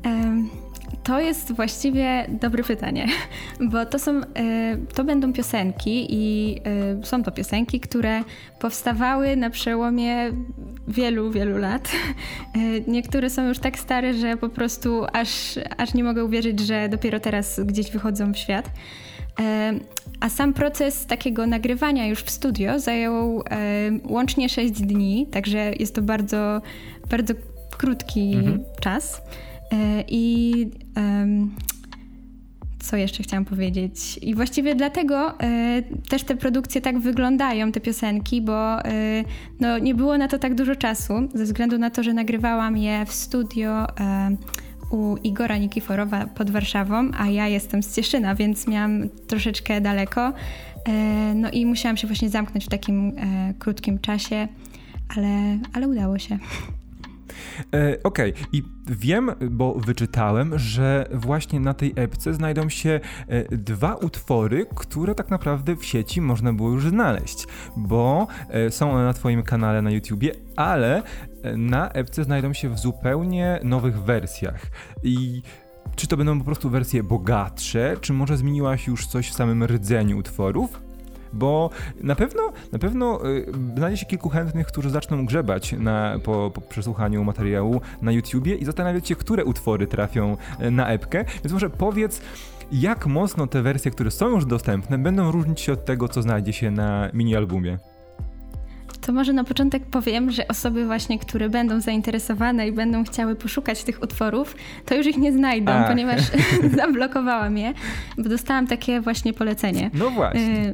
Um 0.05 0.70
to 1.03 1.19
jest 1.19 1.51
właściwie 1.51 2.25
dobre 2.29 2.63
pytanie, 2.63 3.07
bo 3.71 3.85
to 3.85 3.99
są, 3.99 4.11
e, 4.21 4.23
to 4.95 5.03
będą 5.03 5.33
piosenki 5.33 6.07
i 6.09 6.55
e, 7.01 7.05
są 7.05 7.23
to 7.23 7.31
piosenki, 7.31 7.79
które 7.79 8.23
powstawały 8.59 9.35
na 9.35 9.49
przełomie 9.49 10.31
wielu, 10.87 11.31
wielu 11.31 11.57
lat. 11.57 11.91
E, 12.55 12.59
niektóre 12.91 13.29
są 13.29 13.47
już 13.47 13.59
tak 13.59 13.79
stare, 13.79 14.13
że 14.13 14.37
po 14.37 14.49
prostu 14.49 15.05
aż, 15.13 15.59
aż 15.77 15.93
nie 15.93 16.03
mogę 16.03 16.25
uwierzyć, 16.25 16.59
że 16.59 16.89
dopiero 16.89 17.19
teraz 17.19 17.59
gdzieś 17.59 17.91
wychodzą 17.91 18.33
w 18.33 18.37
świat. 18.37 18.69
A 20.19 20.29
sam 20.29 20.53
proces 20.53 21.05
takiego 21.05 21.47
nagrywania 21.47 22.07
już 22.07 22.19
w 22.19 22.29
studio 22.29 22.79
zajął 22.79 23.43
łącznie 24.03 24.49
6 24.49 24.71
dni, 24.71 25.27
także 25.31 25.73
jest 25.79 25.95
to 25.95 26.01
bardzo, 26.01 26.61
bardzo 27.09 27.33
krótki 27.77 28.33
mhm. 28.33 28.63
czas. 28.79 29.21
E, 29.73 30.03
I 30.07 30.71
co 32.79 32.97
jeszcze 32.97 33.23
chciałam 33.23 33.45
powiedzieć? 33.45 34.19
I 34.21 34.35
właściwie 34.35 34.75
dlatego 34.75 35.39
e, 35.39 35.81
też 36.09 36.23
te 36.23 36.35
produkcje 36.35 36.81
tak 36.81 36.99
wyglądają, 36.99 37.71
te 37.71 37.81
piosenki, 37.81 38.41
bo 38.41 38.85
e, 38.85 39.23
no, 39.59 39.77
nie 39.77 39.95
było 39.95 40.17
na 40.17 40.27
to 40.27 40.39
tak 40.39 40.55
dużo 40.55 40.75
czasu, 40.75 41.13
ze 41.33 41.43
względu 41.43 41.77
na 41.77 41.89
to, 41.89 42.03
że 42.03 42.13
nagrywałam 42.13 42.77
je 42.77 43.05
w 43.05 43.13
studio 43.13 43.87
u 44.91 45.17
Igora 45.23 45.57
Nikiforowa 45.57 46.25
pod 46.25 46.49
Warszawą, 46.49 47.11
a 47.17 47.27
ja 47.27 47.47
jestem 47.47 47.83
z 47.83 47.95
Cieszyna, 47.95 48.35
więc 48.35 48.67
miałam 48.67 49.09
troszeczkę 49.27 49.81
daleko. 49.81 50.33
No 51.35 51.49
i 51.51 51.65
musiałam 51.65 51.97
się 51.97 52.07
właśnie 52.07 52.29
zamknąć 52.29 52.65
w 52.65 52.69
takim 52.69 53.13
krótkim 53.59 53.99
czasie, 53.99 54.47
ale, 55.17 55.59
ale 55.73 55.87
udało 55.87 56.19
się. 56.19 56.39
E, 57.73 57.97
Okej, 58.03 58.33
okay. 58.33 58.43
i 58.51 58.63
wiem, 58.87 59.31
bo 59.51 59.73
wyczytałem, 59.73 60.59
że 60.59 61.07
właśnie 61.11 61.59
na 61.59 61.73
tej 61.73 61.93
epce 61.95 62.33
znajdą 62.33 62.69
się 62.69 62.99
e, 63.27 63.57
dwa 63.57 63.95
utwory, 63.95 64.65
które 64.75 65.15
tak 65.15 65.29
naprawdę 65.29 65.75
w 65.75 65.85
sieci 65.85 66.21
można 66.21 66.53
było 66.53 66.69
już 66.69 66.89
znaleźć, 66.89 67.47
bo 67.77 68.27
e, 68.49 68.71
są 68.71 68.91
one 68.91 69.03
na 69.03 69.13
Twoim 69.13 69.43
kanale 69.43 69.81
na 69.81 69.91
YouTubie, 69.91 70.31
ale 70.55 71.03
na 71.57 71.89
epce 71.89 72.23
znajdą 72.23 72.53
się 72.53 72.69
w 72.69 72.79
zupełnie 72.79 73.59
nowych 73.63 74.03
wersjach. 74.03 74.61
I 75.03 75.41
czy 75.95 76.07
to 76.07 76.17
będą 76.17 76.39
po 76.39 76.45
prostu 76.45 76.69
wersje 76.69 77.03
bogatsze, 77.03 77.95
czy 78.01 78.13
może 78.13 78.37
zmieniłaś 78.37 78.87
już 78.87 79.07
coś 79.07 79.29
w 79.29 79.33
samym 79.33 79.63
rdzeniu 79.63 80.17
utworów? 80.17 80.90
Bo 81.33 81.69
na 82.03 82.15
pewno, 82.15 82.41
na 82.71 82.79
pewno 82.79 83.29
y, 83.29 83.51
znajdzie 83.77 83.97
się 83.97 84.05
kilku 84.05 84.29
chętnych, 84.29 84.67
którzy 84.67 84.89
zaczną 84.89 85.25
grzebać 85.25 85.75
na, 85.79 86.19
po, 86.23 86.51
po 86.53 86.61
przesłuchaniu 86.61 87.23
materiału 87.23 87.81
na 88.01 88.11
YouTubie 88.11 88.55
i 88.55 88.65
zastanawiać 88.65 89.07
się, 89.07 89.15
które 89.15 89.45
utwory 89.45 89.87
trafią 89.87 90.37
y, 90.61 90.71
na 90.71 90.87
epkę, 90.87 91.25
więc 91.43 91.53
może 91.53 91.69
powiedz, 91.69 92.21
jak 92.71 93.05
mocno 93.05 93.47
te 93.47 93.61
wersje, 93.61 93.91
które 93.91 94.11
są 94.11 94.29
już 94.29 94.45
dostępne, 94.45 94.97
będą 94.97 95.31
różnić 95.31 95.61
się 95.61 95.73
od 95.73 95.85
tego, 95.85 96.07
co 96.07 96.21
znajdzie 96.21 96.53
się 96.53 96.71
na 96.71 97.09
mini-albumie. 97.13 97.90
To 99.01 99.13
może 99.13 99.33
na 99.33 99.43
początek 99.43 99.85
powiem, 99.85 100.31
że 100.31 100.47
osoby 100.47 100.85
właśnie, 100.85 101.19
które 101.19 101.49
będą 101.49 101.81
zainteresowane 101.81 102.67
i 102.67 102.71
będą 102.71 103.03
chciały 103.03 103.35
poszukać 103.35 103.83
tych 103.83 104.03
utworów, 104.03 104.55
to 104.85 104.95
już 104.95 105.07
ich 105.07 105.17
nie 105.17 105.33
znajdą, 105.33 105.71
A. 105.71 105.83
ponieważ 105.83 106.21
zablokowałam 106.77 107.57
je, 107.57 107.73
bo 108.17 108.29
dostałam 108.29 108.67
takie 108.67 109.01
właśnie 109.01 109.33
polecenie. 109.33 109.91
No 109.93 110.09
właśnie. 110.09 110.73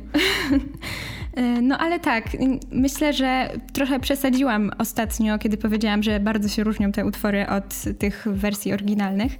Y, 1.35 1.39
y, 1.39 1.61
no 1.69 1.77
ale 1.77 1.99
tak, 1.99 2.23
myślę, 2.71 3.13
że 3.13 3.49
trochę 3.73 3.99
przesadziłam 3.99 4.71
ostatnio, 4.77 5.39
kiedy 5.39 5.57
powiedziałam, 5.57 6.03
że 6.03 6.19
bardzo 6.19 6.49
się 6.49 6.63
różnią 6.63 6.91
te 6.91 7.05
utwory 7.05 7.47
od 7.47 7.97
tych 7.99 8.27
wersji 8.31 8.73
oryginalnych 8.73 9.33
y, 9.33 9.37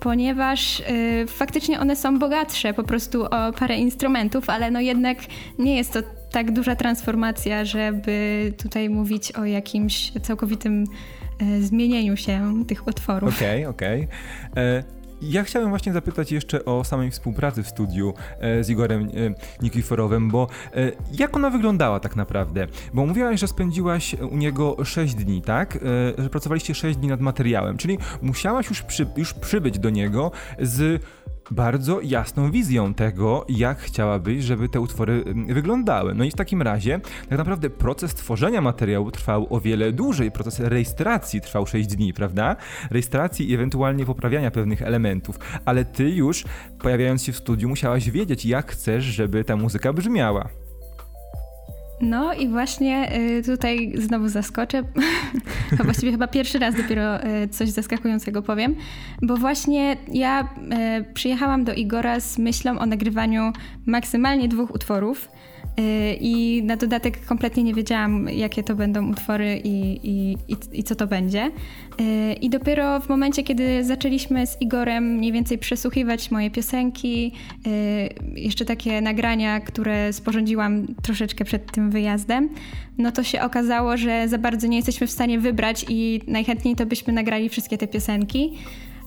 ponieważ 0.00 0.80
y, 0.80 1.26
faktycznie 1.26 1.80
one 1.80 1.96
są 1.96 2.18
bogatsze 2.18 2.74
po 2.74 2.82
prostu 2.82 3.24
o 3.24 3.52
parę 3.52 3.76
instrumentów, 3.76 4.50
ale 4.50 4.70
no 4.70 4.80
jednak 4.80 5.18
nie 5.58 5.76
jest 5.76 5.92
to 5.92 6.00
tak 6.30 6.52
duża 6.52 6.76
transformacja, 6.76 7.64
żeby 7.64 8.52
tutaj 8.62 8.90
mówić 8.90 9.32
o 9.32 9.44
jakimś 9.44 10.12
całkowitym 10.22 10.84
e, 11.38 11.62
zmienieniu 11.62 12.16
się 12.16 12.64
tych 12.66 12.86
utworów. 12.86 13.36
Okej, 13.36 13.66
okay, 13.66 13.68
okej. 13.68 14.08
Okay. 14.52 14.64
E, 14.64 14.84
ja 15.22 15.44
chciałem 15.44 15.68
właśnie 15.68 15.92
zapytać 15.92 16.32
jeszcze 16.32 16.64
o 16.64 16.84
samej 16.84 17.10
współpracy 17.10 17.62
w 17.62 17.68
studiu 17.68 18.14
e, 18.38 18.64
z 18.64 18.70
Igorem 18.70 19.08
Nikiforowem, 19.62 20.30
bo 20.30 20.48
jak 21.12 21.36
ona 21.36 21.50
wyglądała 21.50 22.00
tak 22.00 22.16
naprawdę? 22.16 22.66
Bo 22.94 23.06
mówiłaś, 23.06 23.40
że 23.40 23.48
spędziłaś 23.48 24.14
u 24.14 24.36
niego 24.36 24.84
6 24.84 25.14
dni, 25.14 25.42
tak? 25.42 25.78
Że 26.18 26.30
pracowaliście 26.30 26.74
6 26.74 26.98
dni 26.98 27.08
nad 27.08 27.20
materiałem, 27.20 27.76
czyli 27.76 27.98
musiałaś 28.22 28.68
już, 28.68 28.82
przy, 28.82 29.06
już 29.16 29.34
przybyć 29.34 29.78
do 29.78 29.90
niego 29.90 30.30
z 30.58 31.02
bardzo 31.50 32.00
jasną 32.00 32.50
wizją 32.50 32.94
tego, 32.94 33.46
jak 33.48 33.78
chciałabyś, 33.78 34.44
żeby 34.44 34.68
te 34.68 34.80
utwory 34.80 35.24
mm, 35.26 35.54
wyglądały. 35.54 36.14
No 36.14 36.24
i 36.24 36.30
w 36.30 36.34
takim 36.34 36.62
razie, 36.62 37.00
tak 37.28 37.38
naprawdę 37.38 37.70
proces 37.70 38.14
tworzenia 38.14 38.60
materiału 38.60 39.10
trwał 39.10 39.46
o 39.50 39.60
wiele 39.60 39.92
dłużej. 39.92 40.30
Proces 40.30 40.60
rejestracji 40.60 41.40
trwał 41.40 41.66
6 41.66 41.88
dni, 41.88 42.12
prawda? 42.12 42.56
Rejestracji 42.90 43.50
i 43.50 43.54
ewentualnie 43.54 44.06
poprawiania 44.06 44.50
pewnych 44.50 44.82
elementów, 44.82 45.38
ale 45.64 45.84
ty 45.84 46.10
już, 46.10 46.44
pojawiając 46.78 47.22
się 47.22 47.32
w 47.32 47.36
studiu, 47.36 47.68
musiałaś 47.68 48.10
wiedzieć, 48.10 48.46
jak 48.46 48.72
chcesz, 48.72 49.04
żeby 49.04 49.44
ta 49.44 49.56
muzyka 49.56 49.92
brzmiała. 49.92 50.59
No 52.00 52.34
i 52.34 52.48
właśnie 52.48 53.16
y, 53.38 53.42
tutaj 53.42 53.92
znowu 53.94 54.28
zaskoczę. 54.28 54.82
właściwie 55.84 56.12
chyba 56.12 56.26
pierwszy 56.26 56.58
raz 56.58 56.74
dopiero 56.74 57.24
y, 57.24 57.48
coś 57.48 57.68
zaskakującego 57.68 58.42
powiem, 58.42 58.74
bo 59.22 59.36
właśnie 59.36 59.96
ja 60.12 60.48
y, 61.00 61.14
przyjechałam 61.14 61.64
do 61.64 61.74
Igora 61.74 62.20
z 62.20 62.38
myślą 62.38 62.78
o 62.78 62.86
nagrywaniu 62.86 63.52
maksymalnie 63.86 64.48
dwóch 64.48 64.74
utworów 64.74 65.28
I 66.20 66.62
na 66.64 66.76
dodatek 66.76 67.24
kompletnie 67.24 67.62
nie 67.62 67.74
wiedziałam, 67.74 68.28
jakie 68.28 68.62
to 68.62 68.74
będą 68.74 69.10
utwory 69.10 69.60
i, 69.64 70.00
i, 70.08 70.36
i, 70.48 70.56
i, 70.72 70.84
co 70.84 70.94
to 70.94 71.06
będzie. 71.06 71.50
Y, 72.00 72.32
I 72.32 72.50
dopiero 72.50 73.00
w 73.00 73.08
momencie, 73.08 73.42
kiedy 73.42 73.84
zaczęliśmy 73.84 74.46
z 74.46 74.60
Igorem 74.60 75.04
mniej 75.04 75.32
więcej 75.32 75.58
przesłuchiwać 75.58 76.30
moje 76.30 76.50
piosenki, 76.50 77.32
y, 77.66 78.40
jeszcze 78.40 78.64
takie 78.64 79.00
nagrania, 79.00 79.60
które 79.60 80.12
sporządziłam 80.12 80.86
troszeczkę 81.02 81.44
przed 81.44 81.72
tym 81.72 81.90
wyjazdem, 81.90 82.48
no 82.98 83.12
to 83.12 83.22
się 83.22 83.42
okazało, 83.42 83.96
że 83.96 84.28
za 84.28 84.38
bardzo 84.38 84.66
nie 84.66 84.76
jesteśmy 84.76 85.06
w 85.06 85.10
stanie 85.10 85.38
wybrać 85.38 85.86
i 85.88 86.20
najchętniej 86.26 86.76
to 86.76 86.86
byśmy 86.86 87.12
nagrali 87.12 87.48
wszystkie 87.48 87.78
te 87.78 87.88
piosenki. 87.88 88.52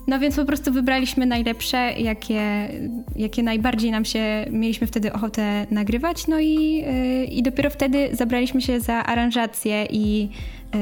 No 0.07 0.19
więc 0.19 0.35
po 0.35 0.45
prostu 0.45 0.73
wybraliśmy 0.73 1.25
najlepsze, 1.25 1.77
jakie, 1.77 2.69
jakie 3.15 3.43
najbardziej 3.43 3.91
nam 3.91 4.05
się, 4.05 4.45
mieliśmy 4.51 4.87
wtedy 4.87 5.13
ochotę 5.13 5.67
nagrywać, 5.71 6.27
no 6.27 6.39
i, 6.39 6.75
yy, 6.75 7.25
i 7.25 7.43
dopiero 7.43 7.69
wtedy 7.69 8.09
zabraliśmy 8.11 8.61
się 8.61 8.79
za 8.79 8.93
aranżację 8.93 9.85
i 9.89 10.21
yy, 10.21 10.79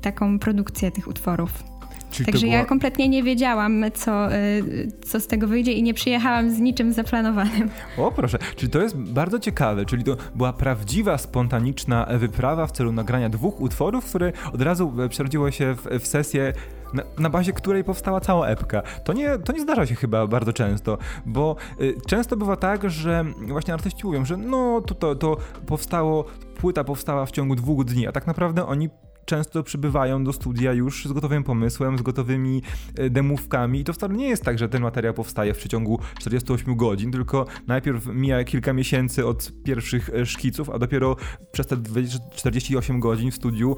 taką 0.00 0.38
produkcję 0.38 0.90
tych 0.90 1.08
utworów. 1.08 1.64
Czyli 2.10 2.26
Także 2.26 2.46
była... 2.46 2.58
ja 2.58 2.64
kompletnie 2.64 3.08
nie 3.08 3.22
wiedziałam, 3.22 3.84
co, 3.94 4.28
co 5.06 5.20
z 5.20 5.26
tego 5.26 5.48
wyjdzie 5.48 5.72
i 5.72 5.82
nie 5.82 5.94
przyjechałam 5.94 6.50
z 6.50 6.58
niczym 6.58 6.92
zaplanowanym. 6.92 7.70
O 7.98 8.12
proszę, 8.12 8.38
czyli 8.56 8.72
to 8.72 8.82
jest 8.82 8.96
bardzo 8.96 9.38
ciekawe, 9.38 9.86
czyli 9.86 10.04
to 10.04 10.16
była 10.34 10.52
prawdziwa, 10.52 11.18
spontaniczna 11.18 12.06
wyprawa 12.18 12.66
w 12.66 12.72
celu 12.72 12.92
nagrania 12.92 13.28
dwóch 13.28 13.60
utworów, 13.60 14.04
które 14.04 14.32
od 14.52 14.62
razu 14.62 14.92
przerodziły 15.08 15.52
się 15.52 15.74
w, 15.74 16.00
w 16.00 16.06
sesję 16.06 16.52
na, 16.94 17.02
na, 17.18 17.30
bazie 17.30 17.52
której 17.52 17.84
powstała 17.84 18.20
cała 18.20 18.48
epka. 18.48 18.82
To 19.04 19.12
nie, 19.12 19.38
to 19.38 19.52
nie 19.52 19.60
zdarza 19.60 19.86
się 19.86 19.94
chyba 19.94 20.26
bardzo 20.26 20.52
często, 20.52 20.98
bo 21.26 21.56
y, 21.80 21.94
często 22.06 22.36
bywa 22.36 22.56
tak, 22.56 22.90
że 22.90 23.24
właśnie 23.48 23.74
artyści 23.74 24.06
mówią, 24.06 24.24
że 24.24 24.36
no 24.36 24.80
to, 24.80 24.94
to, 24.94 25.14
to 25.14 25.36
powstało, 25.66 26.24
płyta 26.56 26.84
powstała 26.84 27.26
w 27.26 27.30
ciągu 27.30 27.54
dwóch 27.54 27.84
dni, 27.84 28.06
a 28.06 28.12
tak 28.12 28.26
naprawdę 28.26 28.66
oni 28.66 28.88
często 29.24 29.62
przybywają 29.62 30.24
do 30.24 30.32
studia 30.32 30.72
już 30.72 31.04
z 31.06 31.12
gotowym 31.12 31.44
pomysłem, 31.44 31.98
z 31.98 32.02
gotowymi 32.02 32.62
y, 32.98 33.10
demówkami 33.10 33.80
i 33.80 33.84
to 33.84 33.92
wcale 33.92 34.14
nie 34.14 34.28
jest 34.28 34.44
tak, 34.44 34.58
że 34.58 34.68
ten 34.68 34.82
materiał 34.82 35.14
powstaje 35.14 35.54
w 35.54 35.58
przeciągu 35.58 35.98
48 36.18 36.76
godzin, 36.76 37.12
tylko 37.12 37.46
najpierw 37.66 38.06
mija 38.06 38.44
kilka 38.44 38.72
miesięcy 38.72 39.26
od 39.26 39.52
pierwszych 39.64 40.08
y, 40.08 40.26
szkiców, 40.26 40.70
a 40.70 40.78
dopiero 40.78 41.16
przez 41.52 41.66
te 41.66 41.76
48 42.34 43.00
godzin 43.00 43.30
w 43.30 43.34
studiu 43.34 43.76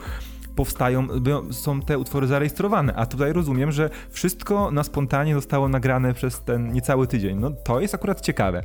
powstają, 0.57 1.09
są 1.51 1.81
te 1.81 1.99
utwory 1.99 2.27
zarejestrowane, 2.27 2.95
a 2.95 3.07
tutaj 3.07 3.33
rozumiem, 3.33 3.73
że 3.73 3.90
wszystko 4.11 4.71
na 4.71 4.83
spontanie 4.83 5.35
zostało 5.35 5.69
nagrane 5.69 6.14
przez 6.14 6.40
ten 6.40 6.73
niecały 6.73 7.07
tydzień. 7.07 7.38
No 7.38 7.51
to 7.51 7.81
jest 7.81 7.95
akurat 7.95 8.21
ciekawe. 8.21 8.62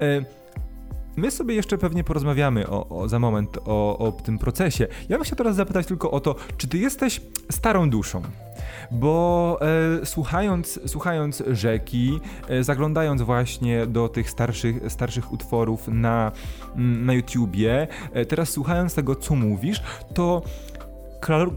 E, 0.00 0.24
my 1.18 1.30
sobie 1.30 1.54
jeszcze 1.54 1.78
pewnie 1.78 2.04
porozmawiamy 2.04 2.68
o, 2.68 2.88
o 2.88 3.08
za 3.08 3.18
moment 3.18 3.58
o, 3.64 3.98
o, 3.98 4.12
tym 4.12 4.38
procesie. 4.38 4.86
Ja 5.08 5.18
bym 5.18 5.26
teraz 5.36 5.56
zapytać 5.56 5.86
tylko 5.86 6.10
o 6.10 6.20
to, 6.20 6.34
czy 6.56 6.68
ty 6.68 6.78
jesteś 6.78 7.20
starą 7.50 7.90
duszą? 7.90 8.22
Bo 8.90 9.58
e, 10.02 10.06
słuchając, 10.06 10.80
słuchając 10.86 11.42
rzeki, 11.46 12.20
e, 12.48 12.64
zaglądając 12.64 13.22
właśnie 13.22 13.86
do 13.86 14.08
tych 14.08 14.30
starszych, 14.30 14.92
starszych 14.92 15.32
utworów 15.32 15.88
na, 15.88 16.32
na 16.76 17.12
YouTubie, 17.12 17.88
e, 18.12 18.24
teraz 18.24 18.50
słuchając 18.50 18.94
tego, 18.94 19.16
co 19.16 19.34
mówisz, 19.34 19.82
to 20.14 20.42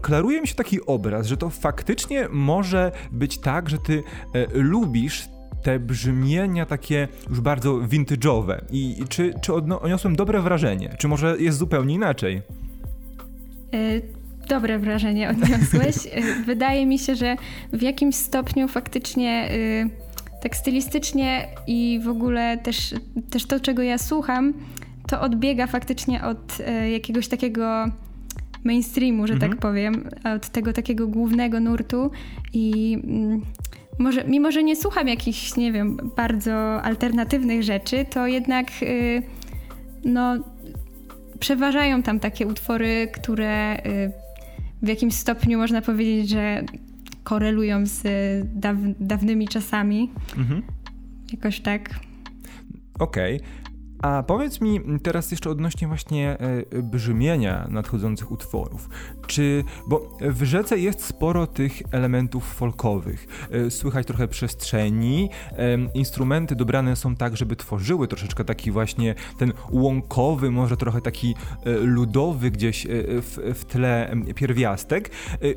klaruje 0.02 0.40
mi 0.40 0.48
się 0.48 0.54
taki 0.54 0.86
obraz, 0.86 1.26
że 1.26 1.36
to 1.36 1.50
faktycznie 1.50 2.28
może 2.30 2.92
być 3.12 3.38
tak, 3.38 3.70
że 3.70 3.78
ty 3.78 4.02
e, 4.34 4.46
lubisz 4.52 5.28
te 5.62 5.78
brzmienia 5.78 6.66
takie 6.66 7.08
już 7.30 7.40
bardzo 7.40 7.74
vintage'owe. 7.74 8.58
I, 8.70 9.00
i 9.00 9.08
czy, 9.08 9.34
czy 9.42 9.54
odniosłem 9.54 10.16
dobre 10.16 10.40
wrażenie? 10.40 10.96
Czy 10.98 11.08
może 11.08 11.36
jest 11.38 11.58
zupełnie 11.58 11.94
inaczej? 11.94 12.42
E, 13.74 13.78
dobre 14.48 14.78
wrażenie 14.78 15.30
odniosłeś. 15.30 15.96
E, 16.12 16.44
wydaje 16.46 16.86
mi 16.86 16.98
się, 16.98 17.16
że 17.16 17.36
w 17.72 17.82
jakimś 17.82 18.14
stopniu 18.14 18.68
faktycznie 18.68 19.48
tak 20.42 20.56
stylistycznie 20.56 21.48
i 21.66 22.00
w 22.04 22.08
ogóle 22.08 22.58
też, 22.58 22.94
też 23.30 23.46
to, 23.46 23.60
czego 23.60 23.82
ja 23.82 23.98
słucham, 23.98 24.52
to 25.08 25.20
odbiega 25.20 25.66
faktycznie 25.66 26.24
od 26.24 26.58
jakiegoś 26.92 27.28
takiego 27.28 27.86
mainstreamu, 28.64 29.26
że 29.26 29.32
tak 29.32 29.42
mhm. 29.42 29.52
tak 29.52 29.60
powiem, 29.60 30.08
od 30.36 30.48
tego 30.48 30.72
takiego 30.72 31.08
głównego 31.08 31.60
nurtu 31.60 32.10
i 32.52 32.98
mm, 33.04 33.42
może, 33.98 34.24
mimo, 34.24 34.52
że 34.52 34.62
nie 34.62 34.76
słucham 34.76 35.08
jakichś, 35.08 35.56
nie 35.56 35.72
wiem, 35.72 35.96
bardzo 36.16 36.82
alternatywnych 36.82 37.62
rzeczy, 37.62 38.04
to 38.10 38.26
jednak 38.26 38.66
y, 38.82 39.22
no, 40.04 40.36
przeważają 41.38 42.02
tam 42.02 42.20
takie 42.20 42.46
utwory, 42.46 43.08
które 43.12 43.76
y, 43.86 44.12
w 44.82 44.88
jakimś 44.88 45.14
stopniu 45.14 45.58
można 45.58 45.82
powiedzieć, 45.82 46.28
że 46.28 46.62
korelują 47.24 47.86
z 47.86 48.02
daw 48.54 48.76
dawnymi 49.00 49.48
czasami. 49.48 50.10
Mhm. 50.38 50.62
Jakoś 51.32 51.60
tak. 51.60 51.90
Okej. 52.98 53.36
Okay. 53.36 53.71
A 54.02 54.22
powiedz 54.22 54.60
mi 54.60 54.80
teraz 55.02 55.30
jeszcze 55.30 55.50
odnośnie 55.50 55.88
właśnie 55.88 56.38
e, 56.72 56.82
brzmienia 56.82 57.66
nadchodzących 57.70 58.32
utworów. 58.32 58.88
Czy, 59.26 59.64
bo 59.86 60.18
w 60.20 60.42
rzece 60.42 60.78
jest 60.78 61.04
sporo 61.04 61.46
tych 61.46 61.82
elementów 61.92 62.44
folkowych. 62.44 63.48
E, 63.50 63.70
słychać 63.70 64.06
trochę 64.06 64.28
przestrzeni, 64.28 65.30
instrumenty 65.94 66.56
dobrane 66.56 66.96
są 66.96 67.16
tak, 67.16 67.36
żeby 67.36 67.56
tworzyły 67.56 68.08
troszeczkę 68.08 68.44
taki 68.44 68.70
właśnie 68.70 69.14
ten 69.38 69.52
łąkowy, 69.70 70.50
może 70.50 70.76
trochę 70.76 71.00
taki 71.00 71.34
e, 71.64 71.70
ludowy 71.72 72.50
gdzieś 72.50 72.86
w, 72.88 73.54
w 73.54 73.64
tle 73.64 74.16
pierwiastek. 74.34 75.10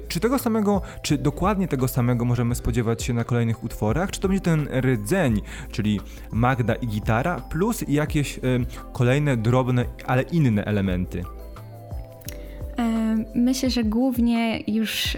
Czy 0.07 0.19
tego 0.19 0.39
samego, 0.39 0.81
czy 1.01 1.17
dokładnie 1.17 1.67
tego 1.67 1.87
samego 1.87 2.25
możemy 2.25 2.55
spodziewać 2.55 3.03
się 3.03 3.13
na 3.13 3.23
kolejnych 3.23 3.63
utworach? 3.63 4.11
Czy 4.11 4.19
to 4.19 4.27
będzie 4.27 4.43
ten 4.43 4.67
rdzeń, 4.81 5.41
czyli 5.71 5.99
Magda 6.31 6.75
i 6.75 6.87
gitara, 6.87 7.41
plus 7.41 7.83
jakieś 7.87 8.34
kolejne 8.93 9.37
drobne, 9.37 9.85
ale 10.05 10.21
inne 10.21 10.65
elementy? 10.65 11.23
Myślę, 13.35 13.69
że 13.69 13.83
głównie 13.83 14.59
już 14.67 15.17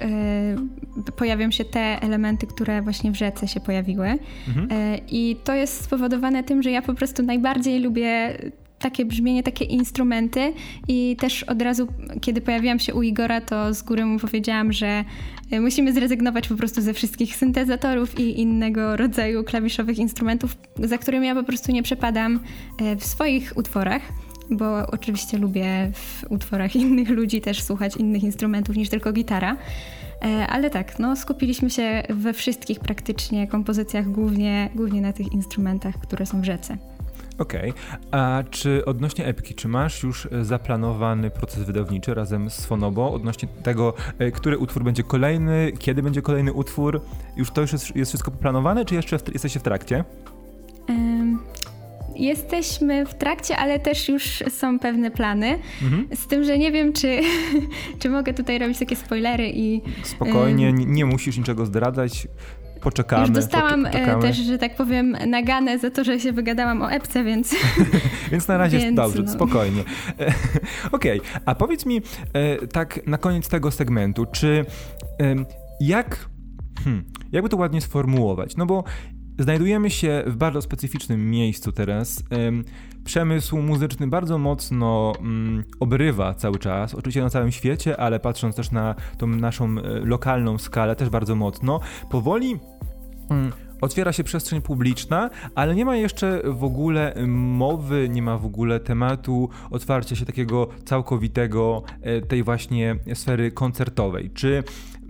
pojawią 1.15 1.51
się 1.51 1.65
te 1.65 2.01
elementy, 2.01 2.47
które 2.47 2.82
właśnie 2.82 3.12
w 3.12 3.15
rzece 3.15 3.47
się 3.47 3.60
pojawiły. 3.60 4.08
Mhm. 4.47 4.67
I 5.08 5.36
to 5.43 5.53
jest 5.53 5.84
spowodowane 5.84 6.43
tym, 6.43 6.63
że 6.63 6.71
ja 6.71 6.82
po 6.82 6.93
prostu 6.93 7.23
najbardziej 7.23 7.80
lubię 7.80 8.38
takie 8.79 9.05
brzmienie, 9.05 9.43
takie 9.43 9.65
instrumenty 9.65 10.53
i 10.87 11.15
też 11.19 11.43
od 11.43 11.61
razu, 11.61 11.87
kiedy 12.21 12.41
pojawiłam 12.41 12.79
się 12.79 12.93
u 12.93 13.03
Igora, 13.03 13.41
to 13.41 13.73
z 13.73 13.81
góry 13.81 14.05
mu 14.05 14.19
powiedziałam, 14.19 14.73
że 14.73 15.03
e, 15.51 15.59
musimy 15.59 15.93
zrezygnować 15.93 16.47
po 16.47 16.55
prostu 16.55 16.81
ze 16.81 16.93
wszystkich 16.93 17.35
syntezatorów 17.35 18.19
i 18.19 18.41
innego 18.41 18.97
rodzaju 18.97 19.43
klawiszowych 19.43 19.97
instrumentów, 19.97 20.57
za 20.75 20.97
którymi 20.97 21.27
ja 21.27 21.35
po 21.35 21.43
prostu 21.43 21.71
nie 21.71 21.83
przepadam 21.83 22.39
e, 22.81 22.95
w 22.95 23.05
swoich 23.05 23.53
utworach 23.57 24.01
bo 24.49 24.87
oczywiście 24.87 25.37
lubię 25.37 25.91
w 25.93 26.25
utworach 26.29 26.75
innych 26.85 27.09
ludzi 27.09 27.41
też 27.41 27.63
słuchać 27.63 27.97
innych 27.97 28.23
instrumentów 28.23 28.75
niż 28.75 28.89
tylko 28.89 29.13
gitara. 29.13 29.57
E, 30.25 30.47
ale 30.47 30.69
tak, 30.69 30.99
no, 30.99 31.15
skupiliśmy 31.15 31.69
się 31.69 32.03
we 32.09 32.33
wszystkich 32.33 32.79
praktycznie 32.79 33.47
kompozycjach, 33.47 34.11
głównie, 34.11 34.69
głównie 34.75 35.01
na 35.01 35.13
tych 35.13 35.33
instrumentach, 35.33 35.95
które 35.95 36.25
są 36.25 36.41
w 36.41 36.45
rzece. 36.45 36.77
Okej, 37.38 37.69
okay. 37.69 38.21
a 38.21 38.43
czy 38.50 38.86
odnośnie 38.86 39.26
epki, 39.26 39.56
czy 39.56 39.67
masz 39.67 40.04
już 40.04 40.28
e, 40.32 40.45
zaplanowany 40.45 41.30
proces 41.30 41.63
wydawniczy 41.63 42.13
razem 42.13 42.50
z 42.50 42.65
Fonobo 42.65 43.13
odnośnie 43.13 43.47
tego, 43.63 43.93
e, 44.19 44.32
który 44.32 44.58
utwór 44.58 44.84
będzie 44.84 45.04
kolejny, 45.04 45.71
kiedy 45.80 46.04
będzie 46.04 46.21
kolejny 46.21 46.54
utwór? 46.54 47.02
Już 47.36 47.52
to 47.52 47.62
już 47.62 47.71
jest, 47.73 47.95
jest 47.95 48.12
wszystko 48.12 48.32
poplanowane, 48.32 48.86
czy 48.86 48.95
jeszcze 48.95 49.19
w, 49.19 49.34
jesteście 49.34 49.60
w 49.60 49.63
trakcie? 49.63 50.04
Um, 50.89 51.39
jesteśmy 52.15 53.06
w 53.06 53.13
trakcie, 53.13 53.58
ale 53.58 53.80
też 53.80 54.10
już 54.10 54.43
są 54.50 54.80
pewne 54.80 55.12
plany. 55.12 55.60
Mhm. 55.84 56.08
Z 56.15 56.28
tym, 56.28 56.43
że 56.43 56.58
nie 56.58 56.71
wiem, 56.71 56.93
czy, 56.93 57.19
czy 58.00 58.10
mogę 58.10 58.34
tutaj 58.34 58.60
robić 58.60 58.80
takie 58.80 58.95
spoilery 58.95 59.52
i. 59.54 59.82
Spokojnie, 60.04 60.73
nie, 60.73 60.86
nie 60.86 61.06
musisz 61.06 61.38
niczego 61.38 61.65
zdradzać 61.65 62.28
poczekamy. 62.81 63.21
Już 63.21 63.31
dostałam 63.31 63.85
e, 63.85 63.91
poczekamy. 63.91 64.21
też, 64.21 64.37
że 64.37 64.57
tak 64.57 64.75
powiem, 64.75 65.17
naganę 65.27 65.79
za 65.79 65.91
to, 65.91 66.03
że 66.03 66.19
się 66.19 66.31
wygadałam 66.31 66.81
o 66.81 66.91
epce, 66.91 67.23
więc... 67.23 67.55
więc 68.31 68.47
na 68.47 68.57
razie 68.57 68.79
więc, 68.87 68.95
dobrze, 68.95 69.23
no. 69.23 69.31
spokojnie. 69.31 69.81
Okej, 70.91 71.19
okay. 71.19 71.41
a 71.45 71.55
powiedz 71.55 71.85
mi 71.85 72.01
e, 72.33 72.67
tak 72.67 73.07
na 73.07 73.17
koniec 73.17 73.49
tego 73.49 73.71
segmentu, 73.71 74.25
czy 74.25 74.65
jak... 75.79 76.29
Hmm, 76.83 77.05
jakby 77.31 77.49
to 77.49 77.57
ładnie 77.57 77.81
sformułować? 77.81 78.57
No 78.57 78.65
bo 78.65 78.83
znajdujemy 79.39 79.89
się 79.89 80.23
w 80.27 80.35
bardzo 80.35 80.61
specyficznym 80.61 81.31
miejscu 81.31 81.71
teraz. 81.71 82.23
Przemysł 83.07 83.57
muzyczny 83.57 84.07
bardzo 84.07 84.37
mocno 84.37 85.13
mm, 85.19 85.63
obrywa 85.79 86.33
cały 86.33 86.59
czas, 86.59 86.95
oczywiście 86.95 87.21
na 87.21 87.29
całym 87.29 87.51
świecie, 87.51 87.99
ale 87.99 88.19
patrząc 88.19 88.55
też 88.55 88.71
na 88.71 88.95
tą 89.17 89.27
naszą 89.27 89.65
e, 89.65 89.81
lokalną 89.99 90.57
skalę, 90.57 90.95
też 90.95 91.09
bardzo 91.09 91.35
mocno. 91.35 91.79
Powoli. 92.09 92.59
Mm, 93.29 93.51
otwiera 93.81 94.13
się 94.13 94.23
przestrzeń 94.23 94.61
publiczna, 94.61 95.29
ale 95.55 95.75
nie 95.75 95.85
ma 95.85 95.95
jeszcze 95.95 96.41
w 96.45 96.63
ogóle 96.63 97.13
mowy, 97.27 98.09
nie 98.09 98.21
ma 98.21 98.37
w 98.37 98.45
ogóle 98.45 98.79
tematu 98.79 99.49
otwarcia 99.71 100.15
się 100.15 100.25
takiego 100.25 100.67
całkowitego 100.85 101.83
e, 102.01 102.21
tej 102.21 102.43
właśnie 102.43 102.95
sfery 103.13 103.51
koncertowej. 103.51 104.31
Czy 104.33 104.63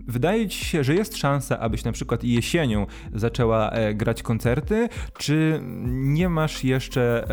Wydaje 0.07 0.49
ci 0.49 0.65
się, 0.65 0.83
że 0.83 0.95
jest 0.95 1.17
szansa, 1.17 1.59
abyś 1.59 1.83
na 1.83 1.91
przykład 1.91 2.23
jesienią 2.23 2.85
zaczęła 3.13 3.69
e, 3.69 3.93
grać 3.93 4.23
koncerty, 4.23 4.89
czy 5.17 5.61
nie 5.85 6.29
masz 6.29 6.63
jeszcze 6.63 7.27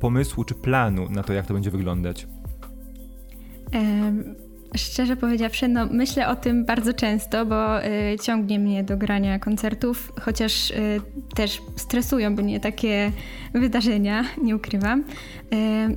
pomysłu 0.00 0.44
czy 0.44 0.54
planu 0.54 1.08
na 1.10 1.22
to, 1.22 1.32
jak 1.32 1.46
to 1.46 1.54
będzie 1.54 1.70
wyglądać? 1.70 2.26
Um. 3.74 4.46
Szczerze 4.76 5.16
powiedziawszy, 5.16 5.68
no 5.68 5.86
myślę 5.90 6.28
o 6.28 6.36
tym 6.36 6.64
bardzo 6.64 6.92
często, 6.92 7.46
bo 7.46 7.84
y, 7.84 8.16
ciągnie 8.22 8.58
mnie 8.58 8.84
do 8.84 8.96
grania 8.96 9.38
koncertów, 9.38 10.12
chociaż 10.20 10.70
y, 10.70 11.00
też 11.34 11.62
stresują 11.76 12.30
mnie 12.30 12.60
takie 12.60 13.12
wydarzenia, 13.54 14.24
nie 14.42 14.56
ukrywam. 14.56 15.00
Y, 15.00 15.96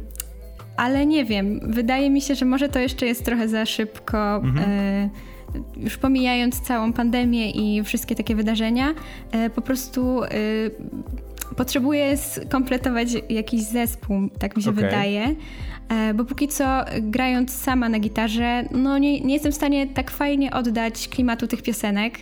ale 0.78 1.06
nie 1.06 1.26
wiem, 1.26 1.60
wydaje 1.64 2.10
mi 2.10 2.22
się, 2.22 2.36
że 2.36 2.46
może 2.46 2.70
to 2.70 2.80
jeszcze 2.80 3.06
jest 3.06 3.26
trochę 3.26 3.48
za 3.48 3.66
szybko. 3.66 4.36
Mhm 4.36 5.10
już 5.78 5.98
pomijając 5.98 6.62
całą 6.62 6.94
pandemię 6.94 7.52
i 7.52 7.84
wszystkie 7.84 8.16
takie 8.16 8.36
wydarzenia, 8.36 8.94
po 9.56 9.62
prostu 9.62 10.22
potrzebuję 11.56 12.18
skompletować 12.18 13.08
jakiś 13.30 13.62
zespół, 13.62 14.30
tak 14.40 14.58
mi 14.58 14.64
się 14.64 14.70
okay. 14.70 14.84
wydaje. 14.84 15.36
E, 15.90 16.14
bo 16.14 16.26
póki 16.26 16.48
co 16.48 16.86
grając 17.02 17.56
sama 17.56 17.90
na 17.90 18.00
gitarze, 18.00 18.64
no 18.72 18.98
nie, 18.98 19.22
nie 19.22 19.34
jestem 19.34 19.52
w 19.52 19.56
stanie 19.56 19.88
tak 19.88 20.12
fajnie 20.12 20.52
oddać 20.52 21.08
klimatu 21.08 21.48
tych 21.48 21.62
piosenek. 21.62 22.20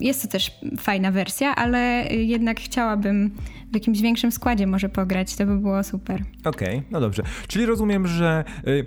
Jest 0.00 0.22
to 0.22 0.28
też 0.28 0.50
fajna 0.78 1.10
wersja, 1.10 1.54
ale 1.54 2.06
jednak 2.10 2.60
chciałabym 2.60 3.30
w 3.70 3.74
jakimś 3.74 4.00
większym 4.00 4.32
składzie 4.32 4.66
może 4.66 4.88
pograć, 4.88 5.36
to 5.36 5.46
by 5.46 5.56
było 5.56 5.82
super. 5.82 6.22
Okej, 6.44 6.76
okay, 6.78 6.82
no 6.90 7.00
dobrze. 7.00 7.22
Czyli 7.48 7.66
rozumiem, 7.66 8.06
że 8.06 8.44
y, 8.66 8.86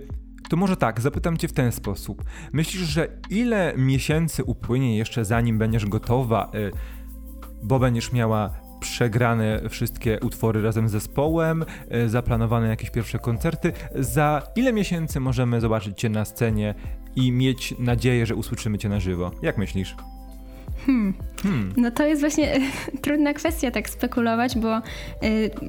to 0.50 0.58
może 0.58 0.78
tak, 0.78 1.02
zapytam 1.02 1.38
cię 1.38 1.48
w 1.48 1.54
ten 1.54 1.72
sposób. 1.72 2.24
Myślisz, 2.54 2.84
że 2.84 3.08
ile 3.30 3.74
miesięcy 3.78 4.44
upłynie 4.44 4.98
jeszcze 4.98 5.26
zanim 5.26 5.58
będziesz 5.58 5.86
gotowa, 5.86 6.52
y, 6.56 6.72
bo 7.64 7.80
będziesz 7.80 8.12
miała 8.12 8.66
przegrane 8.80 9.70
wszystkie 9.70 10.20
utwory 10.20 10.62
razem 10.62 10.90
z 10.90 10.92
zespołem, 10.92 11.66
e, 11.90 12.10
zaplanowane 12.10 12.68
jakieś 12.68 12.90
pierwsze 12.90 13.20
koncerty. 13.20 13.72
Za 13.96 14.42
ile 14.56 14.74
miesięcy 14.74 15.20
możemy 15.20 15.62
zobaczyć 15.62 16.00
Cię 16.00 16.10
na 16.10 16.26
scenie 16.26 16.76
i 17.16 17.32
mieć 17.32 17.76
nadzieję, 17.80 18.26
że 18.26 18.36
usłyszymy 18.36 18.78
Cię 18.78 18.90
na 18.90 19.00
żywo? 19.00 19.32
Jak 19.42 19.58
myślisz? 19.58 19.96
Hmm. 20.86 21.14
Hmm. 21.44 21.74
No 21.78 21.92
to 21.92 22.06
jest 22.06 22.22
właśnie 22.22 22.60
trudna 23.02 23.34
kwestia 23.34 23.72
tak 23.72 23.90
spekulować, 23.90 24.58
bo 24.58 24.78
y, 24.78 24.82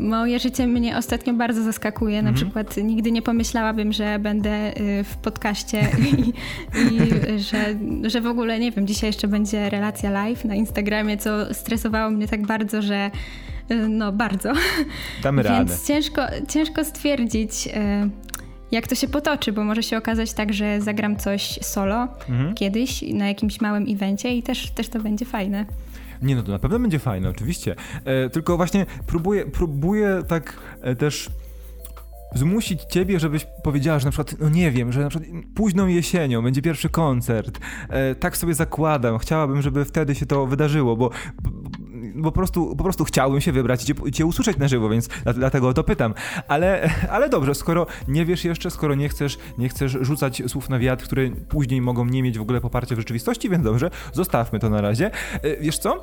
moje 0.00 0.38
życie 0.38 0.66
mnie 0.66 0.96
ostatnio 0.96 1.34
bardzo 1.34 1.62
zaskakuje. 1.62 2.22
Na 2.22 2.28
mm 2.28 2.34
-hmm. 2.34 2.36
przykład 2.44 2.76
nigdy 2.76 3.12
nie 3.12 3.22
pomyślałabym, 3.22 3.92
że 3.92 4.18
będę 4.18 4.80
y, 4.80 5.04
w 5.04 5.16
podcaście 5.16 5.80
i, 6.12 6.32
i 6.82 7.40
że, 7.40 7.74
że 8.02 8.20
w 8.20 8.26
ogóle, 8.26 8.58
nie 8.58 8.72
wiem, 8.72 8.86
dzisiaj 8.86 9.08
jeszcze 9.08 9.28
będzie 9.28 9.70
relacja 9.70 10.10
live 10.10 10.44
na 10.44 10.54
Instagramie, 10.54 11.16
co 11.16 11.54
stresowało 11.54 12.10
mnie 12.10 12.28
tak 12.28 12.46
bardzo, 12.46 12.82
że 12.82 13.10
y, 13.70 13.88
no 13.88 14.12
bardzo. 14.12 14.52
Damy 15.22 15.42
radę. 15.42 15.64
Więc 15.64 15.86
ciężko, 15.86 16.22
ciężko 16.48 16.84
stwierdzić 16.84 17.66
y, 17.66 18.25
jak 18.72 18.88
to 18.88 18.94
się 18.94 19.08
potoczy, 19.08 19.52
bo 19.52 19.64
może 19.64 19.82
się 19.82 19.96
okazać 19.96 20.32
tak, 20.32 20.52
że 20.52 20.80
zagram 20.80 21.16
coś 21.16 21.58
solo 21.62 22.08
mhm. 22.28 22.54
kiedyś 22.54 23.02
na 23.02 23.28
jakimś 23.28 23.60
małym 23.60 23.86
evencie 23.88 24.34
i 24.36 24.42
też, 24.42 24.70
też 24.70 24.88
to 24.88 25.00
będzie 25.00 25.24
fajne. 25.24 25.66
Nie, 26.22 26.36
no 26.36 26.42
to 26.42 26.52
na 26.52 26.58
pewno 26.58 26.78
będzie 26.78 26.98
fajne, 26.98 27.28
oczywiście. 27.28 27.76
E, 28.04 28.30
tylko 28.30 28.56
właśnie 28.56 28.86
próbuję, 29.06 29.46
próbuję 29.46 30.22
tak 30.28 30.56
e, 30.80 30.96
też 30.96 31.30
zmusić 32.34 32.82
ciebie, 32.82 33.20
żebyś 33.20 33.46
powiedziała, 33.62 33.98
że 33.98 34.04
na 34.04 34.10
przykład, 34.10 34.40
no 34.40 34.48
nie 34.48 34.70
wiem, 34.70 34.92
że 34.92 35.00
na 35.00 35.08
przykład 35.08 35.30
późną 35.54 35.86
jesienią 35.86 36.42
będzie 36.42 36.62
pierwszy 36.62 36.88
koncert. 36.88 37.58
E, 37.88 38.14
tak 38.14 38.36
sobie 38.36 38.54
zakładam. 38.54 39.18
Chciałabym, 39.18 39.62
żeby 39.62 39.84
wtedy 39.84 40.14
się 40.14 40.26
to 40.26 40.46
wydarzyło, 40.46 40.96
bo 40.96 41.10
po 42.22 42.32
prostu, 42.32 42.76
po 42.76 42.84
prostu 42.84 43.04
chciałbym 43.04 43.40
się 43.40 43.52
wybrać 43.52 43.82
i 43.82 43.86
cię, 43.86 44.12
cię 44.12 44.26
usłyszeć 44.26 44.56
na 44.56 44.68
żywo, 44.68 44.88
więc 44.88 45.08
dlatego 45.34 45.68
o 45.68 45.74
to 45.74 45.84
pytam. 45.84 46.14
Ale, 46.48 46.90
ale 47.10 47.28
dobrze, 47.28 47.54
skoro 47.54 47.86
nie 48.08 48.26
wiesz 48.26 48.44
jeszcze, 48.44 48.70
skoro 48.70 48.94
nie 48.94 49.08
chcesz, 49.08 49.38
nie 49.58 49.68
chcesz 49.68 49.98
rzucać 50.00 50.42
słów 50.46 50.68
na 50.68 50.78
wiatr, 50.78 51.04
które 51.04 51.30
później 51.30 51.80
mogą 51.80 52.04
nie 52.04 52.22
mieć 52.22 52.38
w 52.38 52.42
ogóle 52.42 52.60
poparcia 52.60 52.94
w 52.94 52.98
rzeczywistości, 52.98 53.50
więc 53.50 53.64
dobrze, 53.64 53.90
zostawmy 54.12 54.58
to 54.58 54.70
na 54.70 54.80
razie. 54.80 55.10
E, 55.42 55.56
wiesz 55.56 55.78
co? 55.78 56.02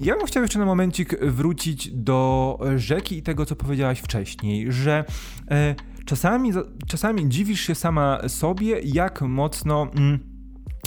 Ja 0.00 0.16
bym 0.16 0.26
chciał 0.26 0.42
jeszcze 0.42 0.58
na 0.58 0.64
momencik 0.64 1.24
wrócić 1.24 1.90
do 1.90 2.58
rzeki 2.76 3.18
i 3.18 3.22
tego, 3.22 3.46
co 3.46 3.56
powiedziałaś 3.56 4.00
wcześniej, 4.00 4.72
że 4.72 5.04
e, 5.50 5.74
czasami, 6.04 6.52
czasami 6.86 7.28
dziwisz 7.28 7.60
się 7.60 7.74
sama 7.74 8.28
sobie, 8.28 8.80
jak 8.84 9.22
mocno. 9.22 9.90
Mm, 9.96 10.37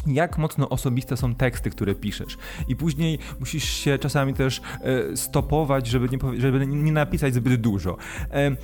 jak 0.07 0.37
mocno 0.37 0.69
osobiste 0.69 1.17
są 1.17 1.35
teksty, 1.35 1.69
które 1.69 1.95
piszesz. 1.95 2.37
I 2.67 2.75
później 2.75 3.19
musisz 3.39 3.63
się 3.63 3.97
czasami 3.97 4.33
też 4.33 4.61
e, 4.81 5.17
stopować, 5.17 5.87
żeby 5.87 6.09
nie, 6.09 6.41
żeby 6.41 6.67
nie 6.67 6.91
napisać 6.91 7.33
zbyt 7.33 7.61
dużo. 7.61 7.97
E, 8.31 8.55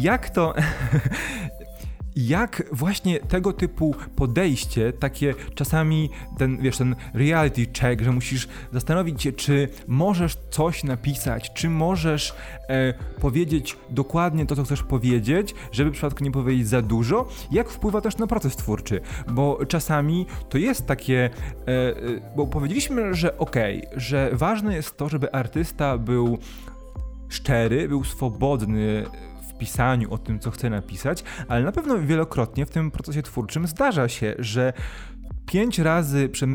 jak 0.00 0.30
to. 0.30 0.54
jak 2.16 2.62
właśnie 2.72 3.20
tego 3.20 3.52
typu 3.52 3.94
podejście, 4.16 4.92
takie 4.92 5.34
czasami 5.54 6.10
ten, 6.38 6.58
wiesz, 6.58 6.76
ten 6.76 6.96
reality 7.14 7.66
check, 7.80 8.02
że 8.02 8.12
musisz 8.12 8.48
zastanowić 8.72 9.22
się, 9.22 9.32
czy 9.32 9.68
możesz 9.86 10.36
coś 10.50 10.84
napisać, 10.84 11.52
czy 11.54 11.70
możesz 11.70 12.34
e, 12.68 12.94
powiedzieć 13.20 13.76
dokładnie 13.90 14.46
to, 14.46 14.56
co 14.56 14.64
chcesz 14.64 14.82
powiedzieć, 14.82 15.54
żeby 15.72 15.90
w 15.90 15.92
przypadku 15.92 16.24
nie 16.24 16.30
powiedzieć 16.30 16.68
za 16.68 16.82
dużo, 16.82 17.28
jak 17.50 17.68
wpływa 17.68 18.00
też 18.00 18.16
na 18.16 18.26
proces 18.26 18.56
twórczy, 18.56 19.00
bo 19.28 19.66
czasami 19.66 20.26
to 20.48 20.58
jest 20.58 20.86
takie, 20.86 21.30
e, 21.66 21.68
e 21.68 21.94
bo 22.36 22.46
powiedzieliśmy, 22.46 23.14
że 23.14 23.38
okej, 23.38 23.86
okay, 23.86 24.00
że 24.00 24.30
ważne 24.32 24.74
jest 24.74 24.96
to, 24.96 25.08
żeby 25.08 25.32
artysta 25.32 25.98
był 25.98 26.38
szczery, 27.28 27.88
był 27.88 28.04
swobodny 28.04 29.04
pisaniu, 29.60 30.14
o 30.14 30.18
tym, 30.18 30.38
co 30.38 30.50
chcę 30.50 30.70
napisać, 30.70 31.24
ale 31.48 31.64
na 31.64 31.72
pewno 31.72 31.98
wielokrotnie 31.98 32.66
w 32.66 32.70
tym 32.70 32.90
procesie 32.90 33.22
twórczym 33.22 33.66
zdarza 33.66 34.08
się, 34.08 34.34
że 34.38 34.72
pięć 35.46 35.78
razy 35.78 36.28
prze 36.28 36.46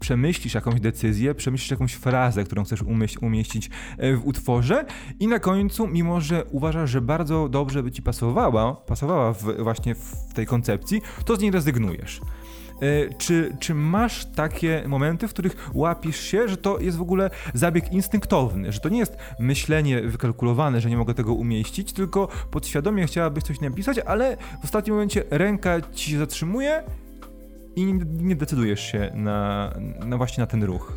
przemyślisz 0.00 0.54
jakąś 0.54 0.80
decyzję, 0.80 1.34
przemyślisz 1.34 1.70
jakąś 1.70 1.94
frazę, 1.94 2.44
którą 2.44 2.64
chcesz 2.64 2.82
umieścić 3.20 3.70
e, 3.98 4.16
w 4.16 4.26
utworze 4.26 4.84
i 5.20 5.26
na 5.26 5.38
końcu, 5.38 5.86
mimo 5.86 6.20
że 6.20 6.44
uważasz, 6.44 6.90
że 6.90 7.00
bardzo 7.00 7.48
dobrze 7.48 7.82
by 7.82 7.90
ci 7.90 8.02
pasowała, 8.02 8.74
pasowała 8.74 9.32
w, 9.32 9.62
właśnie 9.62 9.94
w 9.94 10.34
tej 10.34 10.46
koncepcji, 10.46 11.02
to 11.24 11.36
z 11.36 11.40
niej 11.40 11.50
rezygnujesz. 11.50 12.20
E, 12.82 13.14
czy, 13.14 13.56
czy 13.60 13.74
masz 13.74 14.26
takie 14.26 14.84
momenty, 14.86 15.28
w 15.28 15.30
których 15.30 15.70
łapisz 15.74 16.20
się, 16.20 16.48
że 16.48 16.56
to 16.56 16.78
jest 16.78 16.96
w 16.96 17.02
ogóle 17.02 17.30
zabieg 17.54 17.92
instynktowny, 17.92 18.72
że 18.72 18.80
to 18.80 18.88
nie 18.88 18.98
jest 18.98 19.16
myślenie 19.38 20.02
wykalkulowane, 20.02 20.80
że 20.80 20.90
nie 20.90 20.96
mogę 20.96 21.14
tego 21.14 21.34
umieścić, 21.34 21.92
tylko 21.92 22.28
podświadomie 22.50 23.06
chciałabyś 23.06 23.44
coś 23.44 23.60
napisać, 23.60 23.98
ale 23.98 24.36
w 24.60 24.64
ostatnim 24.64 24.94
momencie 24.94 25.24
ręka 25.30 25.80
ci 25.92 26.10
się 26.10 26.18
zatrzymuje 26.18 26.82
i 27.76 27.84
nie, 27.84 28.04
nie 28.04 28.36
decydujesz 28.36 28.80
się 28.80 29.10
na, 29.14 29.70
na 30.06 30.16
właśnie 30.16 30.40
na 30.40 30.46
ten 30.46 30.62
ruch? 30.62 30.92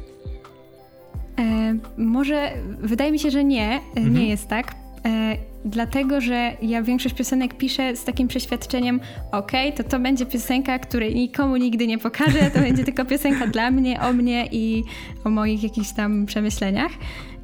E, 1.40 1.78
może 1.98 2.52
wydaje 2.80 3.12
mi 3.12 3.20
się, 3.20 3.32
że 3.32 3.44
nie, 3.44 3.70
e, 3.72 3.82
mhm. 3.98 4.14
nie 4.14 4.30
jest 4.30 4.48
tak. 4.48 4.87
E, 5.08 5.38
dlatego, 5.66 6.22
że 6.22 6.52
ja 6.62 6.84
większość 6.84 7.16
piosenek 7.16 7.58
piszę 7.58 7.96
z 7.96 8.04
takim 8.04 8.28
przeświadczeniem, 8.28 9.00
ok, 9.32 9.52
to 9.76 9.84
to 9.84 10.00
będzie 10.00 10.26
piosenka, 10.26 10.80
której 10.80 11.16
nikomu 11.16 11.58
nigdy 11.58 11.88
nie 11.88 11.98
pokażę, 11.98 12.52
to 12.54 12.60
będzie 12.60 12.84
tylko 12.84 13.06
piosenka 13.06 13.48
dla 13.48 13.72
mnie, 13.72 14.02
o 14.02 14.14
mnie 14.14 14.48
i 14.52 14.84
o 15.24 15.30
moich 15.30 15.64
jakichś 15.64 15.92
tam 15.92 16.26
przemyśleniach 16.26 16.92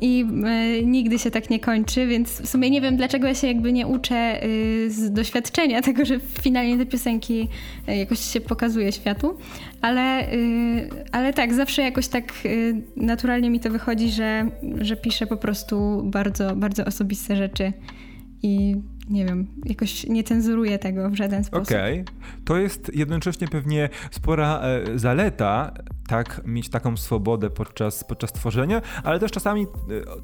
i 0.03 0.25
y, 0.81 0.85
nigdy 0.85 1.19
się 1.19 1.31
tak 1.31 1.49
nie 1.49 1.59
kończy, 1.59 2.07
więc 2.07 2.41
w 2.41 2.47
sumie 2.49 2.69
nie 2.69 2.81
wiem, 2.81 2.97
dlaczego 2.97 3.27
ja 3.27 3.35
się 3.35 3.47
jakby 3.47 3.73
nie 3.73 3.87
uczę 3.87 4.45
y, 4.45 4.91
z 4.91 5.11
doświadczenia 5.11 5.81
tego, 5.81 6.05
że 6.05 6.19
finalnie 6.19 6.77
te 6.77 6.85
piosenki 6.85 7.47
y, 7.89 7.95
jakoś 7.95 8.19
się 8.19 8.41
pokazuje 8.41 8.91
światu, 8.91 9.37
ale, 9.81 10.27
ale 11.11 11.33
tak, 11.33 11.53
zawsze 11.53 11.81
jakoś 11.81 12.07
tak 12.07 12.33
naturalnie 12.95 13.49
mi 13.49 13.59
to 13.59 13.69
wychodzi, 13.69 14.11
że, 14.11 14.49
że 14.77 14.95
piszę 14.95 15.27
po 15.27 15.37
prostu 15.37 16.01
bardzo, 16.05 16.55
bardzo 16.55 16.85
osobiste 16.85 17.35
rzeczy 17.35 17.73
i 18.43 18.75
nie 19.09 19.25
wiem, 19.25 19.47
jakoś 19.65 20.07
nie 20.07 20.23
cenzuruję 20.23 20.79
tego 20.79 21.09
w 21.09 21.15
żaden 21.15 21.43
sposób. 21.43 21.67
Okej, 21.67 22.01
okay. 22.01 22.15
to 22.45 22.57
jest 22.57 22.91
jednocześnie 22.95 23.47
pewnie 23.47 23.89
spora 24.11 24.61
e, 24.61 24.99
zaleta, 24.99 25.73
tak, 26.07 26.41
mieć 26.45 26.69
taką 26.69 26.97
swobodę 26.97 27.49
podczas, 27.49 28.03
podczas 28.03 28.33
tworzenia, 28.33 28.81
ale 29.03 29.19
też 29.19 29.31
czasami 29.31 29.63
e, 29.63 29.67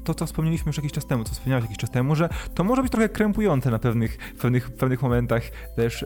to, 0.04 0.14
co 0.14 0.26
wspomnieliśmy 0.26 0.68
już 0.68 0.76
jakiś 0.76 0.92
czas 0.92 1.06
temu, 1.06 1.24
co 1.24 1.32
wspomniałeś 1.32 1.64
jakiś 1.64 1.78
czas 1.78 1.90
temu, 1.90 2.14
że 2.14 2.28
to 2.54 2.64
może 2.64 2.82
być 2.82 2.92
trochę 2.92 3.08
krępujące 3.08 3.70
na 3.70 3.78
pewnych, 3.78 4.18
pewnych, 4.40 4.70
pewnych 4.70 5.02
momentach 5.02 5.42
też 5.76 6.04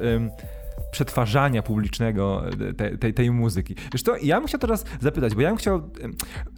przetwarzania 0.92 1.62
publicznego 1.62 2.42
tej, 2.76 2.98
tej, 2.98 3.14
tej 3.14 3.30
muzyki. 3.30 3.74
Wiesz 3.92 4.02
to, 4.02 4.16
ja 4.22 4.38
bym 4.40 4.48
chciał 4.48 4.60
teraz 4.60 4.84
zapytać, 5.00 5.34
bo 5.34 5.40
ja 5.40 5.48
bym 5.48 5.56
chciał, 5.56 5.90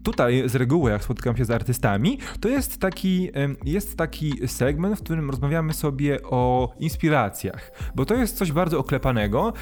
tutaj 0.03 0.49
z 0.49 0.55
reguły 0.55 0.91
jak 0.91 1.05
spotykam 1.05 1.37
się 1.37 1.45
z 1.45 1.51
artystami, 1.51 2.19
to 2.41 2.49
jest 2.49 2.81
taki, 2.81 3.31
jest 3.65 3.97
taki 3.97 4.49
segment, 4.49 4.99
w 4.99 5.03
którym 5.03 5.31
rozmawiamy 5.31 5.73
sobie 5.73 6.23
o 6.23 6.75
inspiracjach, 6.79 7.71
bo 7.95 8.05
to 8.05 8.15
jest 8.15 8.37
coś 8.37 8.53
bardzo 8.53 8.79
oklepanego, 8.79 9.53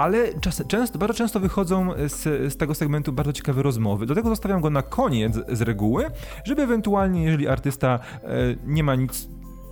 ale 0.00 0.34
czas, 0.40 0.62
często, 0.68 0.98
bardzo 0.98 1.14
często 1.14 1.40
wychodzą 1.40 1.92
z, 2.06 2.52
z, 2.52 2.56
tego 2.56 2.74
segmentu 2.74 3.12
bardzo 3.12 3.32
ciekawe 3.32 3.62
rozmowy. 3.62 4.06
Do 4.06 4.14
tego 4.14 4.28
zostawiam 4.28 4.60
go 4.60 4.70
na 4.70 4.82
koniec 4.82 5.34
z 5.48 5.62
reguły, 5.62 6.06
żeby 6.44 6.62
ewentualnie, 6.62 7.24
jeżeli 7.24 7.48
artysta 7.48 7.98
e, 8.22 8.28
nie 8.66 8.84
ma 8.84 8.94
nic 8.94 9.28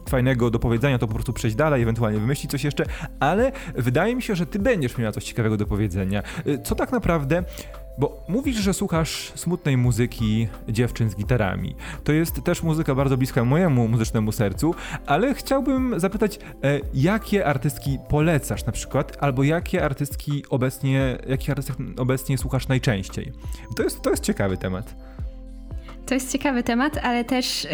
fajnego 0.09 0.51
do 0.51 0.59
powiedzenia, 0.59 0.99
to 0.99 1.07
po 1.07 1.14
prostu 1.14 1.33
przejść 1.33 1.57
dalej, 1.57 1.83
ewentualnie 1.83 2.19
wymyślić 2.19 2.51
coś 2.51 2.64
jeszcze, 2.64 2.85
ale 3.21 3.53
wydaje 3.75 4.17
mi 4.17 4.23
się, 4.23 4.37
że 4.37 4.47
ty 4.47 4.59
będziesz 4.59 4.99
miała 4.99 5.12
coś 5.12 5.25
ciekawego 5.25 5.57
do 5.57 5.67
powiedzenia. 5.67 6.23
Y, 6.47 6.59
co 6.62 6.75
tak 6.75 6.93
naprawdę 6.93 7.45
Bo 7.98 8.24
mówisz, 8.28 8.57
że 8.57 8.74
słuchasz 8.74 9.32
smutnej 9.34 9.76
muzyki 9.76 10.49
dziewczyn 10.68 11.11
z 11.11 11.16
gitarami. 11.16 11.76
To 12.05 12.12
jest 12.12 12.44
też 12.44 12.62
muzyka 12.62 12.94
bardzo 12.94 13.16
bliska 13.16 13.44
mojemu 13.44 13.88
muzycznemu 13.88 14.32
sercu, 14.32 14.74
ale 15.07 15.34
chciałbym 15.34 16.01
zapytać, 16.01 16.38
e, 16.64 16.80
jakie 16.94 17.46
artystki 17.46 17.99
polecasz 18.09 18.66
na 18.66 18.72
przykład, 18.72 19.16
albo 19.20 19.42
jakie 19.42 19.84
artystki 19.84 20.44
obecnie, 20.51 21.18
jakich 21.28 21.51
artystek 21.51 21.76
obecnie 21.96 22.38
słuchasz 22.38 22.68
najczęściej? 22.68 23.32
To 23.76 23.82
jest, 23.82 24.03
to 24.03 24.11
jest 24.11 24.22
ciekawy 24.22 24.57
temat. 24.57 24.94
To 26.09 26.14
jest 26.14 26.32
ciekawy 26.32 26.62
temat, 26.62 26.98
ale 27.02 27.24
też 27.24 27.64
y, 27.64 27.68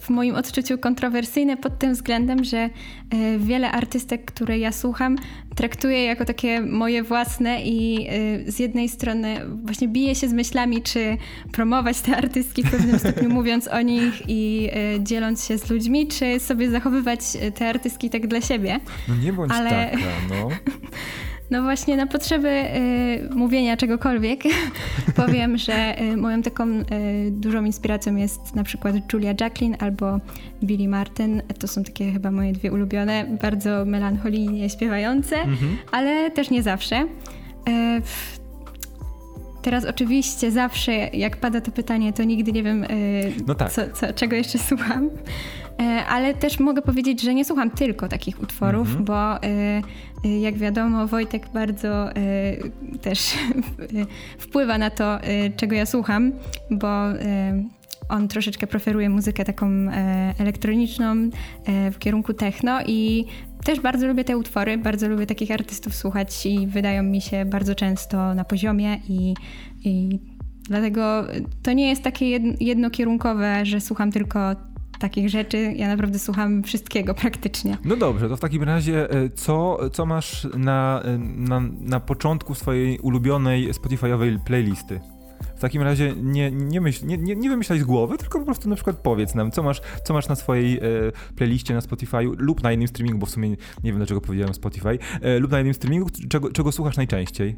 w 0.00 0.10
moim 0.10 0.34
odczuciu 0.34 0.78
kontrowersyjny 0.78 1.56
pod 1.56 1.78
tym 1.78 1.92
względem, 1.92 2.44
że 2.44 2.70
y, 3.14 3.38
wiele 3.38 3.70
artystek, 3.70 4.24
które 4.24 4.58
ja 4.58 4.72
słucham, 4.72 5.16
traktuję 5.56 6.04
jako 6.04 6.24
takie 6.24 6.60
moje 6.60 7.02
własne 7.02 7.62
i 7.62 8.08
y, 8.46 8.52
z 8.52 8.58
jednej 8.58 8.88
strony 8.88 9.40
właśnie 9.64 9.88
biję 9.88 10.14
się 10.14 10.28
z 10.28 10.32
myślami, 10.32 10.82
czy 10.82 11.16
promować 11.52 12.00
te 12.00 12.16
artystki 12.16 12.62
w 12.62 12.70
pewnym 12.70 12.98
stopniu, 12.98 13.28
mówiąc 13.38 13.68
o 13.68 13.80
nich 13.80 14.22
i 14.28 14.70
dzieląc 15.00 15.46
się 15.46 15.58
z 15.58 15.70
ludźmi, 15.70 16.08
czy 16.08 16.40
sobie 16.40 16.70
zachowywać 16.70 17.20
te 17.54 17.68
artystki 17.68 18.10
tak 18.10 18.26
dla 18.26 18.40
siebie. 18.40 18.80
No 19.08 19.16
nie 19.16 19.32
bądź 19.32 19.52
ale... 19.52 19.70
taka, 19.70 19.98
no. 20.30 20.48
No 21.50 21.62
właśnie 21.62 21.96
na 21.96 22.06
potrzeby 22.06 22.48
y, 22.48 23.34
mówienia 23.34 23.76
czegokolwiek 23.76 24.42
powiem, 25.16 25.58
że 25.58 26.02
y, 26.02 26.16
moją 26.16 26.42
taką 26.42 26.68
y, 26.68 26.84
dużą 27.30 27.64
inspiracją 27.64 28.16
jest 28.16 28.54
na 28.54 28.64
przykład 28.64 29.12
Julia 29.12 29.34
Jacqueline 29.40 29.76
albo 29.78 30.20
Billy 30.62 30.88
Martin. 30.88 31.42
To 31.58 31.68
są 31.68 31.84
takie 31.84 32.12
chyba 32.12 32.30
moje 32.30 32.52
dwie 32.52 32.72
ulubione, 32.72 33.38
bardzo 33.42 33.84
melancholijnie 33.84 34.70
śpiewające, 34.70 35.36
mhm. 35.36 35.76
ale 35.92 36.30
też 36.30 36.50
nie 36.50 36.62
zawsze. 36.62 37.06
Y, 37.68 38.02
teraz 39.62 39.84
oczywiście 39.84 40.50
zawsze 40.50 40.92
jak 40.92 41.36
pada 41.36 41.60
to 41.60 41.70
pytanie, 41.70 42.12
to 42.12 42.24
nigdy 42.24 42.52
nie 42.52 42.62
wiem, 42.62 42.84
y, 42.84 43.32
no 43.46 43.54
tak. 43.54 43.72
co, 43.72 43.82
co, 43.90 44.12
czego 44.12 44.36
jeszcze 44.36 44.58
słucham. 44.58 45.10
E, 45.80 46.06
ale 46.06 46.34
też 46.34 46.60
mogę 46.60 46.82
powiedzieć, 46.82 47.22
że 47.22 47.34
nie 47.34 47.44
słucham 47.44 47.70
tylko 47.70 48.08
takich 48.08 48.42
utworów, 48.42 48.88
mhm. 48.88 49.04
bo 49.04 49.42
e, 49.42 49.46
e, 50.24 50.40
jak 50.40 50.58
wiadomo, 50.58 51.06
Wojtek 51.06 51.48
bardzo 51.54 52.08
też 53.00 53.34
wpływa 54.38 54.78
na 54.78 54.90
to, 54.90 55.18
czego 55.56 55.74
ja 55.74 55.86
słucham, 55.86 56.32
bo 56.70 56.88
on 58.08 58.28
troszeczkę 58.28 58.66
preferuje 58.66 59.10
muzykę 59.10 59.44
taką 59.44 59.66
elektroniczną 60.38 61.30
w 61.92 61.98
kierunku 61.98 62.34
techno 62.34 62.80
i 62.86 63.24
też 63.64 63.80
bardzo 63.80 64.06
lubię 64.06 64.24
te 64.24 64.36
utwory, 64.36 64.78
bardzo 64.78 65.08
lubię 65.08 65.26
takich 65.26 65.50
artystów 65.50 65.94
słuchać 65.94 66.46
i 66.46 66.66
wydają 66.66 67.02
mi 67.02 67.20
się 67.20 67.44
bardzo 67.44 67.74
często 67.74 68.34
na 68.34 68.44
poziomie 68.44 69.00
i, 69.08 69.34
i 69.84 70.18
dlatego 70.68 71.24
to 71.62 71.72
nie 71.72 71.88
jest 71.88 72.02
takie 72.02 72.26
jednokierunkowe, 72.60 73.66
że 73.66 73.80
słucham 73.80 74.12
tylko 74.12 74.56
takich 74.98 75.28
rzeczy. 75.28 75.72
Ja 75.76 75.88
naprawdę 75.88 76.18
słucham 76.18 76.62
wszystkiego 76.62 77.14
praktycznie. 77.14 77.78
No 77.84 77.96
dobrze, 77.96 78.28
to 78.28 78.36
w 78.36 78.40
takim 78.40 78.62
razie 78.62 79.10
e, 79.10 79.30
co, 79.30 79.78
co 79.92 80.06
masz 80.06 80.46
na, 80.56 81.02
e, 81.04 81.18
na, 81.18 81.60
na 81.80 82.00
początku 82.00 82.54
swojej 82.54 82.98
ulubionej 82.98 83.72
Spotify'owej 83.72 84.38
playlisty? 84.44 85.00
W 85.56 85.60
takim 85.60 85.82
razie 85.82 86.14
nie, 86.22 86.50
nie, 86.50 86.80
myśl, 86.80 87.06
nie, 87.06 87.18
nie, 87.18 87.36
nie 87.36 87.50
wymyślaj 87.50 87.78
z 87.78 87.84
głowy, 87.84 88.18
tylko 88.18 88.38
po 88.38 88.44
prostu 88.44 88.68
na 88.68 88.74
przykład 88.74 88.96
powiedz 88.96 89.34
nam, 89.34 89.50
co 89.50 89.62
masz, 89.62 89.80
co 90.04 90.14
masz 90.14 90.28
na 90.28 90.34
swojej 90.34 90.78
e, 90.78 90.80
playliście 91.36 91.74
na 91.74 91.80
Spotify 91.80 92.22
lub 92.38 92.62
na 92.62 92.72
innym 92.72 92.88
streamingu, 92.88 93.18
bo 93.18 93.26
w 93.26 93.30
sumie 93.30 93.48
nie 93.50 93.56
wiem 93.84 93.96
dlaczego 93.96 94.20
powiedziałem 94.20 94.54
Spotify, 94.54 94.98
e, 95.20 95.38
lub 95.38 95.50
na 95.50 95.60
innym 95.60 95.74
streamingu, 95.74 96.10
czego, 96.28 96.52
czego 96.52 96.72
słuchasz 96.72 96.96
najczęściej? 96.96 97.56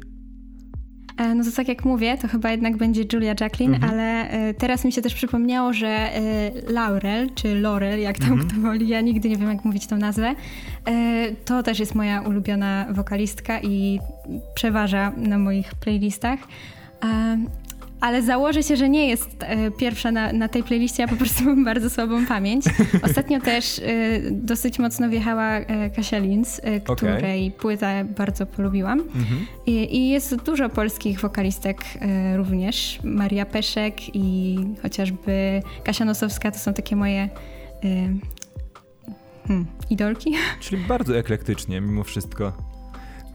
E, 1.17 1.35
no 1.35 1.43
to 1.43 1.51
tak 1.51 1.67
jak 1.67 1.85
mówię, 1.85 2.17
to 2.17 2.27
chyba 2.27 2.51
jednak 2.51 2.77
będzie 2.77 3.03
Julia 3.13 3.35
Jacqueline, 3.41 3.73
mhm. 3.73 3.93
ale 3.93 4.29
e, 4.29 4.53
teraz 4.53 4.85
mi 4.85 4.91
się 4.91 5.01
też 5.01 5.13
przypomniało, 5.13 5.73
że 5.73 5.87
e, 5.87 6.51
Laurel, 6.67 7.29
czy 7.35 7.61
Laurel, 7.61 7.99
jak 7.99 8.19
tam 8.19 8.31
mhm. 8.31 8.49
kto 8.49 8.61
woli, 8.61 8.87
ja 8.87 9.01
nigdy 9.01 9.29
nie 9.29 9.37
wiem 9.37 9.49
jak 9.49 9.65
mówić 9.65 9.87
tą 9.87 9.97
nazwę, 9.97 10.35
to 11.45 11.63
też 11.63 11.79
jest 11.79 11.95
moja 11.95 12.21
ulubiona 12.21 12.85
wokalistka 12.91 13.61
i 13.61 13.99
przeważa 14.55 15.11
na 15.17 15.37
moich 15.37 15.75
playlistach 15.75 16.39
ale 18.01 18.23
założę 18.23 18.63
się, 18.63 18.75
że 18.75 18.89
nie 18.89 19.07
jest 19.07 19.29
e, 19.39 19.71
pierwsza 19.71 20.11
na, 20.11 20.33
na, 20.33 20.47
tej 20.47 20.63
playliście, 20.63 21.03
ja 21.03 21.07
po 21.07 21.15
prostu 21.15 21.43
mam 21.43 21.65
bardzo 21.71 21.89
słabą 21.89 22.25
pamięć. 22.25 22.65
Ostatnio 23.03 23.39
też 23.39 23.79
e, 23.79 23.81
dosyć 24.31 24.79
mocno 24.79 25.09
wjechała 25.09 25.49
e, 25.49 25.89
Kasia 25.89 26.17
Linz, 26.17 26.61
której 26.95 27.47
okay. 27.47 27.59
płytę 27.59 28.05
bardzo 28.17 28.45
polubiłam. 28.45 28.99
Mhm. 28.99 29.45
I, 29.65 29.97
I, 29.97 30.09
jest 30.09 30.35
dużo 30.35 30.69
polskich 30.69 31.19
wokalistek 31.19 31.81
również. 32.35 32.99
Maria 33.03 33.45
Peszek 33.45 34.15
i 34.15 34.57
chociażby 34.81 35.61
Kasia 35.83 36.05
Nosowska 36.05 36.51
to 36.51 36.59
są 36.59 36.73
takie 36.73 36.95
moje 36.95 37.29
hmm, 39.47 39.65
idolki. 39.89 40.33
Czyli 40.59 40.83
bardzo 40.83 41.17
eklektycznie 41.17 41.81
mimo 41.81 42.03
wszystko. 42.03 42.66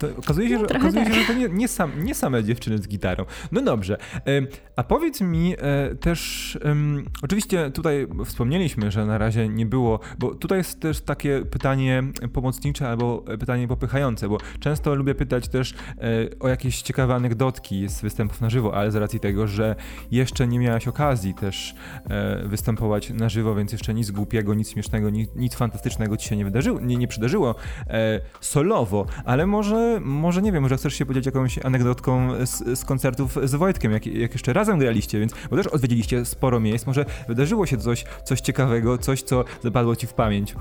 To 0.03 0.09
okazuje 0.19 0.49
się, 0.49 0.59
że, 0.59 0.65
okazuje 0.65 1.05
tak. 1.05 1.15
się, 1.15 1.21
że 1.21 1.27
to 1.27 1.33
nie, 1.33 1.49
nie, 1.49 1.69
sam, 1.69 2.05
nie 2.05 2.15
same 2.15 2.45
dziewczyny 2.45 2.79
z 2.79 2.89
gitarą. 2.89 3.25
No 3.53 3.63
dobrze. 3.63 3.99
A 4.77 4.83
powiedz 4.83 5.21
mi 5.21 5.55
e, 5.59 5.95
też, 5.95 6.59
oczywiście 7.23 7.71
tutaj 7.71 8.07
wspomnieliśmy, 8.25 8.91
że 8.91 9.07
na 9.07 9.19
razie 9.19 9.49
nie 9.49 9.67
było, 9.67 10.01
bo 10.19 10.35
tutaj 10.35 10.59
jest 10.59 10.81
też 10.81 11.01
takie 11.01 11.45
pytanie 11.51 12.03
pomocnicze 12.33 12.89
albo 12.89 13.25
pytanie 13.41 13.69
popychające, 13.69 14.29
bo 14.29 14.39
często 14.61 14.95
lubię 14.95 15.15
pytać 15.15 15.49
też 15.49 15.73
e, 15.73 15.75
o 16.41 16.49
jakieś 16.49 16.83
ciekawe 16.83 17.15
anegdotki 17.15 17.89
z 17.89 18.01
występów 18.01 18.41
na 18.41 18.51
żywo, 18.51 18.75
ale 18.75 18.91
z 18.91 18.97
racji 18.97 19.21
tego, 19.21 19.47
że 19.47 19.77
jeszcze 20.11 20.47
nie 20.47 20.59
miałaś 20.59 20.89
okazji 20.89 21.35
też 21.35 21.75
e, 22.11 22.49
występować 22.49 23.11
na 23.11 23.29
żywo, 23.29 23.55
więc 23.55 23.73
jeszcze 23.73 23.95
nic 23.95 24.11
głupiego, 24.11 24.55
nic 24.55 24.71
śmiesznego, 24.71 25.11
nic, 25.11 25.31
nic 25.37 25.55
fantastycznego 25.55 26.17
ci 26.17 26.29
się 26.29 26.37
nie 26.37 26.45
wydarzyło, 26.45 26.81
nie, 26.81 26.97
nie 26.97 27.09
przydarzyło 27.09 27.55
solowo, 28.41 29.07
ale 29.25 29.47
może 29.47 29.92
może, 30.01 30.43
nie 30.43 30.53
wiem, 30.53 30.63
może 30.63 30.77
chcesz 30.77 30.95
się 30.95 31.07
podzielić 31.07 31.27
jakąś 31.27 31.59
anegdotką 31.59 32.31
z, 32.47 32.79
z 32.79 32.85
koncertów 32.85 33.39
z 33.45 33.55
Wojtkiem, 33.55 33.93
jak, 33.93 34.07
jak 34.07 34.33
jeszcze 34.33 34.53
razem 34.53 34.79
graliście, 34.79 35.21
więc, 35.21 35.33
bo 35.51 35.57
też 35.57 35.67
odwiedziliście 35.67 36.25
sporo 36.25 36.61
miejsc, 36.61 36.87
może 36.87 37.05
wydarzyło 37.29 37.67
się 37.67 37.77
coś, 37.77 38.05
coś 38.25 38.41
ciekawego, 38.41 38.99
coś, 38.99 39.23
co 39.23 39.45
zapadło 39.63 39.97
ci 39.97 40.07
w 40.07 40.15
pamięć. 40.15 40.55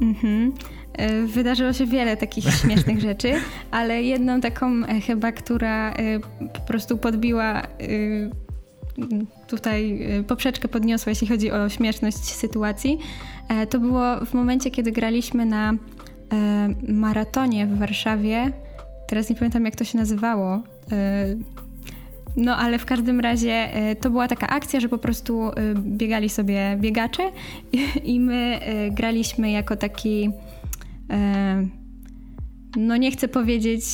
Mhm. 0.00 0.52
E, 0.92 1.26
wydarzyło 1.26 1.72
się 1.72 1.86
wiele 1.86 2.16
takich 2.16 2.44
śmiesznych 2.60 3.00
rzeczy, 3.00 3.32
ale 3.70 4.02
jedną 4.02 4.40
taką 4.40 4.84
e, 4.84 5.00
chyba, 5.00 5.32
która 5.32 5.92
e, 5.92 6.20
po 6.54 6.60
prostu 6.60 6.98
podbiła 6.98 7.62
tutaj 9.46 10.08
poprzeczkę 10.26 10.68
podniosła, 10.68 11.10
jeśli 11.10 11.26
chodzi 11.26 11.50
o 11.50 11.68
śmieszność 11.68 12.16
sytuacji, 12.16 12.98
to 13.70 13.80
było 13.80 14.26
w 14.26 14.34
momencie, 14.34 14.70
kiedy 14.70 14.92
graliśmy 14.92 15.46
na 15.46 15.74
maratonie 16.88 17.66
w 17.66 17.78
Warszawie. 17.78 18.52
Teraz 19.08 19.30
nie 19.30 19.36
pamiętam, 19.36 19.64
jak 19.64 19.76
to 19.76 19.84
się 19.84 19.98
nazywało. 19.98 20.62
E, 20.92 21.26
no, 22.36 22.56
ale 22.56 22.78
w 22.78 22.84
każdym 22.84 23.20
razie 23.20 23.52
e, 23.52 23.96
to 23.96 24.10
była 24.10 24.28
taka 24.28 24.48
akcja, 24.48 24.80
że 24.80 24.88
po 24.88 24.98
prostu 24.98 25.50
biegali 25.76 26.28
sobie 26.28 26.76
biegacze 26.80 27.30
i 28.04 28.20
my 28.20 28.60
graliśmy 28.90 29.50
jako 29.50 29.76
taki. 29.76 30.30
No, 32.76 32.96
nie 32.96 33.10
chcę 33.10 33.28
powiedzieć 33.28 33.84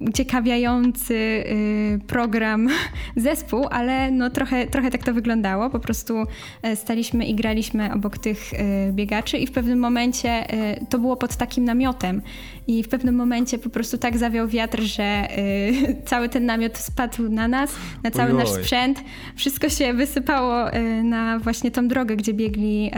uciekawiający 0.00 1.14
y, 1.14 2.00
program, 2.06 2.68
zespół, 3.16 3.66
ale 3.70 4.10
no 4.10 4.30
trochę, 4.30 4.66
trochę 4.66 4.90
tak 4.90 5.02
to 5.02 5.14
wyglądało. 5.14 5.70
Po 5.70 5.80
prostu 5.80 6.24
e, 6.62 6.76
staliśmy 6.76 7.26
i 7.26 7.34
graliśmy 7.34 7.92
obok 7.92 8.18
tych 8.18 8.54
e, 8.54 8.92
biegaczy 8.92 9.38
i 9.38 9.46
w 9.46 9.52
pewnym 9.52 9.78
momencie 9.78 10.28
e, 10.30 10.86
to 10.86 10.98
było 10.98 11.16
pod 11.16 11.36
takim 11.36 11.64
namiotem 11.64 12.22
i 12.66 12.82
w 12.82 12.88
pewnym 12.88 13.14
momencie 13.14 13.58
po 13.58 13.70
prostu 13.70 13.98
tak 13.98 14.18
zawiał 14.18 14.48
wiatr, 14.48 14.82
że 14.82 15.28
cały 16.06 16.28
ten 16.28 16.46
namiot 16.46 16.78
spadł 16.78 17.28
na 17.28 17.48
nas, 17.48 17.74
na 18.02 18.10
cały 18.10 18.28
Ojoj. 18.28 18.38
nasz 18.38 18.50
sprzęt. 18.50 19.04
Wszystko 19.36 19.68
się 19.68 19.94
wysypało 19.94 20.64
na 21.04 21.38
właśnie 21.38 21.70
tą 21.70 21.88
drogę, 21.88 22.16
gdzie 22.16 22.34
biegli 22.34 22.90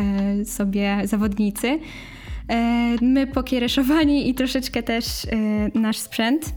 sobie 0.44 1.00
zawodnicy. 1.04 1.78
My 3.02 3.26
pokiereszowani 3.26 4.28
i 4.28 4.34
troszeczkę 4.34 4.82
też 4.82 5.06
nasz 5.74 5.98
sprzęt. 5.98 6.52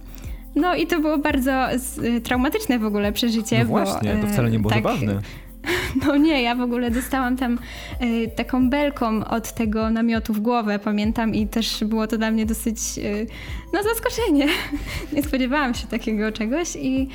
No 0.56 0.76
i 0.76 0.88
to 0.88 1.00
było 1.00 1.18
bardzo 1.18 1.74
y, 2.04 2.22
traumatyczne 2.22 2.80
w 2.80 2.86
ogóle 2.86 3.12
przeżycie. 3.12 3.60
No 3.60 3.66
właśnie, 3.66 4.16
bo, 4.16 4.28
to 4.28 4.34
wcale 4.34 4.52
nie 4.52 4.60
było 4.60 4.74
tak, 4.74 4.84
zabawne. 4.84 5.22
No 6.06 6.16
nie, 6.18 6.42
ja 6.42 6.56
w 6.56 6.62
ogóle 6.62 6.92
dostałam 6.92 7.38
tam 7.38 7.60
y, 8.02 8.32
taką 8.36 8.70
belką 8.70 9.26
od 9.26 9.54
tego 9.54 9.90
namiotu 9.90 10.34
w 10.34 10.40
głowę, 10.40 10.80
pamiętam, 10.80 11.36
i 11.36 11.48
też 11.48 11.84
było 11.84 12.08
to 12.08 12.18
dla 12.18 12.32
mnie 12.32 12.46
dosyć, 12.46 12.78
y, 12.98 13.28
no 13.74 13.84
zaskoczenie. 13.84 14.48
nie 15.14 15.24
spodziewałam 15.24 15.74
się 15.74 15.88
takiego 15.88 16.32
czegoś 16.32 16.76
i 16.76 17.08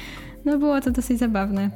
no 0.45 0.59
było 0.59 0.81
to 0.81 0.91
dosyć 0.91 1.19
zabawne. 1.19 1.71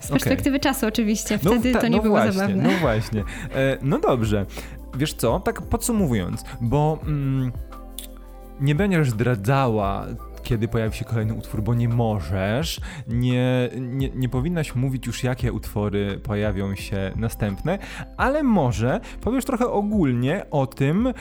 Z 0.00 0.08
perspektywy 0.08 0.56
okay. 0.56 0.60
czasu 0.60 0.86
oczywiście, 0.86 1.38
no 1.42 1.50
wtedy 1.50 1.72
no, 1.72 1.80
to 1.80 1.88
nie 1.88 1.96
no 1.96 2.02
było 2.02 2.16
właśnie, 2.16 2.32
zabawne. 2.32 2.62
No 2.62 2.70
właśnie. 2.80 3.20
E, 3.54 3.78
no 3.82 3.98
dobrze. 3.98 4.46
Wiesz 4.96 5.14
co, 5.14 5.40
tak 5.40 5.62
podsumowując, 5.62 6.44
bo 6.60 6.98
mm, 7.06 7.52
nie 8.60 8.74
będziesz 8.74 9.10
zdradzała 9.10 10.06
kiedy 10.46 10.68
pojawi 10.68 10.96
się 10.96 11.04
kolejny 11.04 11.34
utwór, 11.34 11.62
bo 11.62 11.74
nie 11.74 11.88
możesz, 11.88 12.80
nie, 13.08 13.70
nie, 13.80 14.10
nie 14.14 14.28
powinnaś 14.28 14.74
mówić 14.74 15.06
już, 15.06 15.24
jakie 15.24 15.52
utwory 15.52 16.20
pojawią 16.22 16.74
się 16.74 17.12
następne, 17.16 17.78
ale 18.16 18.42
może 18.42 19.00
powiesz 19.20 19.44
trochę 19.44 19.66
ogólnie 19.66 20.50
o 20.50 20.66
tym, 20.66 21.12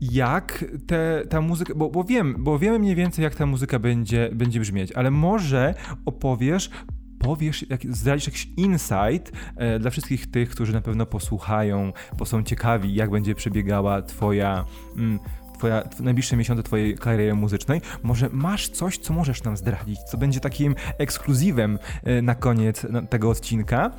jak 0.00 0.64
te, 0.86 1.22
ta 1.30 1.40
muzyka, 1.40 1.74
bo, 1.76 1.90
bo 1.90 2.04
wiem, 2.04 2.36
bo 2.38 2.58
wiemy 2.58 2.78
mniej 2.78 2.94
więcej, 2.94 3.22
jak 3.22 3.34
ta 3.34 3.46
muzyka 3.46 3.78
będzie, 3.78 4.30
będzie 4.32 4.60
brzmieć, 4.60 4.92
ale 4.92 5.10
może 5.10 5.74
opowiesz 6.06 6.70
powiesz, 7.18 7.70
jak, 7.70 7.96
zdradzisz 7.96 8.26
jakiś 8.26 8.48
insight 8.56 9.32
e, 9.56 9.78
dla 9.78 9.90
wszystkich 9.90 10.30
tych, 10.30 10.50
którzy 10.50 10.72
na 10.72 10.80
pewno 10.80 11.06
posłuchają, 11.06 11.92
bo 12.18 12.24
są 12.24 12.42
ciekawi, 12.42 12.94
jak 12.94 13.10
będzie 13.10 13.34
przebiegała 13.34 14.02
twoja... 14.02 14.64
Mm, 14.96 15.18
twoja, 15.58 15.82
najbliższe 16.00 16.36
miesiące 16.36 16.62
twojej 16.62 16.98
kariery 16.98 17.34
muzycznej, 17.34 17.80
może 18.02 18.28
masz 18.32 18.68
coś, 18.68 18.98
co 18.98 19.12
możesz 19.12 19.42
nam 19.42 19.56
zdradzić, 19.56 19.98
co 20.02 20.18
będzie 20.18 20.40
takim 20.40 20.74
ekskluzywem 20.98 21.78
e, 22.04 22.22
na 22.22 22.34
koniec 22.34 22.86
tego 23.10 23.30
odcinka. 23.30 23.90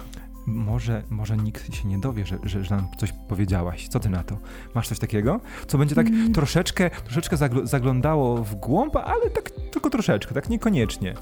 Może, 0.46 1.04
może 1.10 1.38
nikt 1.38 1.76
się 1.76 1.88
nie 1.88 2.00
dowie, 2.00 2.26
że, 2.26 2.38
że, 2.44 2.64
że 2.64 2.76
nam 2.76 2.88
coś 2.98 3.14
powiedziałaś. 3.28 3.88
Co 3.88 4.00
ty 4.00 4.10
na 4.10 4.24
to? 4.24 4.38
Masz 4.76 4.88
coś 4.88 5.00
takiego? 5.00 5.40
Co 5.68 5.78
będzie 5.78 5.96
tak 5.96 6.08
mm. 6.08 6.34
troszeczkę, 6.34 6.90
troszeczkę 6.90 7.38
zaglądało 7.64 8.44
w 8.44 8.56
głąb, 8.56 8.96
ale 8.96 9.30
tak 9.30 9.52
tylko 9.72 9.90
troszeczkę, 9.90 10.36
tak 10.36 10.50
niekoniecznie. 10.50 11.14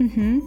Mhm. 0.00 0.40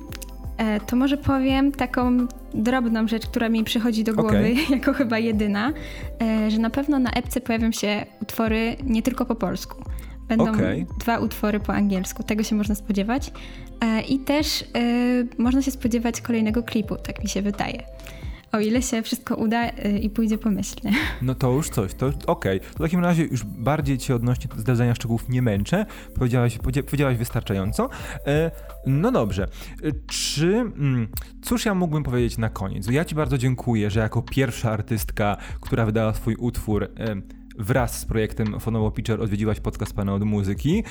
E, 0.57 0.79
to 0.79 0.95
może 0.95 1.17
powiem 1.17 1.71
taką 1.71 2.27
drobną 2.53 3.07
rzecz, 3.07 3.27
która 3.27 3.49
mi 3.49 3.63
przychodzi 3.63 4.03
do 4.03 4.13
głowy 4.13 4.37
okay. 4.37 4.55
jako 4.77 4.93
chyba 4.93 5.19
jedyna, 5.19 5.73
e, 6.21 6.51
że 6.51 6.57
na 6.57 6.69
pewno 6.69 6.99
na 6.99 7.11
epce 7.11 7.41
pojawią 7.41 7.71
się 7.71 8.05
utwory 8.21 8.75
nie 8.83 9.01
tylko 9.01 9.25
po 9.25 9.35
polsku. 9.35 9.83
Będą 10.27 10.49
okay. 10.49 10.85
dwa 10.99 11.19
utwory 11.19 11.59
po 11.59 11.73
angielsku, 11.73 12.23
tego 12.23 12.43
się 12.43 12.55
można 12.55 12.75
spodziewać. 12.75 13.31
E, 13.81 14.01
I 14.01 14.19
też 14.19 14.63
można 15.37 15.61
się 15.61 15.71
spodziewać 15.71 16.21
kolejnego 16.21 16.63
klipu, 16.63 16.95
tak 16.95 17.23
mi 17.23 17.29
się 17.29 17.41
wydaje. 17.41 17.83
O 18.53 18.59
ile 18.59 18.81
się 18.81 19.01
wszystko 19.01 19.35
uda 19.35 19.69
y, 19.69 19.99
i 20.01 20.09
pójdzie 20.09 20.37
pomyślnie. 20.37 20.91
No 21.21 21.35
to 21.35 21.51
już 21.51 21.69
coś, 21.69 21.93
to 21.93 22.07
okej. 22.07 22.57
Okay. 22.57 22.59
W 22.59 22.75
takim 22.75 22.99
razie 22.99 23.23
już 23.23 23.43
bardziej 23.43 23.97
cię 23.97 24.15
odnośnie 24.15 24.49
zdradzania 24.57 24.95
szczegółów 24.95 25.29
nie 25.29 25.41
męczę. 25.41 25.85
Powiedziałaś, 26.15 26.57
powiedziałaś 26.85 27.17
wystarczająco. 27.17 27.89
E, 28.27 28.51
no 28.85 29.11
dobrze. 29.11 29.43
E, 29.43 29.47
czy... 30.07 30.47
Mm, 30.47 31.07
cóż 31.41 31.65
ja 31.65 31.75
mógłbym 31.75 32.03
powiedzieć 32.03 32.37
na 32.37 32.49
koniec? 32.49 32.87
Ja 32.87 33.05
ci 33.05 33.15
bardzo 33.15 33.37
dziękuję, 33.37 33.89
że 33.89 33.99
jako 33.99 34.21
pierwsza 34.21 34.71
artystka, 34.71 35.37
która 35.61 35.85
wydała 35.85 36.13
swój 36.13 36.35
utwór 36.35 36.83
e, 36.83 36.89
wraz 37.59 37.99
z 37.99 38.05
projektem 38.05 38.59
Fonowo 38.59 38.91
Pitcher 38.91 39.21
odwiedziłaś 39.21 39.59
podcast 39.59 39.95
Pana 39.95 40.13
od 40.13 40.23
Muzyki. 40.23 40.83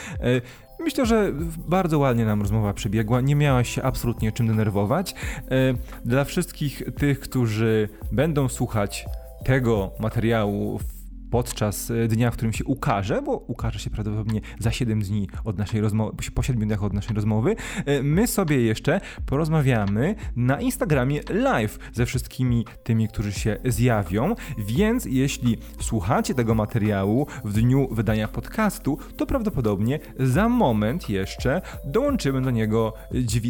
Myślę, 0.83 1.07
że 1.07 1.33
bardzo 1.69 1.99
ładnie 1.99 2.25
nam 2.25 2.41
rozmowa 2.41 2.75
przebiegła. 2.75 3.21
Nie 3.21 3.37
miałaś 3.37 3.75
się 3.75 3.83
absolutnie 3.83 4.33
czym 4.33 4.47
denerwować. 4.47 5.15
E, 5.51 5.75
dla 6.05 6.25
wszystkich 6.25 6.83
tych, 6.99 7.21
którzy 7.21 7.89
będą 8.13 8.49
słuchać 8.49 9.07
tego 9.45 9.91
materiału 9.99 10.79
w 10.79 11.02
podczas 11.33 11.91
e, 11.91 12.09
dnia, 12.09 12.31
w 12.31 12.35
którym 12.35 12.53
się 12.53 12.65
ukaże, 12.65 13.23
bo 13.23 13.33
ukaże 13.33 13.79
się 13.79 13.91
prawdopodobnie 13.91 14.41
za 14.59 14.71
7 14.71 15.03
dni 15.03 15.29
od 15.45 15.59
naszej 15.59 15.81
rozmowy, 15.81 16.17
po 16.35 16.43
7 16.43 16.67
dniach 16.67 16.83
od 16.83 16.93
naszej 16.93 17.17
rozmowy, 17.17 17.57
e, 17.87 18.03
my 18.03 18.27
sobie 18.27 18.63
jeszcze 18.63 19.01
porozmawiamy 19.27 20.15
na 20.37 20.61
Instagramie 20.61 21.21
live 21.31 21.79
ze 21.93 22.07
wszystkimi 22.07 22.65
tymi, 22.83 23.09
którzy 23.09 23.33
się 23.33 23.57
zjawią, 23.65 24.35
więc 24.59 25.05
jeśli 25.05 25.59
słuchacie 25.81 26.35
tego 26.35 26.55
materiału 26.55 27.27
w 27.45 27.53
dniu 27.53 27.89
wydania 27.91 28.29
podcastu, 28.29 28.99
to 29.17 29.27
prawdopodobnie 29.27 29.99
za 30.19 30.49
moment 30.49 31.09
jeszcze 31.11 31.63
dołączymy 31.85 32.43
do 32.43 32.51
niego 32.51 32.95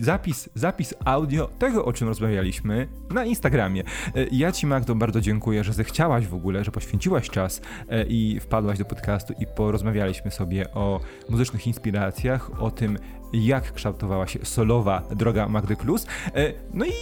zapis, 0.02 0.48
zapis 0.54 0.94
audio 1.04 1.48
tego, 1.58 1.84
o 1.84 1.92
czym 1.92 2.08
rozmawialiśmy 2.08 2.88
na 3.10 3.24
Instagramie. 3.24 3.82
E, 4.14 4.26
ja 4.32 4.52
Ci, 4.52 4.66
Magdo, 4.66 4.94
bardzo 4.94 5.20
dziękuję, 5.20 5.64
że 5.64 5.72
zechciałaś 5.72 6.26
w 6.26 6.34
ogóle, 6.34 6.64
że 6.64 6.70
poświęciłaś 6.70 7.30
czas 7.30 7.60
i 8.08 8.40
wpadłaś 8.40 8.78
do 8.78 8.84
podcastu 8.84 9.34
i 9.38 9.46
porozmawialiśmy 9.46 10.30
sobie 10.30 10.74
o 10.74 11.00
muzycznych 11.28 11.66
inspiracjach, 11.66 12.62
o 12.62 12.70
tym, 12.70 12.98
jak 13.32 13.72
kształtowała 13.72 14.26
się 14.26 14.38
solowa 14.44 15.02
droga 15.16 15.48
Magdy 15.48 15.76
Klus. 15.76 16.06
E, 16.34 16.52
no 16.74 16.84
i 16.84 16.92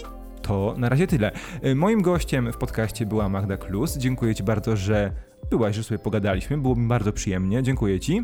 to 0.42 0.74
na 0.78 0.88
razie 0.88 1.06
tyle. 1.06 1.32
E, 1.62 1.74
moim 1.74 2.02
gościem 2.02 2.52
w 2.52 2.56
podcaście 2.56 3.06
była 3.06 3.28
Magda 3.28 3.56
Klus. 3.56 3.96
Dziękuję 3.96 4.34
Ci 4.34 4.42
bardzo, 4.42 4.76
że 4.76 5.12
byłaś, 5.50 5.76
że 5.76 5.82
sobie 5.82 5.98
pogadaliśmy. 5.98 6.58
Było 6.58 6.76
mi 6.76 6.88
bardzo 6.88 7.12
przyjemnie. 7.12 7.62
Dziękuję 7.62 8.00
Ci. 8.00 8.22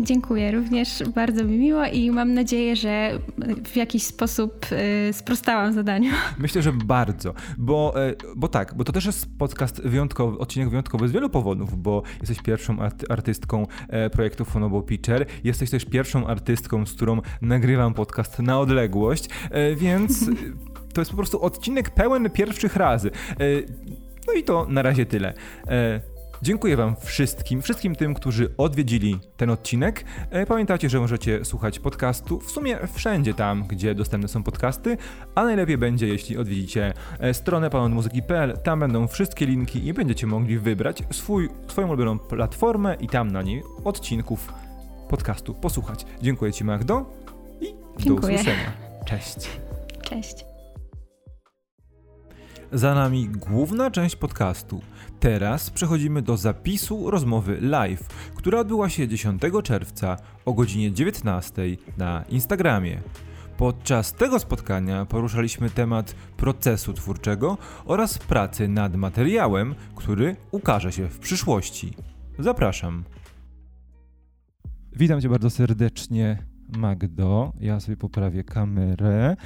Dziękuję, 0.00 0.50
również 0.50 1.02
bardzo 1.14 1.44
mi 1.44 1.58
miło 1.58 1.84
i 1.84 2.10
mam 2.10 2.34
nadzieję, 2.34 2.76
że 2.76 3.18
w 3.64 3.76
jakiś 3.76 4.02
sposób 4.02 4.66
y, 5.08 5.12
sprostałam 5.12 5.72
zadaniu. 5.72 6.10
Myślę, 6.38 6.62
że 6.62 6.72
bardzo, 6.72 7.34
bo, 7.58 8.06
y, 8.08 8.16
bo 8.36 8.48
tak, 8.48 8.74
bo 8.74 8.84
to 8.84 8.92
też 8.92 9.06
jest 9.06 9.38
podcast 9.38 9.82
wyjątkowy, 9.82 10.38
odcinek 10.38 10.68
wyjątkowy 10.68 11.08
z 11.08 11.12
wielu 11.12 11.30
powodów, 11.30 11.82
bo 11.82 12.02
jesteś 12.20 12.42
pierwszą 12.42 12.76
artystką 13.08 13.66
e, 13.88 14.10
projektu 14.10 14.44
Fonobo 14.44 14.82
Pitcher, 14.82 15.26
jesteś 15.44 15.70
też 15.70 15.84
pierwszą 15.84 16.26
artystką, 16.26 16.86
z 16.86 16.92
którą 16.92 17.20
nagrywam 17.42 17.94
podcast 17.94 18.38
na 18.38 18.60
odległość, 18.60 19.28
e, 19.50 19.76
więc 19.76 20.30
to 20.94 21.00
jest 21.00 21.10
po 21.10 21.16
prostu 21.16 21.42
odcinek 21.42 21.90
pełen 21.90 22.30
pierwszych 22.30 22.76
razy. 22.76 23.10
E, 23.10 23.34
no 24.26 24.32
i 24.32 24.42
to 24.42 24.66
na 24.68 24.82
razie 24.82 25.06
tyle. 25.06 25.34
Dziękuję 26.42 26.76
Wam 26.76 26.96
wszystkim, 26.96 27.62
wszystkim 27.62 27.96
tym, 27.96 28.14
którzy 28.14 28.54
odwiedzili 28.58 29.18
ten 29.36 29.50
odcinek. 29.50 30.04
E, 30.30 30.46
pamiętajcie, 30.46 30.88
że 30.88 31.00
możecie 31.00 31.44
słuchać 31.44 31.78
podcastu 31.78 32.40
w 32.40 32.50
sumie 32.50 32.78
wszędzie 32.92 33.34
tam, 33.34 33.64
gdzie 33.68 33.94
dostępne 33.94 34.28
są 34.28 34.42
podcasty, 34.42 34.96
a 35.34 35.44
najlepiej 35.44 35.78
będzie, 35.78 36.08
jeśli 36.08 36.38
odwiedzicie 36.38 36.92
e, 37.20 37.34
stronę 37.34 37.70
panonmuzyki.pl. 37.70 38.58
Tam 38.64 38.80
będą 38.80 39.08
wszystkie 39.08 39.46
linki 39.46 39.86
i 39.86 39.92
będziecie 39.92 40.26
mogli 40.26 40.58
wybrać 40.58 41.02
swój, 41.10 41.48
swoją 41.68 41.88
ulubioną 41.88 42.18
platformę 42.18 42.96
i 43.00 43.08
tam 43.08 43.32
na 43.32 43.42
niej 43.42 43.62
odcinków 43.84 44.52
podcastu 45.08 45.54
posłuchać. 45.54 46.06
Dziękuję 46.22 46.52
Ci, 46.52 46.64
Magdo 46.64 47.06
i 47.60 47.74
Dziękuję. 47.98 48.04
do 48.04 48.14
usłyszenia. 48.14 48.72
Cześć. 49.04 49.36
Cześć. 50.02 50.51
Za 52.72 52.94
nami 52.94 53.28
główna 53.28 53.90
część 53.90 54.16
podcastu. 54.16 54.80
Teraz 55.20 55.70
przechodzimy 55.70 56.22
do 56.22 56.36
zapisu 56.36 57.10
rozmowy 57.10 57.60
live, 57.60 58.08
która 58.34 58.60
odbyła 58.60 58.88
się 58.88 59.08
10 59.08 59.42
czerwca 59.64 60.16
o 60.44 60.52
godzinie 60.52 60.92
19 60.92 61.62
na 61.98 62.24
Instagramie. 62.28 63.00
Podczas 63.56 64.12
tego 64.12 64.38
spotkania 64.38 65.06
poruszaliśmy 65.06 65.70
temat 65.70 66.14
procesu 66.36 66.92
twórczego 66.92 67.58
oraz 67.84 68.18
pracy 68.18 68.68
nad 68.68 68.96
materiałem, 68.96 69.74
który 69.96 70.36
ukaże 70.50 70.92
się 70.92 71.08
w 71.08 71.18
przyszłości. 71.18 71.94
Zapraszam. 72.38 73.04
Witam 74.96 75.20
Cię 75.20 75.28
bardzo 75.28 75.50
serdecznie, 75.50 76.46
Magdo. 76.78 77.52
Ja 77.60 77.80
sobie 77.80 77.96
poprawię 77.96 78.44
kamerę. 78.44 79.36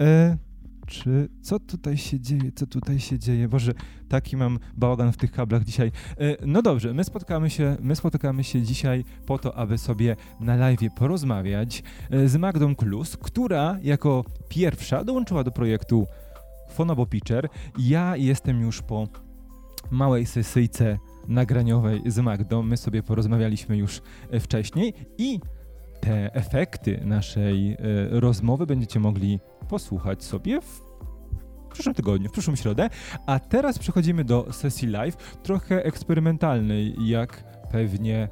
E 0.00 0.49
czy 0.90 1.28
co 1.42 1.58
tutaj 1.58 1.96
się 1.96 2.20
dzieje, 2.20 2.52
co 2.54 2.66
tutaj 2.66 3.00
się 3.00 3.18
dzieje? 3.18 3.48
Boże, 3.48 3.72
taki 4.08 4.36
mam 4.36 4.58
bałagan 4.76 5.12
w 5.12 5.16
tych 5.16 5.32
kablach 5.32 5.64
dzisiaj. 5.64 5.92
E, 6.18 6.46
no 6.46 6.62
dobrze, 6.62 6.94
my 6.94 7.04
spotkamy 7.04 7.50
się, 7.50 7.76
my 7.80 7.96
spotykamy 7.96 8.44
się 8.44 8.62
dzisiaj 8.62 9.04
po 9.26 9.38
to, 9.38 9.56
aby 9.56 9.78
sobie 9.78 10.16
na 10.40 10.56
live 10.56 10.94
porozmawiać 10.96 11.82
e, 12.10 12.28
z 12.28 12.36
Magdą 12.36 12.74
Klus, 12.74 13.16
która 13.16 13.78
jako 13.82 14.24
pierwsza 14.48 15.04
dołączyła 15.04 15.44
do 15.44 15.50
projektu 15.50 16.06
Fonobo 16.70 17.06
Pitcher. 17.06 17.48
Ja 17.78 18.16
jestem 18.16 18.60
już 18.60 18.82
po 18.82 19.08
małej 19.90 20.26
sesyjce 20.26 20.98
nagraniowej 21.28 22.02
z 22.06 22.18
Magdą. 22.18 22.62
My 22.62 22.76
sobie 22.76 23.02
porozmawialiśmy 23.02 23.76
już 23.76 24.02
e, 24.30 24.40
wcześniej 24.40 24.94
i 25.18 25.40
te 26.00 26.34
efekty 26.34 27.00
naszej 27.04 27.76
rozmowy 28.10 28.66
będziecie 28.66 29.00
mogli 29.00 29.40
posłuchać 29.68 30.24
sobie 30.24 30.60
w 30.60 30.82
przyszłym 31.72 31.94
tygodniu, 31.94 32.28
w 32.28 32.32
przyszłą 32.32 32.56
środę. 32.56 32.88
A 33.26 33.38
teraz 33.38 33.78
przechodzimy 33.78 34.24
do 34.24 34.52
sesji 34.52 34.88
live, 34.88 35.16
trochę 35.42 35.84
eksperymentalnej, 35.84 36.94
jak 37.08 37.44
pewnie 37.72 38.28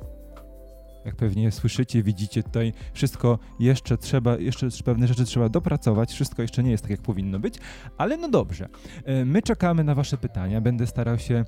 jak 1.05 1.17
pewnie 1.17 1.53
słyszycie, 1.53 2.03
widzicie 2.03 2.43
tutaj, 2.43 2.73
wszystko 2.93 3.39
jeszcze 3.61 3.99
trzeba, 3.99 4.37
jeszcze 4.37 4.69
pewne 4.85 5.07
rzeczy 5.07 5.25
trzeba 5.25 5.49
dopracować, 5.49 6.13
wszystko 6.13 6.43
jeszcze 6.43 6.63
nie 6.63 6.71
jest 6.71 6.83
tak, 6.83 6.91
jak 6.91 7.03
powinno 7.03 7.39
być, 7.39 7.55
ale 7.99 8.17
no 8.17 8.29
dobrze. 8.29 8.69
E, 9.05 9.25
my 9.25 9.43
czekamy 9.43 9.85
na 9.85 9.95
Wasze 9.95 10.17
pytania, 10.17 10.61
będę 10.61 10.87
starał 10.87 11.19
się 11.19 11.45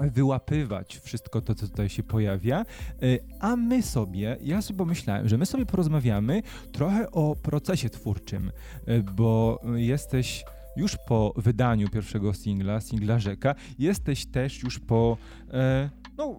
wyłapywać 0.00 0.98
wszystko 0.98 1.40
to, 1.40 1.54
co 1.54 1.68
tutaj 1.68 1.88
się 1.88 2.02
pojawia, 2.02 2.64
y, 3.02 3.18
a 3.40 3.56
my 3.56 3.82
sobie, 3.82 4.36
ja 4.42 4.62
sobie 4.62 4.78
pomyślałem, 4.78 5.28
że 5.28 5.38
my 5.38 5.46
sobie 5.46 5.66
porozmawiamy 5.66 6.42
trochę 6.72 7.10
o 7.10 7.36
procesie 7.36 7.90
twórczym, 7.90 8.50
y, 8.88 9.02
bo 9.02 9.60
jesteś 9.74 10.44
już 10.76 10.96
po 11.08 11.34
wydaniu 11.36 11.88
pierwszego 11.88 12.34
singla, 12.34 12.80
singla 12.80 13.18
Rzeka, 13.18 13.54
jesteś 13.78 14.26
też 14.26 14.62
już 14.62 14.78
po, 14.78 15.16
e, 15.52 15.90
no, 16.18 16.36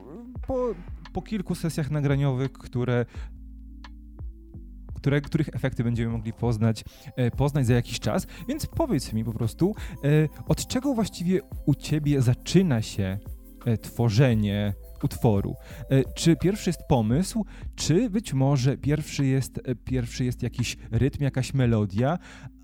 po 0.48 0.74
po 1.18 1.22
kilku 1.22 1.56
sesjach 1.56 1.92
nagraniowych, 1.92 2.52
które 2.52 3.06
które, 4.96 5.22
których 5.22 5.50
efekty 5.56 5.84
będziemy 5.84 6.12
mogli 6.12 6.34
poznać, 6.34 6.84
e, 7.16 7.32
poznać 7.32 7.68
za 7.68 7.74
jakiś 7.74 8.00
czas. 8.00 8.28
Więc 8.48 8.66
powiedz 8.66 9.14
mi 9.14 9.26
po 9.26 9.34
prostu, 9.34 9.76
e, 10.04 10.44
od 10.48 10.68
czego 10.68 10.94
właściwie 10.94 11.40
u 11.66 11.76
ciebie 11.76 12.22
zaczyna 12.22 12.82
się 12.82 13.20
tworzenie 13.82 14.74
utworu. 15.04 15.56
Czy 16.16 16.36
pierwszy 16.36 16.70
jest 16.70 16.82
pomysł, 16.90 17.46
czy 17.76 18.10
być 18.10 18.34
może 18.34 18.78
pierwszy 18.78 19.26
jest, 19.26 19.62
pierwszy 19.86 20.26
jest 20.26 20.44
jakiś 20.44 20.78
rytm, 20.92 21.24
jakaś 21.24 21.54
melodia, 21.54 22.18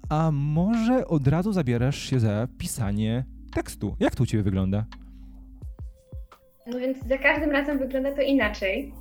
a 0.09 0.31
może 0.31 1.07
od 1.07 1.27
razu 1.27 1.53
zabierasz 1.53 1.99
się 1.99 2.19
za 2.19 2.47
pisanie 2.57 3.25
tekstu? 3.53 3.95
Jak 3.99 4.15
to 4.15 4.23
u 4.23 4.25
ciebie 4.25 4.43
wygląda? 4.43 4.85
No 6.67 6.79
więc 6.79 6.97
za 7.07 7.17
każdym 7.17 7.51
razem 7.51 7.79
wygląda 7.79 8.15
to 8.15 8.21
inaczej 8.21 8.93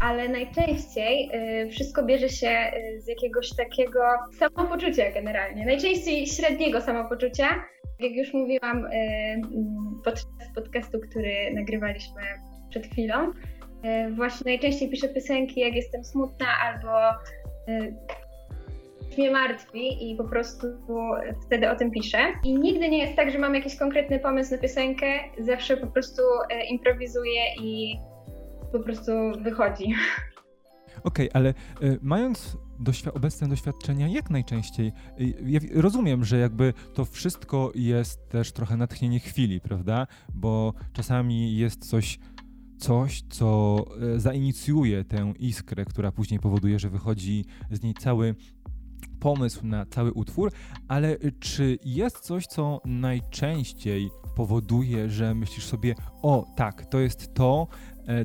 ale 0.00 0.28
najczęściej 0.28 1.30
y, 1.64 1.70
wszystko 1.70 2.02
bierze 2.02 2.28
się 2.28 2.48
y, 2.48 3.00
z 3.00 3.08
jakiegoś 3.08 3.56
takiego 3.56 4.00
samopoczucia 4.38 5.10
generalnie. 5.10 5.66
Najczęściej 5.66 6.26
średniego 6.26 6.80
samopoczucia. 6.80 7.48
Jak 8.00 8.12
już 8.12 8.34
mówiłam 8.34 8.86
y, 8.86 8.90
podczas 10.04 10.26
podcastu, 10.54 11.00
który 11.10 11.54
nagrywaliśmy 11.54 12.22
przed 12.70 12.86
chwilą, 12.86 13.32
właśnie 14.16 14.44
najczęściej 14.44 14.90
piszę 14.90 15.08
piosenki, 15.08 15.60
jak 15.60 15.74
jestem 15.74 16.04
smutna 16.04 16.46
albo 16.62 16.90
mnie 19.18 19.30
martwi 19.30 20.10
i 20.10 20.16
po 20.16 20.24
prostu 20.24 20.66
wtedy 21.46 21.70
o 21.70 21.76
tym 21.76 21.90
piszę. 21.90 22.18
I 22.44 22.54
nigdy 22.54 22.88
nie 22.88 22.98
jest 22.98 23.16
tak, 23.16 23.30
że 23.30 23.38
mam 23.38 23.54
jakiś 23.54 23.76
konkretny 23.76 24.18
pomysł 24.18 24.54
na 24.54 24.58
piosenkę, 24.58 25.06
zawsze 25.38 25.76
po 25.76 25.86
prostu 25.86 26.22
improwizuję 26.70 27.42
i 27.62 28.00
po 28.72 28.80
prostu 28.80 29.12
wychodzi. 29.42 29.94
Okej, 31.04 31.30
okay, 31.30 31.40
ale 31.40 31.54
y, 31.82 31.98
mając 32.02 32.56
doświ- 32.80 33.10
obecne 33.14 33.48
doświadczenia, 33.48 34.08
jak 34.08 34.30
najczęściej, 34.30 34.92
y, 35.20 35.34
ja 35.46 35.60
rozumiem, 35.74 36.24
że 36.24 36.38
jakby 36.38 36.74
to 36.94 37.04
wszystko 37.04 37.72
jest 37.74 38.28
też 38.28 38.52
trochę 38.52 38.76
natchnienie 38.76 39.20
chwili, 39.20 39.60
prawda? 39.60 40.06
Bo 40.34 40.74
czasami 40.92 41.56
jest 41.56 41.88
coś, 41.88 42.18
coś, 42.78 43.22
co 43.30 43.84
y, 44.16 44.20
zainicjuje 44.20 45.04
tę 45.04 45.32
iskrę, 45.38 45.84
która 45.84 46.12
później 46.12 46.40
powoduje, 46.40 46.78
że 46.78 46.90
wychodzi 46.90 47.44
z 47.70 47.82
niej 47.82 47.94
cały 47.94 48.34
pomysł 49.20 49.66
na 49.66 49.86
cały 49.86 50.12
utwór, 50.12 50.52
ale 50.88 51.16
czy 51.40 51.78
jest 51.84 52.20
coś, 52.20 52.46
co 52.46 52.80
najczęściej 52.84 54.10
powoduje, 54.36 55.10
że 55.10 55.34
myślisz 55.34 55.66
sobie, 55.66 55.94
o 56.22 56.46
tak, 56.56 56.86
to 56.86 57.00
jest 57.00 57.34
to, 57.34 57.66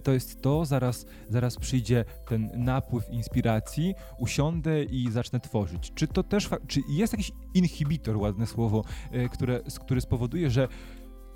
to 0.03 0.11
jest 0.11 0.41
to, 0.41 0.65
zaraz, 0.65 1.05
zaraz 1.29 1.55
przyjdzie 1.55 2.05
ten 2.27 2.49
napływ 2.55 3.09
inspiracji, 3.09 3.95
usiądę 4.19 4.83
i 4.83 5.11
zacznę 5.11 5.39
tworzyć. 5.39 5.91
Czy 5.95 6.07
to 6.07 6.23
też, 6.23 6.49
czy 6.67 6.81
jest 6.89 7.13
jakiś 7.13 7.31
inhibitor, 7.53 8.17
ładne 8.17 8.47
słowo, 8.47 8.83
e, 9.11 9.29
które, 9.29 9.59
który 9.86 10.01
spowoduje, 10.01 10.49
że 10.49 10.67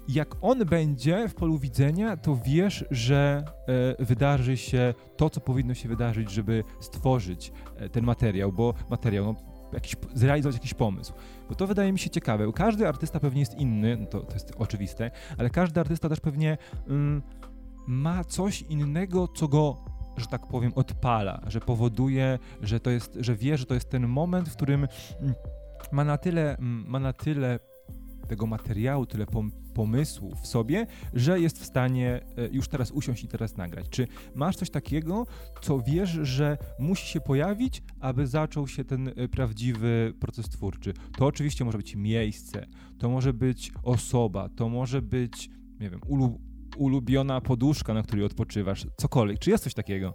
jak 0.07 0.35
on 0.41 0.65
będzie 0.65 1.29
w 1.29 1.35
polu 1.35 1.59
widzenia, 1.59 2.17
to 2.17 2.39
wiesz, 2.45 2.85
że 2.91 3.43
e, 3.99 4.05
wydarzy 4.05 4.57
się 4.57 4.93
to, 5.17 5.29
co 5.29 5.41
powinno 5.41 5.73
się 5.73 5.89
wydarzyć, 5.89 6.31
żeby 6.31 6.63
stworzyć 6.79 7.51
ten 7.91 8.05
materiał, 8.05 8.51
bo 8.51 8.73
materiał, 8.89 9.25
no, 9.25 9.35
jakiś, 9.73 9.95
zrealizować 10.13 10.55
jakiś 10.55 10.73
pomysł. 10.73 11.13
Bo 11.49 11.55
to 11.55 11.67
wydaje 11.67 11.91
mi 11.91 11.99
się 11.99 12.09
ciekawe. 12.09 12.51
Każdy 12.55 12.87
artysta 12.87 13.19
pewnie 13.19 13.39
jest 13.39 13.55
inny, 13.55 13.97
no 13.97 14.05
to, 14.05 14.19
to 14.19 14.33
jest 14.33 14.53
oczywiste, 14.57 15.11
ale 15.37 15.49
każdy 15.49 15.79
artysta 15.79 16.09
też 16.09 16.19
pewnie 16.19 16.57
mm, 16.87 17.21
ma 17.87 18.23
coś 18.23 18.61
innego, 18.61 19.27
co 19.27 19.47
go 19.47 19.89
że 20.19 20.27
tak 20.27 20.47
powiem, 20.47 20.71
odpala, 20.75 21.41
że 21.47 21.59
powoduje, 21.59 22.39
że 22.61 22.79
to 22.79 22.89
jest, 22.89 23.17
że 23.19 23.35
wie, 23.35 23.57
że 23.57 23.65
to 23.65 23.73
jest 23.73 23.89
ten 23.89 24.07
moment, 24.07 24.49
w 24.49 24.55
którym 24.55 24.87
mm, 25.19 25.35
ma 25.91 26.03
na 26.03 26.17
tyle, 26.17 26.57
mm, 26.57 26.85
ma 26.87 26.99
na 26.99 27.13
tyle 27.13 27.59
tego 28.27 28.47
materiału, 28.47 29.05
tyle 29.05 29.25
pomysłu 29.73 30.35
w 30.35 30.47
sobie, 30.47 30.87
że 31.13 31.39
jest 31.39 31.59
w 31.59 31.65
stanie 31.65 32.21
e, 32.37 32.47
już 32.51 32.67
teraz 32.67 32.91
usiąść 32.91 33.23
i 33.23 33.27
teraz 33.27 33.57
nagrać. 33.57 33.89
Czy 33.89 34.07
masz 34.35 34.55
coś 34.55 34.69
takiego, 34.69 35.25
co 35.61 35.79
wiesz, 35.79 36.09
że 36.09 36.57
musi 36.79 37.07
się 37.07 37.21
pojawić, 37.21 37.83
aby 37.99 38.27
zaczął 38.27 38.67
się 38.67 38.83
ten 38.83 39.07
e, 39.07 39.27
prawdziwy 39.27 40.13
proces 40.19 40.49
twórczy? 40.49 40.93
To 41.17 41.25
oczywiście 41.25 41.65
może 41.65 41.77
być 41.77 41.95
miejsce, 41.95 42.65
to 42.97 43.09
może 43.09 43.33
być 43.33 43.71
osoba, 43.83 44.49
to 44.49 44.69
może 44.69 45.01
być, 45.01 45.49
nie 45.79 45.89
wiem, 45.89 45.99
ulubiona 46.79 47.41
poduszka, 47.41 47.93
na 47.93 48.03
której 48.03 48.25
odpoczywasz, 48.25 48.87
cokolwiek. 48.97 49.39
Czy 49.39 49.49
jest 49.49 49.63
coś 49.63 49.73
takiego? 49.73 50.13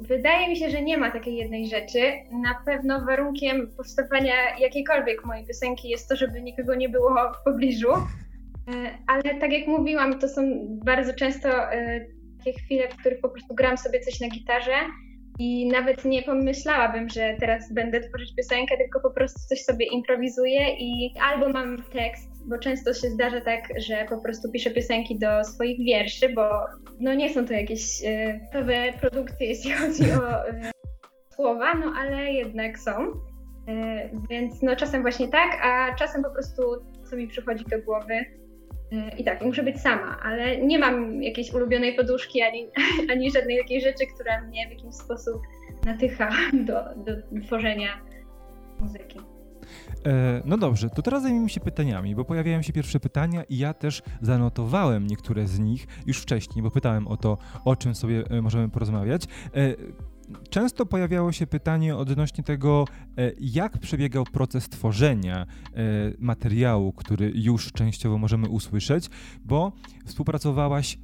Wydaje 0.00 0.48
mi 0.48 0.56
się, 0.56 0.70
że 0.70 0.82
nie 0.82 0.98
ma 0.98 1.10
takiej 1.10 1.36
jednej 1.36 1.66
rzeczy. 1.66 1.98
Na 2.32 2.54
pewno 2.66 3.04
warunkiem 3.04 3.70
powstawania 3.76 4.58
jakiejkolwiek 4.58 5.24
mojej 5.24 5.46
piosenki 5.46 5.88
jest 5.88 6.08
to, 6.08 6.16
żeby 6.16 6.42
nikogo 6.42 6.74
nie 6.74 6.88
było 6.88 7.14
w 7.40 7.44
pobliżu. 7.44 7.92
E, 7.92 8.98
ale 9.06 9.22
tak 9.22 9.52
jak 9.52 9.66
mówiłam, 9.66 10.18
to 10.18 10.28
są 10.28 10.42
bardzo 10.84 11.14
często 11.14 11.72
e, 11.72 12.06
takie 12.38 12.52
chwile, 12.52 12.88
w 12.88 12.96
których 12.96 13.20
po 13.20 13.28
prostu 13.28 13.54
gram 13.54 13.78
sobie 13.78 14.00
coś 14.00 14.20
na 14.20 14.28
gitarze 14.28 14.74
i 15.38 15.68
nawet 15.68 16.04
nie 16.04 16.22
pomyślałabym, 16.22 17.08
że 17.08 17.36
teraz 17.40 17.72
będę 17.72 18.00
tworzyć 18.00 18.34
piosenkę, 18.34 18.76
tylko 18.76 19.00
po 19.00 19.10
prostu 19.10 19.40
coś 19.48 19.64
sobie 19.64 19.86
improwizuję 19.86 20.76
i 20.78 21.14
albo 21.22 21.48
mam 21.48 21.82
tekst, 21.82 22.33
bo 22.44 22.58
często 22.58 22.94
się 22.94 23.10
zdarza 23.10 23.40
tak, 23.40 23.68
że 23.76 24.06
po 24.08 24.18
prostu 24.18 24.50
piszę 24.50 24.70
piosenki 24.70 25.18
do 25.18 25.44
swoich 25.44 25.78
wierszy, 25.78 26.28
bo 26.28 26.50
no 27.00 27.14
nie 27.14 27.34
są 27.34 27.46
to 27.46 27.52
jakieś 27.52 27.82
nowe 28.54 28.92
produkcje, 29.00 29.46
jeśli 29.46 29.70
chodzi 29.70 30.02
o 30.02 30.48
y, 30.48 30.70
słowa, 31.34 31.74
no 31.74 31.92
ale 31.98 32.32
jednak 32.32 32.78
są. 32.78 33.06
Y, 33.08 33.12
więc 34.30 34.62
no 34.62 34.76
czasem 34.76 35.02
właśnie 35.02 35.28
tak, 35.28 35.60
a 35.62 35.94
czasem 35.94 36.22
po 36.22 36.30
prostu 36.30 36.62
co 37.10 37.16
mi 37.16 37.28
przychodzi 37.28 37.64
do 37.64 37.82
głowy. 37.82 38.24
I 39.18 39.24
tak, 39.24 39.42
muszę 39.42 39.62
być 39.62 39.80
sama, 39.80 40.18
ale 40.22 40.56
nie 40.56 40.78
mam 40.78 41.22
jakiejś 41.22 41.52
ulubionej 41.52 41.94
poduszki 41.94 42.42
ani, 42.42 42.68
ani 43.12 43.30
żadnej 43.30 43.58
takiej 43.58 43.80
rzeczy, 43.80 44.04
która 44.14 44.40
mnie 44.40 44.66
w 44.66 44.70
jakiś 44.70 44.94
sposób 44.94 45.42
natycha 45.86 46.30
do, 46.52 46.74
do 46.96 47.40
tworzenia 47.46 48.00
muzyki. 48.80 49.33
E, 50.06 50.42
no 50.44 50.58
dobrze, 50.58 50.90
to 50.90 51.02
teraz 51.02 51.22
zajmijmy 51.22 51.48
się 51.48 51.60
pytaniami, 51.60 52.14
bo 52.14 52.24
pojawiają 52.24 52.62
się 52.62 52.72
pierwsze 52.72 53.00
pytania 53.00 53.44
i 53.44 53.58
ja 53.58 53.74
też 53.74 54.02
zanotowałem 54.20 55.06
niektóre 55.06 55.46
z 55.46 55.58
nich 55.58 55.86
już 56.06 56.18
wcześniej, 56.18 56.62
bo 56.62 56.70
pytałem 56.70 57.08
o 57.08 57.16
to, 57.16 57.38
o 57.64 57.76
czym 57.76 57.94
sobie 57.94 58.24
e, 58.30 58.42
możemy 58.42 58.68
porozmawiać. 58.68 59.24
E, 59.24 59.28
często 60.50 60.86
pojawiało 60.86 61.32
się 61.32 61.46
pytanie 61.46 61.96
odnośnie 61.96 62.44
tego, 62.44 62.84
jak 63.40 63.78
przebiegał 63.78 64.24
proces 64.24 64.68
tworzenia 64.68 65.46
materiału, 66.18 66.92
który 66.92 67.32
już 67.34 67.72
częściowo 67.72 68.18
możemy 68.18 68.48
usłyszeć, 68.48 69.10
bo 69.44 69.72
współpracowałaś 70.06 70.98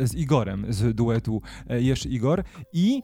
z 0.00 0.14
Igorem 0.14 0.66
z 0.68 0.96
duetu 0.96 1.42
Jesz 1.68 2.06
Igor 2.06 2.44
i 2.72 3.00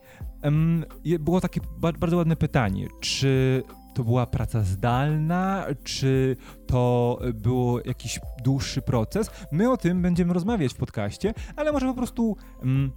było 1.20 1.40
takie 1.40 1.60
bardzo 1.98 2.16
ładne 2.16 2.36
pytanie, 2.36 2.88
czy 3.00 3.62
to 3.94 4.04
była 4.04 4.26
praca 4.26 4.60
zdalna, 4.60 5.66
czy 5.84 6.36
to 6.66 7.18
był 7.34 7.78
jakiś 7.84 8.20
dłuższy 8.44 8.82
proces. 8.82 9.30
My 9.52 9.70
o 9.70 9.76
tym 9.76 10.02
będziemy 10.02 10.34
rozmawiać 10.34 10.72
w 10.72 10.76
podcaście, 10.76 11.34
ale 11.56 11.72
może 11.72 11.86
po 11.86 11.94
prostu 11.94 12.36
mm, 12.62 12.92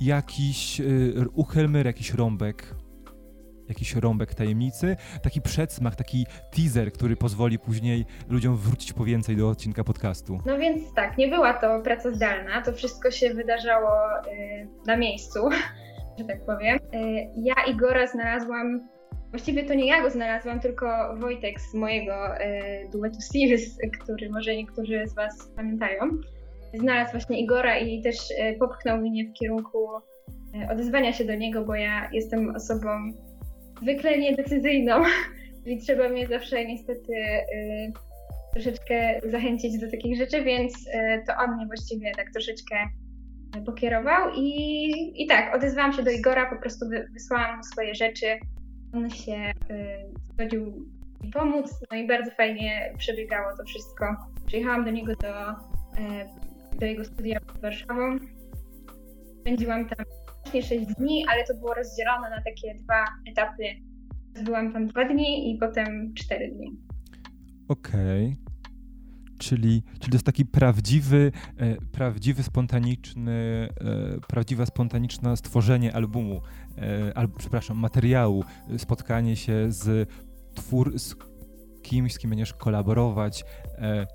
jakiś 0.00 0.80
y, 0.80 1.84
jakiś 1.84 2.14
rąbek 2.14 2.74
jakiś 3.68 3.96
rąbek 3.96 4.34
tajemnicy, 4.34 4.96
taki 5.22 5.42
przedsmak, 5.42 5.96
taki 5.96 6.26
teaser, 6.56 6.92
który 6.92 7.16
pozwoli 7.16 7.58
później 7.58 8.04
ludziom 8.28 8.56
wrócić 8.56 8.92
po 8.92 9.04
więcej 9.04 9.36
do 9.36 9.48
odcinka 9.48 9.84
podcastu. 9.84 10.38
No 10.46 10.58
więc 10.58 10.94
tak, 10.94 11.18
nie 11.18 11.28
była 11.28 11.54
to 11.54 11.80
praca 11.82 12.10
zdalna, 12.14 12.62
to 12.62 12.72
wszystko 12.72 13.10
się 13.10 13.34
wydarzało 13.34 13.90
y, 14.26 14.68
na 14.86 14.96
miejscu, 14.96 15.38
że 16.18 16.24
tak 16.24 16.46
powiem. 16.46 16.76
Y, 16.76 16.80
ja 17.36 17.54
Igora 17.68 18.06
znalazłam 18.06 18.88
Właściwie 19.34 19.64
to 19.64 19.74
nie 19.74 19.86
ja 19.86 20.02
go 20.02 20.10
znalazłam, 20.10 20.60
tylko 20.60 21.16
Wojtek 21.16 21.60
z 21.60 21.74
mojego 21.74 22.36
e, 22.38 22.88
duetu 22.88 23.20
Sears, 23.20 23.62
który 24.02 24.30
może 24.30 24.56
niektórzy 24.56 25.06
z 25.06 25.14
Was 25.14 25.52
pamiętają. 25.56 26.00
Znalazł 26.74 27.12
właśnie 27.12 27.40
Igora 27.40 27.78
i 27.78 28.02
też 28.02 28.16
e, 28.38 28.52
popchnął 28.52 28.98
mnie 28.98 29.24
w 29.24 29.32
kierunku 29.32 29.88
e, 30.54 30.72
odezwania 30.72 31.12
się 31.12 31.24
do 31.24 31.34
niego, 31.34 31.64
bo 31.64 31.74
ja 31.74 32.10
jestem 32.12 32.56
osobą 32.56 32.88
zwykle 33.82 34.18
niedecyzyjną 34.18 35.02
i 35.66 35.78
trzeba 35.78 36.08
mnie 36.08 36.26
zawsze 36.26 36.64
niestety 36.64 37.12
e, 37.16 37.92
troszeczkę 38.52 39.20
zachęcić 39.30 39.78
do 39.78 39.90
takich 39.90 40.16
rzeczy, 40.16 40.42
więc 40.42 40.88
e, 40.92 41.22
to 41.26 41.32
on 41.44 41.56
mnie 41.56 41.66
właściwie 41.66 42.12
tak 42.16 42.26
troszeczkę 42.32 42.76
pokierował 43.66 44.30
i, 44.36 45.22
i 45.22 45.26
tak, 45.26 45.54
odezwałam 45.54 45.92
się 45.92 46.02
do 46.02 46.10
Igora, 46.10 46.50
po 46.50 46.60
prostu 46.60 46.86
wysłałam 47.12 47.56
mu 47.56 47.62
swoje 47.62 47.94
rzeczy, 47.94 48.26
on 48.94 49.10
się 49.10 49.52
y, 49.70 50.10
zgodził 50.32 50.88
mi 51.22 51.30
pomóc, 51.30 51.80
no 51.90 51.96
i 51.96 52.06
bardzo 52.06 52.30
fajnie 52.30 52.92
przebiegało 52.98 53.56
to 53.56 53.64
wszystko. 53.64 54.16
Przyjechałam 54.46 54.84
do 54.84 54.90
niego 54.90 55.12
do, 55.16 55.50
y, 55.50 56.78
do 56.78 56.86
jego 56.86 57.04
studia 57.04 57.40
Warszawą. 57.62 58.18
Spędziłam 59.40 59.88
tam 59.88 60.06
6 60.62 60.86
dni, 60.86 61.24
ale 61.32 61.44
to 61.44 61.54
było 61.54 61.74
rozdzielone 61.74 62.30
na 62.30 62.42
takie 62.42 62.74
dwa 62.74 63.04
etapy. 63.30 63.64
Byłam 64.44 64.72
tam 64.72 64.86
dwa 64.86 65.04
dni 65.04 65.50
i 65.50 65.58
potem 65.58 66.14
cztery 66.14 66.48
dni. 66.48 66.70
Okej. 67.68 68.26
Okay. 68.28 68.43
Czyli, 69.44 69.82
czyli 69.92 70.10
to 70.10 70.14
jest 70.14 70.26
taki 70.26 70.46
prawdziwy, 70.46 71.32
e, 71.56 71.76
prawdziwy 71.76 72.42
spontaniczny, 72.42 73.68
e, 73.80 74.20
prawdziwe 74.28 74.66
spontaniczne 74.66 75.36
stworzenie 75.36 75.94
albumu, 75.94 76.40
e, 76.78 77.28
przepraszam, 77.38 77.78
materiału, 77.78 78.44
spotkanie 78.78 79.36
się 79.36 79.66
z 79.68 80.10
twór, 80.54 80.98
z 80.98 81.14
kimś, 81.82 82.12
z 82.14 82.18
kim 82.18 82.30
będziesz 82.30 82.52
kolaborować 82.52 83.44
e, 83.78 84.06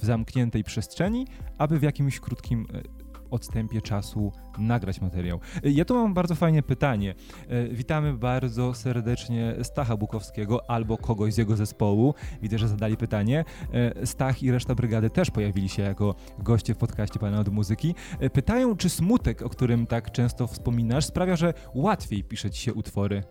w 0.00 0.04
zamkniętej 0.04 0.64
przestrzeni, 0.64 1.26
aby 1.58 1.78
w 1.78 1.82
jakimś 1.82 2.20
krótkim 2.20 2.66
e, 2.74 3.01
odstępie 3.32 3.80
czasu 3.80 4.32
nagrać 4.58 5.00
materiał. 5.00 5.40
Ja 5.62 5.84
tu 5.84 5.94
mam 5.94 6.14
bardzo 6.14 6.34
fajne 6.34 6.62
pytanie. 6.62 7.14
E, 7.48 7.68
witamy 7.68 8.12
bardzo 8.12 8.74
serdecznie 8.74 9.54
Stacha 9.62 9.96
Bukowskiego 9.96 10.70
albo 10.70 10.98
kogoś 10.98 11.34
z 11.34 11.38
jego 11.38 11.56
zespołu. 11.56 12.14
Widzę, 12.42 12.58
że 12.58 12.68
zadali 12.68 12.96
pytanie. 12.96 13.44
E, 13.72 14.06
Stach 14.06 14.42
i 14.42 14.50
reszta 14.50 14.74
brygady 14.74 15.10
też 15.10 15.30
pojawili 15.30 15.68
się 15.68 15.82
jako 15.82 16.14
goście 16.38 16.74
w 16.74 16.78
podcaście 16.78 17.18
Pana 17.18 17.40
od 17.40 17.48
Muzyki. 17.48 17.94
E, 18.20 18.30
pytają, 18.30 18.76
czy 18.76 18.88
smutek, 18.88 19.42
o 19.42 19.48
którym 19.48 19.86
tak 19.86 20.10
często 20.10 20.46
wspominasz, 20.46 21.04
sprawia, 21.04 21.36
że 21.36 21.54
łatwiej 21.74 22.24
pisze 22.24 22.50
ci 22.50 22.62
się 22.62 22.74
utwory 22.74 23.22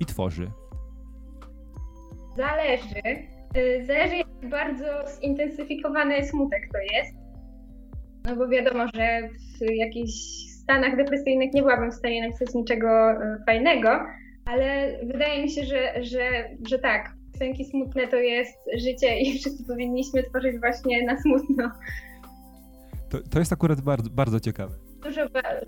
i 0.00 0.06
tworzy? 0.06 0.50
Zależy. 2.36 3.02
Zależy, 3.86 4.16
jak 4.16 4.50
bardzo 4.50 4.84
zintensyfikowany 5.20 6.24
smutek 6.28 6.68
to 6.72 6.78
jest 6.78 7.25
no 8.26 8.36
bo 8.36 8.48
wiadomo, 8.48 8.84
że 8.94 9.28
w 9.60 9.70
jakichś 9.74 10.12
stanach 10.62 10.96
depresyjnych 10.96 11.52
nie 11.54 11.62
byłabym 11.62 11.90
w 11.90 11.94
stanie 11.94 12.28
napisać 12.28 12.54
niczego 12.54 13.10
e, 13.10 13.38
fajnego, 13.46 13.88
ale 14.44 14.98
wydaje 15.02 15.42
mi 15.42 15.50
się, 15.50 15.64
że, 15.64 16.04
że, 16.04 16.48
że 16.68 16.78
tak, 16.78 17.12
piosenki 17.32 17.64
smutne 17.64 18.08
to 18.08 18.16
jest 18.16 18.58
życie 18.78 19.18
i 19.18 19.32
wszyscy 19.38 19.64
powinniśmy 19.64 20.22
tworzyć 20.22 20.60
właśnie 20.60 21.06
na 21.06 21.20
smutno. 21.20 21.70
To, 23.08 23.18
to 23.30 23.38
jest 23.38 23.52
akurat 23.52 23.80
bardzo, 23.80 24.10
bardzo 24.10 24.40
ciekawe. 24.40 24.74
Dużo 25.02 25.20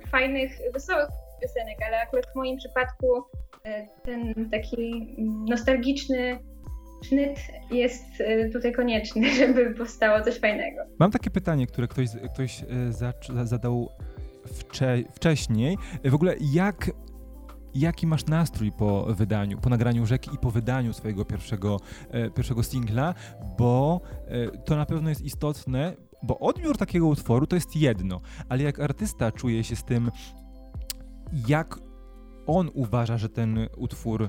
fajnych, 0.09 0.53
wesołych 0.73 1.09
piosenek, 1.43 1.77
ale 1.87 2.01
akurat 2.01 2.27
w 2.33 2.37
moim 2.37 2.57
przypadku 2.57 3.07
e, 3.65 3.87
ten 4.05 4.51
taki 4.51 5.17
nostalgiczny 5.49 6.39
sznyt 7.03 7.39
jest 7.71 8.05
e, 8.21 8.49
tutaj 8.51 8.73
konieczny, 8.73 9.35
żeby 9.41 9.75
powstało 9.75 10.21
coś 10.25 10.39
fajnego. 10.39 10.83
Mam 10.99 11.11
takie 11.11 11.31
pytanie, 11.31 11.67
które 11.67 11.89
ktoś, 11.89 12.09
ktoś 12.35 12.63
e, 12.63 13.47
zadał 13.47 13.89
wcze, 14.45 14.99
wcześniej. 15.15 15.79
W 16.05 16.15
ogóle 16.15 16.35
jak 16.53 16.91
jaki 17.75 18.07
masz 18.07 18.27
nastrój 18.27 18.73
po 18.73 19.03
wydaniu, 19.15 19.59
po 19.59 19.71
nagraniu 19.71 20.07
rzeki 20.07 20.31
i 20.35 20.39
po 20.39 20.51
wydaniu 20.51 20.93
swojego 20.93 21.25
pierwszego, 21.25 21.81
e, 22.11 22.31
pierwszego 22.31 22.63
singla, 22.63 23.15
bo 23.59 24.01
to 24.65 24.77
na 24.77 24.87
pewno 24.87 25.09
jest 25.09 25.23
istotne, 25.23 25.97
bo 26.23 26.39
odbiór 26.39 26.77
takiego 26.77 27.07
utworu 27.07 27.47
to 27.47 27.57
jest 27.57 27.77
jedno, 27.77 28.21
ale 28.49 28.63
jak 28.63 28.81
artysta 28.81 29.33
czuje 29.33 29.65
się 29.65 29.77
z 29.77 29.85
tym, 29.85 30.11
jak 31.49 31.79
on 32.47 32.71
uważa, 32.75 33.19
że 33.19 33.29
ten 33.29 33.69
utwór 33.77 34.29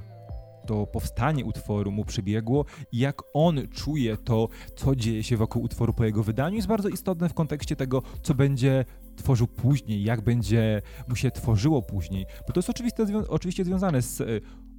to 0.70 0.88
powstanie 0.88 1.45
utworu 1.45 1.91
mu 1.91 2.05
przebiegło 2.05 2.65
i 2.91 2.97
jak 2.97 3.22
on 3.34 3.67
czuje 3.72 4.17
to, 4.17 4.47
co 4.76 4.95
dzieje 4.95 5.24
się 5.24 5.38
wokół 5.38 5.63
utworu 5.63 5.93
po 5.93 6.05
jego 6.05 6.24
wydaniu, 6.24 6.55
jest 6.55 6.67
bardzo 6.67 6.89
istotne 6.89 7.30
w 7.30 7.34
kontekście 7.34 7.76
tego, 7.76 8.01
co 8.22 8.34
będzie 8.34 8.86
tworzył 9.15 9.47
później, 9.47 10.03
jak 10.03 10.22
będzie 10.22 10.82
mu 11.07 11.15
się 11.15 11.32
tworzyło 11.32 11.82
później, 11.82 12.26
bo 12.47 12.53
to 12.53 12.59
jest 12.59 12.70
oczywiście, 12.70 13.03
oczywiście 13.30 13.65
związane 13.65 14.01
z 14.01 14.22
e, 14.22 14.26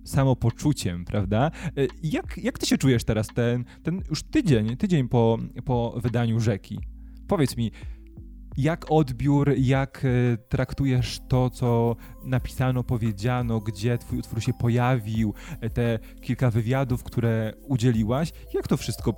samopoczuciem, 0.05 1.05
prawda? 1.05 1.51
E, 1.67 1.71
jak, 2.03 2.39
jak 2.39 2.59
ty 2.59 2.67
się 2.67 2.79
czujesz 2.79 3.05
teraz, 3.05 3.27
ten, 3.35 3.65
ten 3.83 4.03
już 4.11 4.23
tydzień, 4.23 4.77
tydzień 4.77 5.09
po, 5.09 5.39
po 5.65 6.01
wydaniu 6.03 6.41
Rzeki? 6.41 6.79
Powiedz 7.29 7.57
mi, 7.57 7.71
jak 8.63 8.87
odbiór, 8.91 9.53
jak 9.57 10.05
e, 10.05 10.37
traktujesz 10.49 11.21
to, 11.29 11.51
co 11.51 11.97
napisano, 12.25 12.85
powiedziano, 12.85 13.61
gdzie 13.61 13.99
twój 13.99 14.19
utwór 14.19 14.43
się 14.43 14.53
pojawił, 14.53 15.35
e, 15.61 15.71
te 15.71 15.99
kilka 16.21 16.51
wywiadów, 16.51 17.05
które 17.05 17.53
udzieliłaś, 17.63 18.33
jak 18.55 18.69
to 18.69 18.77
wszystko 18.77 19.15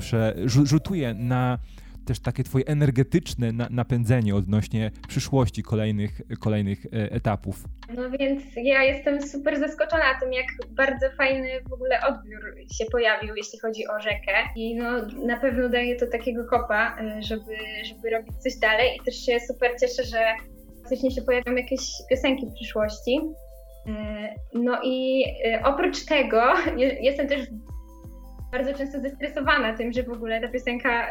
rzutuje 0.46 1.14
na 1.14 1.58
też 2.04 2.20
takie 2.20 2.44
twoje 2.44 2.64
energetyczne 2.66 3.52
na, 3.52 3.68
napędzenie 3.70 4.34
odnośnie 4.34 4.90
przyszłości 5.08 5.62
kolejnych, 5.62 6.20
kolejnych 6.40 6.86
e, 6.86 6.88
etapów. 7.12 7.64
No 7.94 8.10
więc 8.10 8.42
ja 8.56 8.82
jestem 8.82 9.22
super 9.22 9.58
zaskoczona 9.58 10.04
tym, 10.20 10.32
jak 10.32 10.46
bardzo 10.70 11.06
fajny 11.18 11.48
w 11.70 11.72
ogóle 11.72 12.00
odbiór 12.08 12.40
się 12.78 12.84
pojawił, 12.92 13.34
jeśli 13.36 13.58
chodzi 13.58 13.88
o 13.88 14.00
rzekę. 14.00 14.32
I 14.56 14.74
no, 14.74 14.90
na 15.26 15.40
pewno 15.40 15.68
daje 15.68 15.96
to 15.96 16.06
takiego 16.06 16.44
kopa, 16.44 16.96
e, 17.00 17.22
żeby, 17.22 17.56
żeby 17.84 18.10
robić 18.10 18.36
coś 18.36 18.56
dalej. 18.56 18.96
I 18.96 19.04
też 19.04 19.26
się 19.26 19.40
super 19.40 19.70
cieszę, 19.80 20.04
że 20.04 20.18
faktycznie 20.80 21.10
się 21.10 21.22
pojawią 21.22 21.54
jakieś 21.54 21.80
piosenki 22.10 22.46
w 22.46 22.54
przyszłości. 22.54 23.20
E, 23.86 24.34
no 24.54 24.78
i 24.84 25.24
oprócz 25.64 26.04
tego 26.04 26.42
jestem 27.00 27.28
też 27.28 27.40
bardzo 28.52 28.74
często 28.74 29.00
zestresowana 29.00 29.76
tym, 29.76 29.92
że 29.92 30.02
w 30.02 30.10
ogóle 30.10 30.40
ta 30.40 30.48
piosenka 30.48 31.06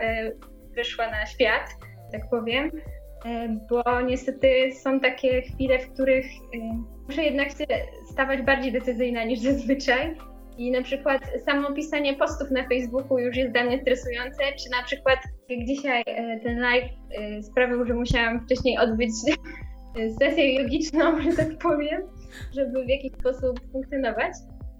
wyszła 0.75 1.11
na 1.11 1.25
świat, 1.25 1.69
tak 2.11 2.29
powiem, 2.29 2.71
e, 3.25 3.57
bo 3.69 4.01
niestety 4.01 4.71
są 4.83 4.99
takie 4.99 5.41
chwile, 5.41 5.79
w 5.79 5.93
których 5.93 6.25
e, 6.25 6.83
muszę 7.07 7.23
jednak 7.23 7.49
się 7.49 7.65
stawać 8.11 8.41
bardziej 8.41 8.71
decyzyjna 8.71 9.23
niż 9.23 9.39
zazwyczaj. 9.39 10.15
I 10.57 10.71
na 10.71 10.81
przykład 10.81 11.21
samo 11.45 11.73
pisanie 11.73 12.13
postów 12.13 12.51
na 12.51 12.67
Facebooku 12.67 13.19
już 13.19 13.37
jest 13.37 13.51
dla 13.51 13.63
mnie 13.63 13.81
stresujące, 13.81 14.43
czy 14.43 14.69
na 14.69 14.83
przykład 14.83 15.19
jak 15.49 15.67
dzisiaj 15.67 16.03
e, 16.05 16.39
ten 16.39 16.59
live 16.59 16.89
sprawił, 17.41 17.85
że 17.85 17.93
musiałam 17.93 18.45
wcześniej 18.45 18.77
odbyć 18.77 19.11
sesję 20.21 20.61
jogiczną, 20.61 21.21
że 21.21 21.37
tak 21.37 21.57
powiem, 21.57 22.01
żeby 22.55 22.85
w 22.85 22.89
jakiś 22.89 23.11
sposób 23.11 23.59
funkcjonować. 23.71 24.33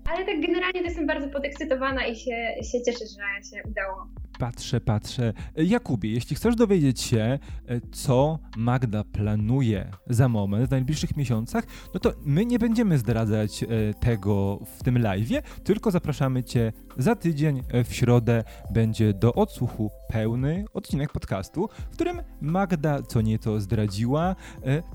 Ale 0.09 0.25
tak 0.25 0.41
generalnie 0.41 0.79
to 0.79 0.85
jestem 0.85 1.07
bardzo 1.07 1.29
podekscytowana 1.29 2.05
i 2.05 2.15
się, 2.15 2.55
się 2.71 2.81
cieszę, 2.85 3.05
że 3.05 3.57
się 3.57 3.63
udało. 3.69 4.20
Patrzę, 4.41 4.81
patrzę. 4.81 5.33
Jakubie, 5.55 6.11
jeśli 6.11 6.35
chcesz 6.35 6.55
dowiedzieć 6.55 7.01
się, 7.01 7.39
e, 7.67 7.81
co 7.91 8.39
Magda 8.57 9.03
planuje 9.03 9.91
za 10.09 10.29
moment, 10.29 10.67
w 10.67 10.71
najbliższych 10.71 11.17
miesiącach, 11.17 11.67
no 11.93 11.99
to 11.99 12.13
my 12.25 12.45
nie 12.45 12.59
będziemy 12.59 12.97
zdradzać 12.97 13.63
e, 13.63 13.67
tego 13.93 14.59
w 14.77 14.83
tym 14.83 14.95
live'ie, 14.95 15.41
tylko 15.63 15.91
zapraszamy 15.91 16.43
Cię 16.43 16.73
za 17.01 17.15
tydzień 17.15 17.63
e, 17.69 17.83
w 17.83 17.95
środę 17.95 18.43
będzie 18.73 19.13
do 19.13 19.33
odsłuchu 19.33 19.91
pełny 20.07 20.65
odcinek 20.73 21.11
podcastu, 21.11 21.69
w 21.91 21.93
którym 21.93 22.21
Magda 22.41 23.01
co 23.01 23.21
nieco 23.21 23.61
zdradziła, 23.61 24.35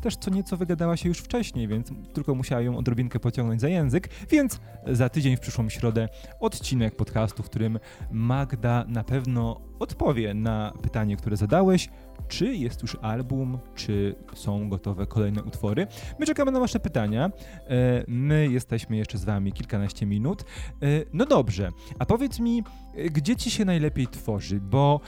też 0.01 0.17
co 0.17 0.31
nieco 0.31 0.57
wygadała 0.57 0.97
się 0.97 1.09
już 1.09 1.19
wcześniej, 1.19 1.69
więc 1.69 1.91
tylko 2.13 2.35
musiała 2.35 2.61
ją 2.61 2.77
odrobinkę 2.77 3.21
pociągnąć 3.21 3.61
za 3.61 3.69
język, 3.69 4.09
więc 4.31 4.61
za 4.87 5.09
tydzień 5.09 5.37
w 5.37 5.41
przyszłą 5.41 5.69
środę 5.69 6.09
odcinek 6.41 6.97
podcastu, 6.97 7.43
w 7.43 7.47
którym 7.47 7.79
Magda 8.11 8.85
na 8.89 9.05
pewno 9.05 9.61
odpowie 9.79 10.35
na 10.35 10.73
pytanie, 10.83 11.17
które 11.17 11.37
zadałeś, 11.37 11.89
czy 12.29 12.57
jest 12.57 12.83
już 12.83 12.97
album, 13.03 13.59
czy 13.75 14.15
są 14.35 14.69
gotowe 14.69 15.07
kolejne 15.07 15.43
utwory. 15.43 15.87
My 16.19 16.27
czekamy 16.27 16.53
na 16.53 16.61
Wasze 16.61 16.81
pytania. 16.81 17.31
E, 17.69 18.05
my 18.09 18.49
jesteśmy 18.51 18.97
jeszcze 18.97 19.19
z 19.19 19.25
Wami 19.25 19.53
kilkanaście 19.53 20.07
minut. 20.07 20.43
E, 20.43 20.87
no 21.13 21.27
dobrze, 21.27 21.71
a 21.99 22.07
powiedz 22.07 22.41
mi, 22.41 22.63
e, 22.95 23.11
gdzie 23.11 23.37
Ci 23.37 23.51
się 23.51 23.65
najlepiej 23.65 24.07
tworzy? 24.07 24.61
Bo 24.61 25.01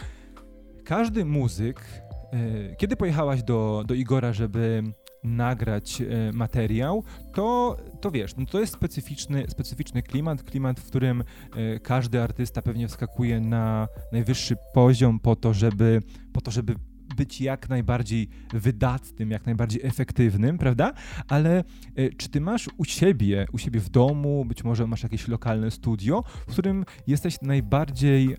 każdy 0.84 1.24
muzyk, 1.24 1.84
kiedy 2.78 2.96
pojechałaś 2.96 3.42
do, 3.42 3.84
do 3.86 3.94
Igora, 3.94 4.32
żeby 4.32 4.82
nagrać 5.24 6.02
materiał, 6.32 7.04
to, 7.34 7.76
to 8.00 8.10
wiesz, 8.10 8.36
no 8.36 8.46
to 8.46 8.60
jest 8.60 8.72
specyficzny, 8.72 9.44
specyficzny 9.48 10.02
klimat, 10.02 10.42
klimat, 10.42 10.80
w 10.80 10.86
którym 10.86 11.24
każdy 11.82 12.22
artysta 12.22 12.62
pewnie 12.62 12.88
wskakuje 12.88 13.40
na 13.40 13.88
najwyższy 14.12 14.56
poziom 14.74 15.20
po 15.20 15.36
to, 15.36 15.54
żeby, 15.54 16.02
po 16.32 16.40
to, 16.40 16.50
żeby 16.50 16.74
być 17.18 17.40
jak 17.40 17.68
najbardziej 17.68 18.28
wydatnym, 18.52 19.30
jak 19.30 19.46
najbardziej 19.46 19.80
efektywnym, 19.86 20.58
prawda? 20.58 20.92
Ale 21.28 21.64
e, 21.96 22.10
czy 22.16 22.28
ty 22.28 22.40
masz 22.40 22.68
u 22.76 22.84
siebie, 22.84 23.46
u 23.52 23.58
siebie 23.58 23.80
w 23.80 23.88
domu, 23.88 24.44
być 24.44 24.64
może 24.64 24.86
masz 24.86 25.02
jakieś 25.02 25.28
lokalne 25.28 25.70
studio, 25.70 26.24
w 26.48 26.52
którym 26.52 26.84
jesteś 27.06 27.40
najbardziej 27.42 28.36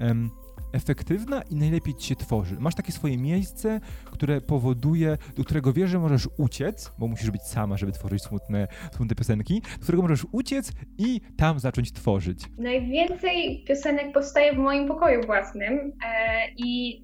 efektywna 0.74 1.42
i 1.42 1.56
najlepiej 1.56 1.96
ci 1.96 2.08
się 2.08 2.16
tworzy. 2.16 2.56
Masz 2.60 2.76
takie 2.76 2.92
swoje 2.92 3.18
miejsce, 3.18 3.80
które 4.06 4.42
powoduje, 4.42 5.18
do 5.36 5.44
którego 5.44 5.74
wiesz, 5.74 5.90
że 5.90 6.00
możesz 6.00 6.28
uciec, 6.38 6.92
bo 7.00 7.08
musisz 7.08 7.32
być 7.32 7.42
sama, 7.42 7.78
żeby 7.78 7.92
tworzyć 7.92 8.24
smutne, 8.24 8.68
smutne 8.96 9.16
piosenki, 9.16 9.62
do 9.62 9.84
którego 9.84 10.02
możesz 10.02 10.26
uciec 10.32 10.72
i 10.98 11.22
tam 11.38 11.60
zacząć 11.60 11.92
tworzyć. 11.92 12.40
Najwięcej 12.58 13.64
piosenek 13.68 14.14
powstaje 14.14 14.54
w 14.54 14.58
moim 14.58 14.88
pokoju 14.88 15.26
własnym 15.26 15.74
e, 15.74 16.52
i 16.58 17.02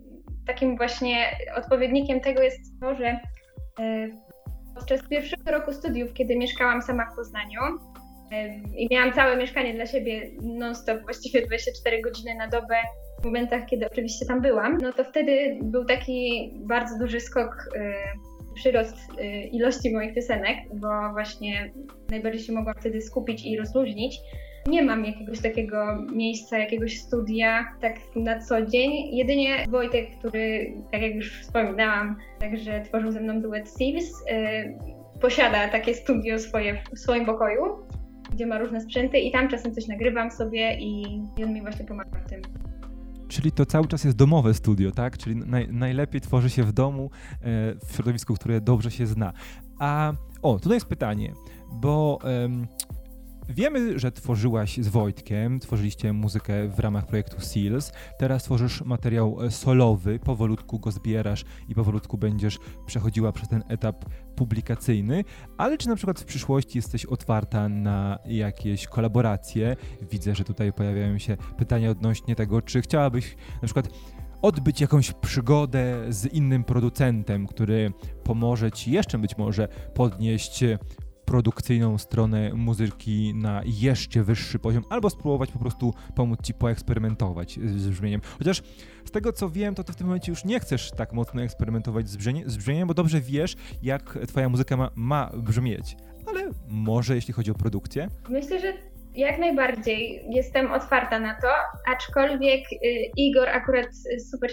takim 0.48 0.78
właśnie 0.78 1.38
odpowiednikiem 1.58 2.20
tego 2.20 2.42
jest 2.42 2.80
to, 2.82 2.96
że 2.96 3.20
e, 3.80 4.08
podczas 4.76 5.08
pierwszego 5.10 5.52
roku 5.52 5.74
studiów, 5.74 6.14
kiedy 6.14 6.36
mieszkałam 6.36 6.82
sama 6.82 7.06
w 7.12 7.16
Poznaniu 7.16 7.62
i 8.78 8.88
miałam 8.92 9.14
całe 9.14 9.38
mieszkanie 9.38 9.74
dla 9.74 9.86
siebie 9.86 10.32
non-stop, 10.42 11.02
właściwie 11.02 11.46
24 11.48 12.02
godziny 12.02 12.36
na 12.36 12.48
dobę, 12.48 12.76
w 13.22 13.26
momentach, 13.26 13.66
kiedy 13.66 13.86
oczywiście 13.92 14.26
tam 14.26 14.42
byłam, 14.42 14.78
no 14.78 14.94
to 14.94 15.04
wtedy 15.04 15.58
był 15.62 15.86
taki 15.86 16.52
bardzo 16.56 17.00
duży 17.00 17.20
skok 17.20 17.70
przyrost 18.56 18.98
ilości 19.52 19.94
moich 19.94 20.16
piosenek, 20.16 20.58
bo 20.74 20.88
właśnie 21.12 21.74
najbardziej 22.10 22.42
się 22.42 22.54
mogłam 22.54 22.76
wtedy 22.80 23.02
skupić 23.02 23.46
i 23.46 23.58
rozluźnić. 23.58 24.20
Nie 24.68 24.84
mam 24.84 25.06
jakiegoś 25.06 25.40
takiego 25.40 26.06
miejsca, 26.14 26.58
jakiegoś 26.58 27.00
studia 27.00 27.66
tak 27.82 27.96
na 28.16 28.40
co 28.40 28.66
dzień. 28.66 28.92
Jedynie 29.12 29.66
Wojtek, 29.70 30.10
który, 30.20 30.74
tak 30.92 31.02
jak 31.02 31.16
już 31.16 31.42
wspominałam, 31.42 32.16
także 32.40 32.82
tworzył 32.82 33.12
ze 33.12 33.22
mną 33.22 33.42
duet 33.42 33.70
Steves, 33.70 34.12
yy, 34.32 35.20
posiada 35.22 35.68
takie 35.68 35.94
studio 35.94 36.40
swoje 36.40 36.84
w 36.96 37.00
swoim 37.00 37.26
pokoju, 37.26 37.64
gdzie 38.34 38.46
ma 38.46 38.58
różne 38.58 38.82
sprzęty 38.82 39.20
i 39.20 39.32
tam 39.32 39.48
czasem 39.48 39.76
coś 39.76 39.88
nagrywam 39.88 40.32
sobie 40.32 40.78
i, 40.80 41.22
on 41.44 41.54
mi 41.54 41.62
właśnie 41.62 41.86
pomaga 41.86 42.20
w 42.20 42.30
tym. 42.30 42.42
Czyli 43.28 43.52
to 43.52 43.66
cały 43.66 43.88
czas 43.88 44.04
jest 44.04 44.18
domowe 44.18 44.54
studio, 44.54 44.92
tak? 44.92 45.18
Czyli 45.18 45.36
naj, 45.36 45.68
najlepiej 45.72 46.22
tworzy 46.22 46.50
się 46.50 46.64
w 46.64 46.72
domu, 46.72 47.10
e, 47.42 47.76
w 47.86 47.96
środowisku, 47.96 48.34
które 48.34 48.62
dobrze 48.62 48.92
się 48.92 49.08
zna. 49.08 49.34
A 49.80 50.14
o, 50.42 50.60
tutaj 50.60 50.76
jest 50.76 50.86
pytanie, 50.86 51.34
bo 51.72 52.20
Wiemy, 53.50 54.00
że 54.00 54.12
tworzyłaś 54.12 54.78
z 54.78 54.88
Wojtkiem, 54.88 55.60
tworzyliście 55.60 56.14
muzykę 56.14 56.68
w 56.68 56.80
ramach 56.80 57.06
projektu 57.06 57.42
Seals. 57.42 57.92
Teraz 58.20 58.44
tworzysz 58.44 58.82
materiał 58.82 59.38
e, 59.44 59.52
solowy, 59.52 60.20
powolutku 60.20 60.80
go 60.80 60.92
zbierasz 60.92 61.46
i 61.70 61.76
powolutku 61.76 62.18
będziesz 62.18 62.60
przechodziła 62.86 63.32
przez 63.32 63.50
ten 63.50 63.64
etap 63.68 64.06
publikacyjny. 64.36 65.24
Ale 65.58 65.78
czy 65.78 65.88
na 65.88 65.96
przykład 65.96 66.20
w 66.20 66.26
przyszłości 66.26 66.78
jesteś 66.78 67.06
otwarta 67.06 67.70
na 67.70 68.20
jakieś 68.26 68.88
kolaboracje? 68.88 69.76
Widzę, 70.12 70.36
że 70.36 70.44
tutaj 70.44 70.74
pojawiają 70.74 71.18
się 71.18 71.38
pytania 71.58 71.90
odnośnie 71.90 72.36
tego, 72.36 72.62
czy 72.62 72.82
chciałabyś 72.82 73.36
na 73.62 73.66
przykład 73.66 73.90
odbyć 74.42 74.82
jakąś 74.82 75.12
przygodę 75.12 76.06
z 76.10 76.26
innym 76.26 76.64
producentem, 76.64 77.48
który 77.48 77.94
pomoże 78.24 78.72
ci 78.72 78.92
jeszcze 78.92 79.18
być 79.18 79.38
może 79.38 79.68
podnieść 79.94 80.64
produkcyjną 81.26 81.98
stronę 81.98 82.54
muzyki 82.54 83.34
na 83.36 83.62
jeszcze 83.66 84.24
wyższy 84.24 84.60
poziom, 84.60 84.84
albo 84.90 85.10
spróbować 85.10 85.52
po 85.52 85.60
prostu 85.60 85.94
pomóc 86.16 86.40
ci 86.44 86.54
poeksperymentować 86.54 87.60
z 87.60 87.90
brzmieniem. 87.90 88.22
Chociaż 88.38 88.62
z 89.06 89.12
tego 89.12 89.34
co 89.34 89.50
wiem, 89.50 89.76
to 89.76 89.84
ty 89.84 89.94
w 89.94 89.96
tym 89.96 90.08
momencie 90.08 90.32
już 90.32 90.46
nie 90.46 90.60
chcesz 90.60 90.92
tak 90.92 91.14
mocno 91.14 91.44
eksperymentować 91.44 92.10
z, 92.10 92.18
brzmieniem, 92.18 92.50
z 92.50 92.58
brzmieniem 92.58 92.88
bo 92.88 92.94
dobrze 92.94 93.22
wiesz, 93.22 93.56
jak 93.84 94.20
twoja 94.28 94.50
muzyka 94.50 94.78
ma, 94.78 94.90
ma 94.96 95.32
brzmieć. 95.38 95.98
Ale 96.28 96.52
może 96.68 97.16
jeśli 97.16 97.34
chodzi 97.34 97.52
o 97.52 97.56
produkcję? 97.56 98.08
Myślę, 98.30 98.60
że 98.60 98.74
jak 99.16 99.40
najbardziej 99.40 100.26
jestem 100.30 100.72
otwarta 100.72 101.20
na 101.20 101.42
to, 101.42 101.48
aczkolwiek 101.88 102.72
y, 102.72 102.78
Igor 103.18 103.50
akurat 103.50 103.88
super 104.32 104.52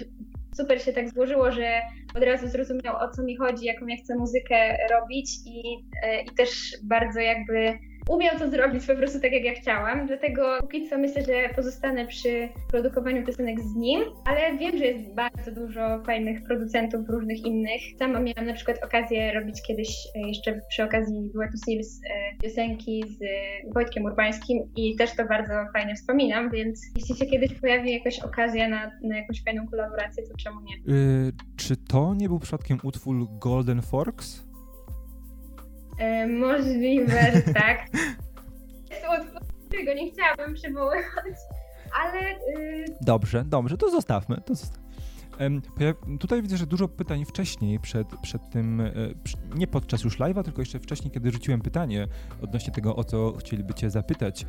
super 0.56 0.82
się 0.82 0.92
tak 0.92 1.10
złożyło, 1.10 1.52
że 1.52 1.80
od 2.14 2.22
razu 2.22 2.48
zrozumiał 2.48 2.96
o 2.96 3.08
co 3.08 3.22
mi 3.22 3.36
chodzi, 3.36 3.66
jaką 3.66 3.86
ja 3.86 3.96
chcę 3.96 4.16
muzykę 4.16 4.76
robić 4.90 5.30
i, 5.46 5.62
e, 6.02 6.22
i 6.22 6.30
też 6.30 6.76
bardzo 6.82 7.20
jakby 7.20 7.78
umiał 8.08 8.38
to 8.38 8.50
zrobić 8.50 8.86
po 8.86 8.96
prostu 8.96 9.20
tak, 9.20 9.32
jak 9.32 9.44
ja 9.44 9.54
chciałam. 9.54 10.06
Dlatego 10.06 10.58
póki 10.60 10.88
co 10.88 10.98
myślę, 10.98 11.22
że 11.22 11.54
pozostanę 11.56 12.06
przy 12.06 12.48
produkowaniu 12.70 13.26
piosenek 13.26 13.60
z 13.60 13.74
nim, 13.74 14.00
ale 14.24 14.58
wiem, 14.58 14.78
że 14.78 14.84
jest 14.84 15.14
bardzo 15.14 15.52
dużo 15.52 16.02
fajnych 16.06 16.42
producentów 16.42 17.08
różnych 17.08 17.46
innych. 17.46 17.80
Sama 17.98 18.20
miałam 18.20 18.46
na 18.46 18.54
przykład 18.54 18.84
okazję 18.84 19.32
robić 19.32 19.62
kiedyś 19.66 19.88
e, 20.16 20.28
jeszcze 20.28 20.60
przy 20.68 20.84
okazji 20.84 21.30
duetu 21.34 21.56
Seals 21.66 22.00
e, 22.04 22.38
piosenki 22.42 23.04
z 23.08 23.18
Wojtkiem 23.74 24.04
Urbańskim 24.04 24.58
i 24.76 24.96
też 24.96 25.16
to 25.16 25.24
bardzo 25.26 25.52
fajnie 25.72 25.94
wspominam, 25.94 26.50
więc 26.50 26.80
jeśli 26.96 27.16
się 27.16 27.26
kiedyś 27.26 27.60
pojawi 27.60 27.92
jakaś 27.92 28.20
okazja 28.20 28.68
na, 28.68 28.90
na 29.02 29.16
jakąś 29.16 29.44
fajną 29.44 29.68
kolaborację, 29.68 30.22
to 30.22 30.36
czemu 30.36 30.60
nie? 30.60 30.94
Yy, 30.94 31.32
czy 31.56 31.76
to 31.76 32.14
nie 32.14 32.28
był 32.28 32.38
przypadkiem 32.38 32.78
utwór 32.82 33.16
Golden 33.38 33.82
Forks? 33.82 34.51
E, 36.02 36.26
możliwe, 36.26 37.32
że 37.32 37.42
tak. 37.62 37.86
Jest 38.90 39.06
którego 39.68 39.94
nie 39.94 40.10
chciałabym 40.10 40.54
przywoływać, 40.54 41.36
ale... 42.02 42.20
Y... 42.30 42.84
Dobrze, 43.00 43.44
dobrze, 43.44 43.76
to 43.76 43.90
zostawmy, 43.90 44.36
to 44.46 44.54
zostawmy. 44.54 44.82
Tutaj 46.20 46.42
widzę, 46.42 46.56
że 46.56 46.66
dużo 46.66 46.88
pytań 46.88 47.24
wcześniej, 47.24 47.80
przed, 47.80 48.08
przed 48.22 48.50
tym, 48.50 48.80
e, 48.80 48.92
nie 49.54 49.66
podczas 49.66 50.04
już 50.04 50.18
live'a, 50.18 50.44
tylko 50.44 50.62
jeszcze 50.62 50.78
wcześniej, 50.78 51.10
kiedy 51.10 51.30
rzuciłem 51.30 51.60
pytanie 51.60 52.08
odnośnie 52.42 52.72
tego, 52.72 52.96
o 52.96 53.04
co 53.04 53.32
chcieliby 53.32 53.74
Cię 53.74 53.90
zapytać 53.90 54.46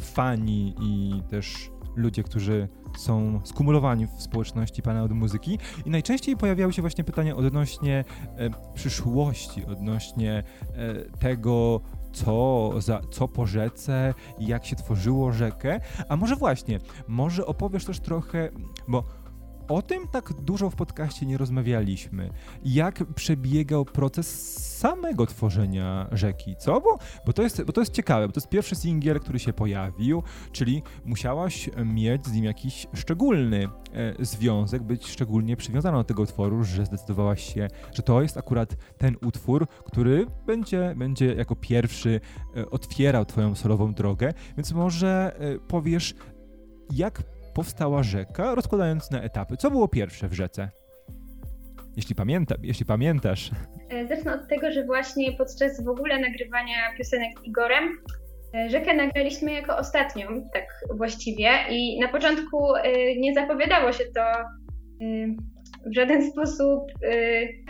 fani 0.00 0.74
i 0.82 1.22
też 1.30 1.70
ludzie, 1.96 2.22
którzy 2.22 2.68
są 2.98 3.40
skumulowani 3.44 4.06
w 4.06 4.22
społeczności 4.22 4.82
pana 4.82 5.02
od 5.02 5.12
muzyki. 5.12 5.58
I 5.86 5.90
najczęściej 5.90 6.36
pojawiały 6.36 6.72
się 6.72 6.82
właśnie 6.82 7.04
pytania 7.04 7.36
odnośnie 7.36 8.04
e, 8.36 8.50
przyszłości, 8.74 9.66
odnośnie 9.66 10.42
e, 10.74 11.18
tego, 11.18 11.80
co, 12.12 12.70
za, 12.78 13.00
co 13.10 13.28
po 13.28 13.46
rzece, 13.46 14.14
jak 14.38 14.66
się 14.66 14.76
tworzyło 14.76 15.32
rzekę, 15.32 15.80
a 16.08 16.16
może 16.16 16.36
właśnie, 16.36 16.80
może 17.08 17.46
opowiesz 17.46 17.84
też 17.84 18.00
trochę, 18.00 18.48
bo 18.88 19.04
o 19.68 19.82
tym 19.82 20.08
tak 20.08 20.32
dużo 20.32 20.70
w 20.70 20.76
podcaście 20.76 21.26
nie 21.26 21.38
rozmawialiśmy. 21.38 22.30
Jak 22.64 23.04
przebiegał 23.14 23.84
proces 23.84 24.58
samego 24.78 25.26
tworzenia 25.26 26.08
rzeki, 26.12 26.56
co? 26.58 26.80
Bo, 26.80 26.98
bo, 27.26 27.32
to, 27.32 27.42
jest, 27.42 27.62
bo 27.64 27.72
to 27.72 27.80
jest 27.80 27.92
ciekawe, 27.92 28.26
bo 28.26 28.32
to 28.32 28.40
jest 28.40 28.48
pierwszy 28.48 28.74
singiel, 28.74 29.20
który 29.20 29.38
się 29.38 29.52
pojawił, 29.52 30.22
czyli 30.52 30.82
musiałaś 31.04 31.70
mieć 31.84 32.26
z 32.26 32.32
nim 32.32 32.44
jakiś 32.44 32.86
szczególny 32.94 33.68
e, 33.92 34.24
związek, 34.24 34.82
być 34.82 35.06
szczególnie 35.06 35.56
przywiązana 35.56 35.98
do 35.98 36.04
tego 36.04 36.22
utworu, 36.22 36.64
że 36.64 36.86
zdecydowałaś 36.86 37.54
się, 37.54 37.68
że 37.92 38.02
to 38.02 38.22
jest 38.22 38.36
akurat 38.36 38.76
ten 38.98 39.16
utwór, 39.22 39.66
który 39.68 40.26
będzie, 40.46 40.94
będzie 40.96 41.34
jako 41.34 41.56
pierwszy 41.56 42.20
e, 42.56 42.70
otwierał 42.70 43.24
twoją 43.24 43.54
solową 43.54 43.94
drogę, 43.94 44.32
więc 44.56 44.72
może 44.72 45.36
e, 45.38 45.58
powiesz, 45.58 46.14
jak 46.92 47.22
powstała 47.54 48.02
rzeka, 48.02 48.54
rozkładając 48.54 49.10
na 49.10 49.22
etapy. 49.22 49.56
Co 49.56 49.70
było 49.70 49.88
pierwsze 49.88 50.28
w 50.28 50.32
rzece? 50.32 50.70
Jeśli, 51.96 52.14
pamięta, 52.14 52.54
jeśli 52.62 52.86
pamiętasz. 52.86 53.50
E, 53.90 54.06
zacznę 54.06 54.34
od 54.34 54.48
tego, 54.48 54.72
że 54.72 54.84
właśnie 54.84 55.32
podczas 55.32 55.84
w 55.84 55.88
ogóle 55.88 56.20
nagrywania 56.20 56.76
piosenek 56.98 57.40
z 57.40 57.44
Igorem 57.44 57.98
e, 58.54 58.70
Rzekę 58.70 58.94
nagraliśmy 58.94 59.52
jako 59.52 59.76
ostatnią, 59.76 60.26
tak 60.52 60.66
właściwie. 60.96 61.48
I 61.70 62.00
na 62.00 62.08
początku 62.08 62.74
e, 62.76 63.16
nie 63.16 63.34
zapowiadało 63.34 63.92
się 63.92 64.04
to 64.14 64.20
w 65.86 65.94
żaden 65.94 66.30
sposób, 66.30 66.82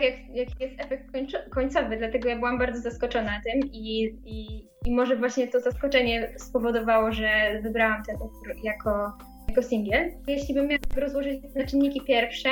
jaki 0.02 0.34
jak 0.34 0.60
jest 0.60 0.80
efekt 0.80 1.04
końcowy, 1.50 1.96
dlatego 1.96 2.28
ja 2.28 2.36
byłam 2.36 2.58
bardzo 2.58 2.80
zaskoczona 2.80 3.40
tym 3.44 3.70
i, 3.72 4.04
i, 4.24 4.68
i 4.84 4.94
może 4.94 5.16
właśnie 5.16 5.48
to 5.48 5.60
zaskoczenie 5.60 6.34
spowodowało, 6.36 7.12
że 7.12 7.60
wybrałam 7.62 8.02
ten 8.02 8.16
utwór 8.16 8.54
jako 8.62 9.18
jako 9.48 9.62
singiel. 9.62 10.10
Jeśli 10.26 10.54
bym 10.54 10.68
miała 10.68 10.80
rozłożyć 10.96 11.40
na 11.54 11.66
czynniki 11.66 12.00
pierwsze, 12.00 12.48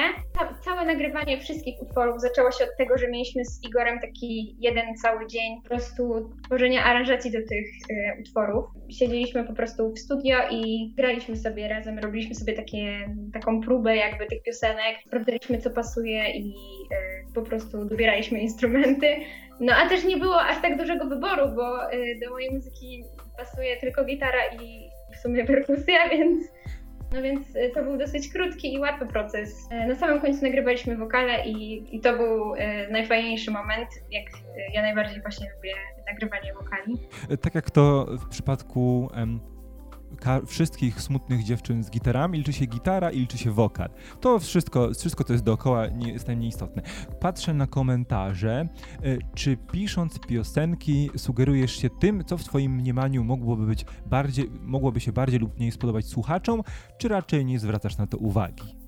całe 0.65 0.85
nagrywanie 0.85 1.41
wszystkich 1.41 1.83
utworów 1.83 2.21
zaczęło 2.21 2.53
się 2.53 2.65
od 2.65 2.77
tego, 2.79 2.99
że 2.99 3.09
mieliśmy 3.09 3.45
z 3.45 3.65
Igorem 3.65 4.01
taki 4.01 4.57
jeden 4.61 4.95
cały 5.03 5.27
dzień 5.27 5.63
po 5.63 5.69
prostu 5.69 6.31
tworzenia 6.47 6.85
aranżacji 6.85 7.31
do 7.31 7.39
tych 7.39 7.67
y, 7.91 8.21
utworów. 8.21 8.65
Siedzieliśmy 8.89 9.45
po 9.45 9.53
prostu 9.53 9.93
w 9.93 9.99
studio 9.99 10.37
i 10.51 10.93
graliśmy 10.97 11.37
sobie 11.37 11.69
razem, 11.69 11.99
robiliśmy 11.99 12.35
sobie 12.35 12.53
takie, 12.53 13.15
taką 13.33 13.61
próbę 13.61 13.97
jakby 13.97 14.27
tych 14.27 14.43
piosenek, 14.43 14.97
sprawdzaliśmy 15.07 15.59
co 15.59 15.71
pasuje 15.71 16.31
i 16.31 16.49
y, 16.49 17.35
po 17.35 17.43
prostu 17.43 17.85
dobieraliśmy 17.85 18.41
instrumenty. 18.41 19.07
No 19.61 19.73
a 19.75 19.89
też 19.89 20.05
nie 20.05 20.17
było 20.17 20.43
aż 20.43 20.63
tak 20.63 20.79
dużego 20.79 21.07
wyboru, 21.07 21.43
bo 21.57 21.93
y, 21.93 22.19
do 22.25 22.31
mojej 22.31 22.51
muzyki 22.51 23.05
pasuje 23.39 23.77
tylko 23.77 24.05
gitara 24.05 24.41
i 24.63 24.91
w 25.15 25.19
sumie 25.23 25.45
perkusja, 25.45 26.09
więc 26.19 26.45
no 27.13 27.23
więc 27.23 27.57
y, 27.57 27.71
to 27.75 27.83
był 27.83 27.99
dosyć 27.99 28.33
krótki 28.33 28.75
i 28.75 28.79
łatwy 28.79 29.07
proces. 29.07 29.69
Y, 29.85 29.87
na 29.87 29.95
samym 29.95 30.21
końcu 30.21 30.45
nagrywaliśmy 30.45 30.97
wokale 30.97 31.47
i, 31.47 31.87
i 31.97 32.01
to 32.01 32.17
był 32.17 32.55
y, 32.55 32.59
najfajniejszy 32.91 33.51
moment, 33.51 33.89
jak 34.11 34.25
ja 34.75 34.83
najbardziej 34.83 35.23
właśnie 35.23 35.47
lubię 35.57 35.75
nagrywanie 36.13 36.55
wokali. 36.55 36.99
Tak 37.41 37.55
jak 37.55 37.71
to 37.71 38.07
w 38.21 38.29
przypadku 38.29 39.11
wszystkich 40.47 41.01
smutnych 41.01 41.45
dziewczyn 41.45 41.85
z 41.85 41.91
gitarami, 41.91 42.39
liczy 42.39 42.53
się 42.53 42.67
gitara 42.67 43.11
i 43.11 43.19
liczy 43.19 43.39
się 43.39 43.51
wokal. 43.51 43.89
To 44.21 44.39
wszystko, 44.39 44.91
wszystko 44.95 45.25
to 45.25 45.33
jest 45.33 45.45
dookoła, 45.45 45.87
nie, 45.87 46.13
jest 46.13 46.27
najmniej 46.27 46.49
istotne. 46.49 46.83
Patrzę 47.21 47.55
na 47.55 47.67
komentarze. 47.67 48.69
E, 49.03 49.19
czy 49.35 49.57
pisząc 49.57 50.19
piosenki 50.19 51.11
sugerujesz 51.17 51.77
się 51.77 51.91
tym, 51.91 52.25
co 52.25 52.39
w 52.39 52.45
twoim 52.45 52.73
mniemaniu 52.73 53.25
mogłoby 53.25 53.67
być 53.67 53.85
bardziej, 54.07 54.51
mogłoby 54.61 55.01
się 55.01 55.13
bardziej 55.13 55.41
lub 55.41 55.59
mniej 55.59 55.73
spodobać 55.73 56.07
słuchaczom, 56.07 56.63
czy 56.99 57.09
raczej 57.09 57.45
nie 57.45 57.59
zwracasz 57.59 57.97
na 57.97 58.07
to 58.07 58.19
uwagi? 58.19 58.83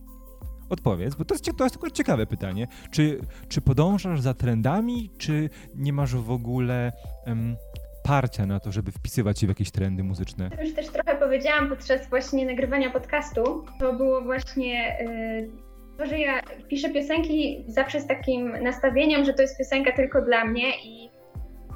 odpowiedz, 0.68 1.14
bo 1.14 1.24
to 1.24 1.34
jest, 1.34 1.44
to 1.56 1.64
jest 1.64 1.76
akurat 1.76 1.94
ciekawe 1.94 2.26
pytanie. 2.26 2.68
Czy, 2.90 3.20
czy 3.48 3.60
podążasz 3.60 4.20
za 4.20 4.34
trendami, 4.34 5.10
czy 5.18 5.50
nie 5.74 5.92
masz 5.92 6.14
w 6.14 6.30
ogóle 6.30 6.92
um, 7.26 7.56
parcia 8.04 8.46
na 8.46 8.60
to, 8.60 8.72
żeby 8.72 8.92
wpisywać 8.92 9.40
się 9.40 9.46
w 9.46 9.48
jakieś 9.48 9.70
trendy 9.70 10.02
muzyczne? 10.04 10.50
Już 10.62 10.74
też 10.74 10.86
trochę 10.88 11.18
powiedziałam 11.18 11.68
podczas 11.68 12.08
właśnie 12.08 12.46
nagrywania 12.46 12.90
podcastu. 12.90 13.64
To 13.80 13.92
było 13.92 14.22
właśnie 14.22 14.96
yy, 15.00 15.50
to, 15.98 16.06
że 16.06 16.18
ja 16.18 16.40
piszę 16.68 16.90
piosenki 16.90 17.64
zawsze 17.68 18.00
z 18.00 18.06
takim 18.06 18.62
nastawieniem, 18.62 19.24
że 19.24 19.34
to 19.34 19.42
jest 19.42 19.58
piosenka 19.58 19.92
tylko 19.92 20.22
dla 20.22 20.44
mnie 20.44 20.84
i 20.84 21.10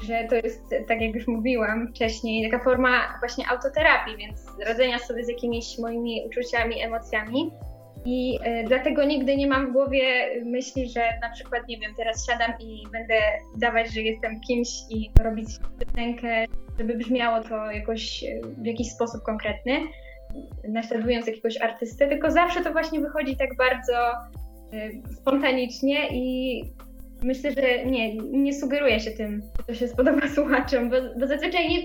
że 0.02 0.26
to 0.28 0.34
jest, 0.34 0.62
tak 0.88 1.00
jak 1.00 1.14
już 1.14 1.26
mówiłam 1.26 1.88
wcześniej, 1.88 2.50
taka 2.50 2.64
forma 2.64 3.18
właśnie 3.20 3.48
autoterapii, 3.48 4.16
więc 4.16 4.46
radzenia 4.66 4.98
sobie 4.98 5.24
z 5.24 5.28
jakimiś 5.28 5.78
moimi 5.78 6.22
uczuciami, 6.26 6.82
emocjami. 6.82 7.50
I 8.04 8.38
y, 8.46 8.64
dlatego 8.66 9.04
nigdy 9.04 9.36
nie 9.36 9.46
mam 9.46 9.70
w 9.70 9.72
głowie 9.72 10.02
myśli, 10.44 10.88
że 10.88 11.00
na 11.22 11.30
przykład, 11.30 11.68
nie 11.68 11.78
wiem, 11.78 11.92
teraz 11.96 12.26
siadam 12.26 12.52
i 12.60 12.82
będę 12.92 13.14
dawać, 13.56 13.94
że 13.94 14.00
jestem 14.00 14.40
kimś 14.40 14.68
i 14.90 15.10
robić 15.22 15.48
piosenkę, 15.78 16.44
żeby 16.78 16.94
brzmiało 16.94 17.42
to 17.42 17.70
jakoś 17.70 18.24
e, 18.24 18.40
w 18.62 18.66
jakiś 18.66 18.90
sposób 18.90 19.22
konkretny, 19.22 19.80
naśladując 20.68 21.26
jakiegoś 21.26 21.60
artystę, 21.60 22.08
tylko 22.08 22.30
zawsze 22.30 22.64
to 22.64 22.72
właśnie 22.72 23.00
wychodzi 23.00 23.36
tak 23.36 23.56
bardzo 23.56 24.12
y, 24.72 25.02
spontanicznie 25.14 26.08
i 26.12 26.62
myślę, 27.22 27.50
że 27.52 27.84
nie, 27.84 28.16
nie 28.16 28.54
sugeruję 28.54 29.00
się 29.00 29.10
tym, 29.10 29.42
to 29.66 29.74
się 29.74 29.88
spodoba 29.88 30.28
słuchaczom, 30.34 30.90
bo, 30.90 30.96
bo 31.20 31.26
zazwyczaj 31.26 31.68
nie, 31.68 31.78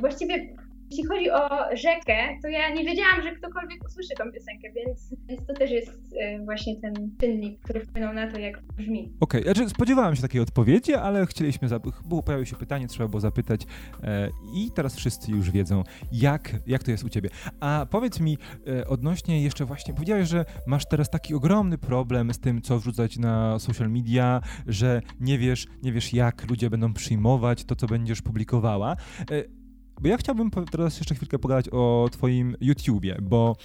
właściwie 0.00 0.46
jeśli 0.90 1.06
chodzi 1.06 1.30
o 1.30 1.48
rzekę, 1.76 2.38
to 2.42 2.48
ja 2.48 2.74
nie 2.74 2.84
wiedziałam, 2.84 3.22
że 3.22 3.32
ktokolwiek 3.32 3.84
usłyszy 3.84 4.14
tą 4.18 4.32
piosenkę, 4.32 4.68
więc, 4.72 5.14
więc 5.28 5.46
to 5.46 5.54
też 5.54 5.70
jest 5.70 5.92
e, 6.20 6.44
właśnie 6.44 6.80
ten 6.80 6.94
czynnik, 7.20 7.60
który 7.60 7.80
wpłynął 7.80 8.14
na 8.14 8.32
to, 8.32 8.38
jak 8.38 8.62
brzmi. 8.62 9.12
Okej, 9.20 9.40
okay. 9.40 9.54
znaczy 9.54 9.70
spodziewałam 9.70 10.16
się 10.16 10.22
takiej 10.22 10.40
odpowiedzi, 10.40 10.94
ale 10.94 11.26
chcieliśmy, 11.26 11.68
było, 12.08 12.22
pojawiło 12.22 12.44
się 12.44 12.56
pytanie, 12.56 12.88
trzeba 12.88 13.08
było 13.08 13.20
zapytać 13.20 13.60
e, 14.02 14.28
i 14.54 14.70
teraz 14.74 14.96
wszyscy 14.96 15.32
już 15.32 15.50
wiedzą, 15.50 15.82
jak, 16.12 16.54
jak 16.66 16.82
to 16.82 16.90
jest 16.90 17.04
u 17.04 17.08
ciebie. 17.08 17.30
A 17.60 17.86
powiedz 17.90 18.20
mi 18.20 18.38
e, 18.66 18.86
odnośnie 18.86 19.42
jeszcze 19.42 19.64
właśnie, 19.64 19.94
powiedziałeś, 19.94 20.28
że 20.28 20.44
masz 20.66 20.86
teraz 20.88 21.10
taki 21.10 21.34
ogromny 21.34 21.78
problem 21.78 22.34
z 22.34 22.40
tym, 22.40 22.62
co 22.62 22.78
wrzucać 22.78 23.18
na 23.18 23.58
social 23.58 23.90
media, 23.90 24.40
że 24.66 25.02
nie 25.20 25.38
wiesz, 25.38 25.66
nie 25.82 25.92
wiesz 25.92 26.12
jak 26.12 26.50
ludzie 26.50 26.70
będą 26.70 26.92
przyjmować 26.92 27.64
to, 27.64 27.76
co 27.76 27.86
będziesz 27.86 28.22
publikowała. 28.22 28.96
E, 29.30 29.57
bo 30.00 30.08
ja 30.08 30.16
chciałbym 30.16 30.50
teraz 30.50 30.98
jeszcze 30.98 31.14
chwilkę 31.14 31.38
pogadać 31.38 31.68
o 31.68 32.08
twoim 32.12 32.56
YouTubie, 32.60 33.16
bo 33.22 33.56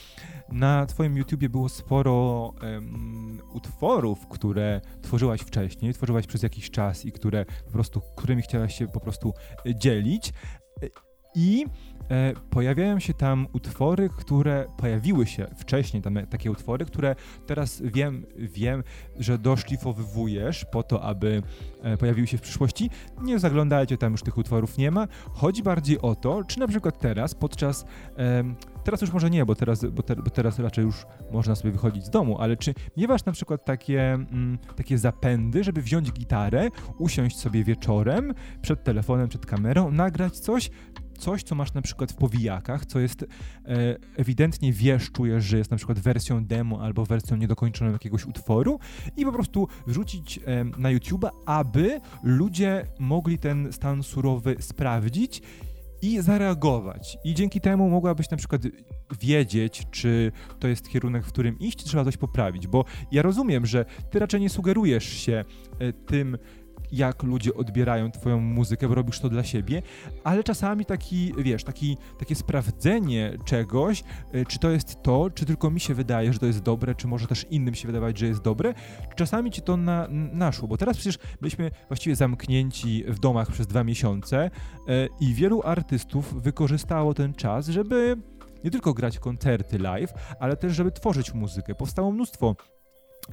na 0.49 0.85
twoim 0.85 1.17
YouTubie 1.17 1.49
było 1.49 1.69
sporo 1.69 2.53
um, 2.63 3.41
utworów, 3.53 4.27
które 4.27 4.81
tworzyłaś 5.01 5.41
wcześniej, 5.41 5.93
tworzyłaś 5.93 6.27
przez 6.27 6.43
jakiś 6.43 6.71
czas 6.71 7.05
i 7.05 7.11
które 7.11 7.45
po 7.45 7.71
prostu, 7.71 8.01
którymi 8.15 8.41
chciałaś 8.41 8.77
się 8.77 8.87
po 8.87 8.99
prostu 8.99 9.33
e, 9.65 9.75
dzielić. 9.75 10.33
I 11.35 11.65
e, 12.09 12.33
pojawiają 12.49 12.99
się 12.99 13.13
tam 13.13 13.47
utwory, 13.53 14.09
które 14.17 14.65
pojawiły 14.77 15.27
się 15.27 15.47
wcześniej, 15.57 16.03
tam 16.03 16.17
takie 16.29 16.51
utwory, 16.51 16.85
które 16.85 17.15
teraz 17.45 17.81
wiem, 17.81 18.25
wiem, 18.37 18.83
że 19.19 19.37
doszlifowujesz 19.37 20.65
po 20.65 20.83
to, 20.83 21.03
aby 21.03 21.41
e, 21.81 21.97
pojawiły 21.97 22.27
się 22.27 22.37
w 22.37 22.41
przyszłości. 22.41 22.89
Nie 23.21 23.39
zaglądajcie, 23.39 23.97
tam 23.97 24.11
już 24.11 24.21
tych 24.21 24.37
utworów 24.37 24.77
nie 24.77 24.91
ma. 24.91 25.07
Chodzi 25.31 25.63
bardziej 25.63 26.01
o 26.01 26.15
to, 26.15 26.43
czy 26.43 26.59
na 26.59 26.67
przykład 26.67 26.99
teraz, 26.99 27.35
podczas 27.35 27.85
e, 28.17 28.43
Teraz 28.83 29.01
już 29.01 29.13
może 29.13 29.29
nie, 29.29 29.45
bo 29.45 29.55
teraz, 29.55 29.85
bo, 29.85 30.03
te, 30.03 30.15
bo, 30.15 30.29
teraz 30.29 30.59
raczej 30.59 30.85
już 30.85 31.05
można 31.31 31.55
sobie 31.55 31.71
wychodzić 31.71 32.05
z 32.05 32.09
domu, 32.09 32.37
ale 32.39 32.57
czy 32.57 32.73
miewasz 32.97 33.25
na 33.25 33.31
przykład 33.31 33.65
takie, 33.65 34.13
mm, 34.13 34.57
takie 34.75 34.97
zapędy, 34.97 35.63
żeby 35.63 35.81
wziąć 35.81 36.11
gitarę, 36.11 36.69
usiąść 36.99 37.37
sobie 37.37 37.63
wieczorem 37.63 38.33
przed 38.61 38.83
telefonem, 38.83 39.27
przed 39.27 39.45
kamerą, 39.45 39.91
nagrać 39.91 40.39
coś, 40.39 40.69
coś, 41.17 41.43
co 41.43 41.55
masz 41.55 41.73
na 41.73 41.81
przykład 41.81 42.11
w 42.11 42.15
powijakach, 42.15 42.85
co 42.85 42.99
jest 42.99 43.23
e, 43.23 43.27
ewidentnie 44.17 44.73
wiesz, 44.73 45.11
czujesz, 45.11 45.45
że 45.45 45.57
jest 45.57 45.71
na 45.71 45.77
przykład 45.77 45.99
wersją 45.99 46.45
demo 46.45 46.81
albo 46.81 47.05
wersją 47.05 47.37
niedokończoną 47.37 47.91
jakiegoś 47.91 48.25
utworu 48.25 48.79
i 49.17 49.25
po 49.25 49.31
prostu 49.31 49.67
wrzucić 49.87 50.39
e, 50.45 50.63
na 50.63 50.89
YouTube'a, 50.89 51.29
aby 51.45 51.99
ludzie 52.23 52.85
mogli 52.99 53.37
ten 53.37 53.73
stan 53.73 54.03
surowy 54.03 54.55
sprawdzić 54.59 55.41
i 56.03 56.21
zareagować. 56.21 57.17
I 57.23 57.33
dzięki 57.33 57.61
temu 57.61 57.89
mogłabyś 57.89 58.29
na 58.29 58.37
przykład 58.37 58.61
wiedzieć, 59.21 59.87
czy 59.91 60.31
to 60.59 60.67
jest 60.67 60.89
kierunek, 60.89 61.25
w 61.25 61.27
którym 61.27 61.59
iść, 61.59 61.77
czy 61.77 61.85
trzeba 61.85 62.03
coś 62.03 62.17
poprawić. 62.17 62.67
Bo 62.67 62.85
ja 63.11 63.21
rozumiem, 63.21 63.65
że 63.65 63.85
ty 64.11 64.19
raczej 64.19 64.41
nie 64.41 64.49
sugerujesz 64.49 65.05
się 65.05 65.45
e, 65.79 65.93
tym, 65.93 66.37
jak 66.93 67.23
ludzie 67.23 67.53
odbierają 67.53 68.11
twoją 68.11 68.39
muzykę, 68.39 68.87
bo 68.87 68.95
robisz 68.95 69.19
to 69.19 69.29
dla 69.29 69.43
siebie, 69.43 69.81
ale 70.23 70.43
czasami 70.43 70.85
taki, 70.85 71.33
wiesz, 71.37 71.63
taki, 71.63 71.97
takie 72.19 72.35
sprawdzenie 72.35 73.37
czegoś, 73.45 74.03
y, 74.35 74.45
czy 74.45 74.59
to 74.59 74.69
jest 74.69 75.01
to, 75.01 75.29
czy 75.29 75.45
tylko 75.45 75.71
mi 75.71 75.79
się 75.79 75.93
wydaje, 75.93 76.33
że 76.33 76.39
to 76.39 76.45
jest 76.45 76.59
dobre, 76.59 76.95
czy 76.95 77.07
może 77.07 77.27
też 77.27 77.45
innym 77.49 77.75
się 77.75 77.87
wydawać, 77.87 78.17
że 78.17 78.27
jest 78.27 78.41
dobre, 78.41 78.73
czasami 79.15 79.51
ci 79.51 79.61
to 79.61 79.77
na, 79.77 80.07
naszło, 80.33 80.67
bo 80.67 80.77
teraz 80.77 80.97
przecież 80.97 81.17
byliśmy 81.41 81.71
właściwie 81.87 82.15
zamknięci 82.15 83.03
w 83.07 83.19
domach 83.19 83.51
przez 83.51 83.67
dwa 83.67 83.83
miesiące 83.83 84.45
y, 84.45 85.09
i 85.19 85.33
wielu 85.33 85.61
artystów 85.65 86.41
wykorzystało 86.41 87.13
ten 87.13 87.33
czas, 87.33 87.67
żeby 87.67 88.17
nie 88.63 88.71
tylko 88.71 88.93
grać 88.93 89.19
koncerty 89.19 89.79
live, 89.79 90.13
ale 90.39 90.57
też 90.57 90.73
żeby 90.73 90.91
tworzyć 90.91 91.33
muzykę. 91.33 91.75
Powstało 91.75 92.11
mnóstwo 92.11 92.55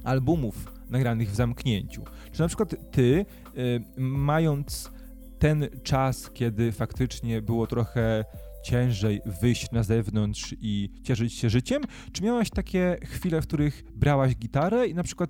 albumów 0.03 0.73
nagranych 0.89 1.31
w 1.31 1.35
zamknięciu. 1.35 2.03
Czy 2.31 2.41
na 2.41 2.47
przykład 2.47 2.75
ty, 2.91 3.25
y, 3.57 3.83
mając 3.97 4.91
ten 5.39 5.67
czas, 5.83 6.31
kiedy 6.31 6.71
faktycznie 6.71 7.41
było 7.41 7.67
trochę 7.67 8.25
ciężej 8.63 9.21
wyjść 9.25 9.71
na 9.71 9.83
zewnątrz 9.83 10.55
i 10.61 10.89
cieszyć 11.03 11.33
się 11.33 11.49
życiem, 11.49 11.81
czy 12.11 12.23
miałaś 12.23 12.49
takie 12.49 12.97
chwile, 13.03 13.41
w 13.41 13.47
których 13.47 13.83
brałaś 13.95 14.35
gitarę 14.35 14.87
i 14.87 14.95
na 14.95 15.03
przykład 15.03 15.29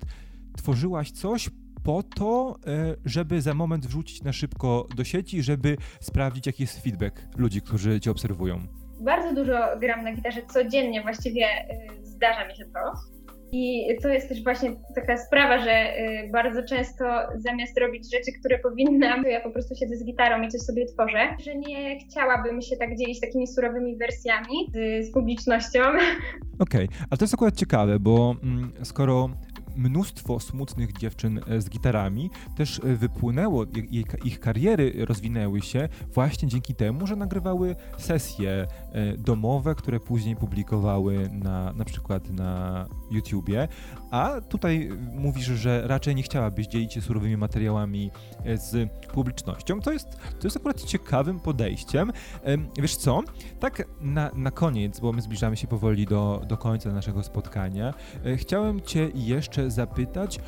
tworzyłaś 0.56 1.10
coś 1.10 1.50
po 1.84 2.02
to, 2.02 2.56
y, 2.66 2.96
żeby 3.04 3.42
za 3.42 3.54
moment 3.54 3.86
wrzucić 3.86 4.22
na 4.22 4.32
szybko 4.32 4.88
do 4.96 5.04
sieci, 5.04 5.42
żeby 5.42 5.76
sprawdzić, 6.00 6.46
jaki 6.46 6.62
jest 6.62 6.82
feedback 6.82 7.22
ludzi, 7.36 7.60
którzy 7.60 8.00
cię 8.00 8.10
obserwują? 8.10 8.60
Bardzo 9.00 9.34
dużo 9.34 9.58
gram 9.80 10.04
na 10.04 10.12
gitarze, 10.12 10.42
codziennie 10.46 11.02
właściwie 11.02 11.46
y, 11.46 12.06
zdarza 12.06 12.48
mi 12.48 12.56
się 12.56 12.64
to. 12.64 12.92
I 13.54 13.96
to 14.02 14.08
jest 14.08 14.28
też 14.28 14.44
właśnie 14.44 14.76
taka 14.94 15.16
sprawa, 15.16 15.64
że 15.64 15.98
y, 15.98 16.30
bardzo 16.32 16.62
często 16.62 17.04
zamiast 17.36 17.78
robić 17.78 18.12
rzeczy, 18.12 18.32
które 18.40 18.58
powinnam, 18.58 19.22
to 19.22 19.28
ja 19.28 19.40
po 19.40 19.50
prostu 19.50 19.74
siedzę 19.74 19.96
z 19.96 20.04
gitarą 20.04 20.42
i 20.42 20.48
coś 20.48 20.60
sobie 20.60 20.86
tworzę. 20.86 21.36
Że 21.44 21.54
nie 21.54 21.98
chciałabym 21.98 22.62
się 22.62 22.76
tak 22.76 22.96
dzielić 22.98 23.20
takimi 23.20 23.46
surowymi 23.46 23.96
wersjami 23.96 24.70
z, 24.72 25.06
z 25.06 25.12
publicznością. 25.12 25.80
Okej, 26.58 26.86
okay. 26.86 27.06
ale 27.10 27.18
to 27.18 27.24
jest 27.24 27.34
akurat 27.34 27.56
ciekawe, 27.56 27.98
bo 28.00 28.34
mm, 28.42 28.72
skoro 28.82 29.30
mnóstwo 29.76 30.40
smutnych 30.40 30.92
dziewczyn 30.92 31.40
e, 31.48 31.60
z 31.60 31.70
gitarami 31.70 32.30
też 32.56 32.80
e, 32.84 32.96
wypłynęło, 32.96 33.64
ich 34.24 34.40
kariery 34.40 34.92
rozwinęły 35.04 35.62
się 35.62 35.88
właśnie 36.14 36.48
dzięki 36.48 36.74
temu, 36.74 37.06
że 37.06 37.16
nagrywały 37.16 37.76
sesje 37.98 38.50
e, 38.50 38.66
domowe, 39.16 39.74
które 39.74 40.00
później 40.00 40.36
publikowały 40.36 41.30
na, 41.32 41.72
na 41.72 41.84
przykład 41.84 42.30
na 42.30 42.86
YouTubie, 43.12 43.68
a 44.10 44.40
tutaj 44.48 44.90
mówisz, 45.14 45.46
że 45.46 45.82
raczej 45.86 46.14
nie 46.14 46.22
chciałabyś 46.22 46.66
dzielić 46.66 46.92
się 46.92 47.00
surowymi 47.00 47.36
materiałami 47.36 48.10
z 48.54 48.90
publicznością. 49.12 49.80
To 49.80 49.92
jest, 49.92 50.08
to 50.10 50.46
jest 50.46 50.56
akurat 50.56 50.82
ciekawym 50.82 51.40
podejściem. 51.40 52.12
Wiesz 52.78 52.96
co, 52.96 53.22
tak 53.60 53.88
na, 54.00 54.30
na 54.34 54.50
koniec, 54.50 55.00
bo 55.00 55.12
my 55.12 55.22
zbliżamy 55.22 55.56
się 55.56 55.66
powoli 55.66 56.06
do, 56.06 56.42
do 56.48 56.56
końca 56.56 56.92
naszego 56.92 57.22
spotkania, 57.22 57.94
chciałem 58.36 58.80
Cię 58.80 59.10
jeszcze 59.14 59.70
zapytać 59.70 60.40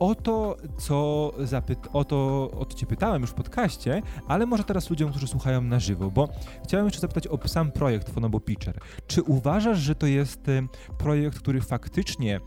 o 0.00 0.14
to, 0.14 0.56
co 0.78 1.30
zapyt- 1.38 1.88
o 1.92 2.04
to, 2.04 2.50
o 2.58 2.64
to 2.64 2.76
cię 2.76 2.86
pytałem 2.86 3.22
już 3.22 3.30
w 3.30 3.34
podcaście, 3.34 4.02
ale 4.28 4.46
może 4.46 4.64
teraz 4.64 4.90
ludziom, 4.90 5.10
którzy 5.10 5.26
słuchają 5.28 5.60
na 5.60 5.80
żywo, 5.80 6.10
bo 6.10 6.28
chciałem 6.64 6.86
jeszcze 6.86 7.00
zapytać 7.00 7.26
o 7.26 7.48
sam 7.48 7.72
projekt 7.72 8.10
Fonobo 8.10 8.40
Pitcher. 8.40 8.78
Czy 9.06 9.22
uważasz, 9.22 9.78
że 9.78 9.94
to 9.94 10.06
jest 10.06 10.48
y, 10.48 10.62
projekt, 10.98 11.38
który 11.38 11.60
faktycznie 11.60 12.40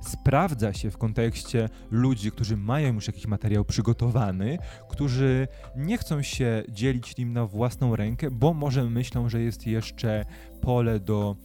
sprawdza 0.00 0.72
się 0.72 0.90
w 0.90 0.98
kontekście 0.98 1.68
ludzi, 1.90 2.30
którzy 2.30 2.56
mają 2.56 2.94
już 2.94 3.06
jakiś 3.06 3.26
materiał 3.26 3.64
przygotowany, 3.64 4.58
którzy 4.88 5.48
nie 5.76 5.98
chcą 5.98 6.22
się 6.22 6.62
dzielić 6.68 7.16
nim 7.16 7.32
na 7.32 7.46
własną 7.46 7.96
rękę, 7.96 8.30
bo 8.30 8.54
może 8.54 8.84
myślą, 8.84 9.28
że 9.28 9.40
jest 9.40 9.66
jeszcze 9.66 10.24
pole 10.60 11.00
do 11.00 11.36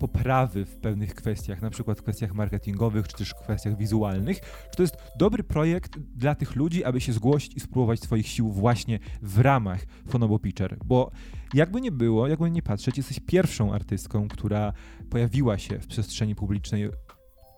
poprawy 0.00 0.64
w 0.64 0.76
pewnych 0.76 1.14
kwestiach, 1.14 1.62
na 1.62 1.70
przykład 1.70 1.98
w 1.98 2.02
kwestiach 2.02 2.34
marketingowych, 2.34 3.08
czy 3.08 3.16
też 3.16 3.30
w 3.30 3.42
kwestiach 3.42 3.76
wizualnych, 3.76 4.40
czy 4.70 4.76
to 4.76 4.82
jest 4.82 4.96
dobry 5.18 5.44
projekt 5.44 5.98
dla 5.98 6.34
tych 6.34 6.56
ludzi, 6.56 6.84
aby 6.84 7.00
się 7.00 7.12
zgłosić 7.12 7.56
i 7.56 7.60
spróbować 7.60 8.00
swoich 8.00 8.28
sił 8.28 8.52
właśnie 8.52 8.98
w 9.22 9.38
ramach 9.38 9.80
Fonobo 10.08 10.38
Pitcher, 10.38 10.76
bo 10.84 11.10
jakby 11.54 11.80
nie 11.80 11.92
było, 11.92 12.28
jakby 12.28 12.50
nie 12.50 12.62
patrzeć, 12.62 12.96
jesteś 12.96 13.20
pierwszą 13.26 13.72
artystką, 13.72 14.28
która 14.28 14.72
pojawiła 15.10 15.58
się 15.58 15.78
w 15.78 15.86
przestrzeni 15.86 16.34
publicznej 16.34 16.90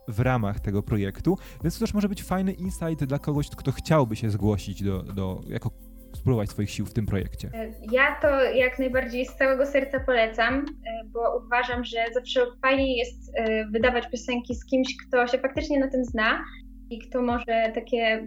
w 0.09 0.20
ramach 0.20 0.61
tego 0.61 0.82
projektu, 0.82 1.38
więc 1.62 1.74
to 1.74 1.80
też 1.80 1.95
może 1.95 2.09
być 2.09 2.22
fajny 2.22 2.53
insight 2.53 3.05
dla 3.05 3.18
kogoś, 3.18 3.49
kto 3.49 3.72
chciałby 3.72 4.16
się 4.16 4.30
zgłosić 4.30 4.82
do, 4.82 5.03
do 5.03 5.40
jako 5.49 5.70
spróbować 6.22 6.50
swoich 6.50 6.70
sił 6.70 6.86
w 6.86 6.92
tym 6.92 7.06
projekcie? 7.06 7.50
Ja 7.92 8.16
to 8.22 8.44
jak 8.44 8.78
najbardziej 8.78 9.26
z 9.26 9.34
całego 9.34 9.66
serca 9.66 10.00
polecam, 10.00 10.54
e, 10.54 11.04
bo 11.04 11.42
uważam, 11.46 11.84
że 11.84 11.98
zawsze 12.14 12.40
fajniej 12.62 12.96
jest 12.96 13.32
e, 13.34 13.64
wydawać 13.64 14.10
piosenki 14.10 14.54
z 14.54 14.66
kimś, 14.66 14.96
kto 14.96 15.26
się 15.26 15.38
faktycznie 15.38 15.80
na 15.80 15.90
tym 15.90 16.04
zna 16.04 16.44
i 16.90 16.98
kto 16.98 17.22
może 17.22 17.72
takie 17.74 18.26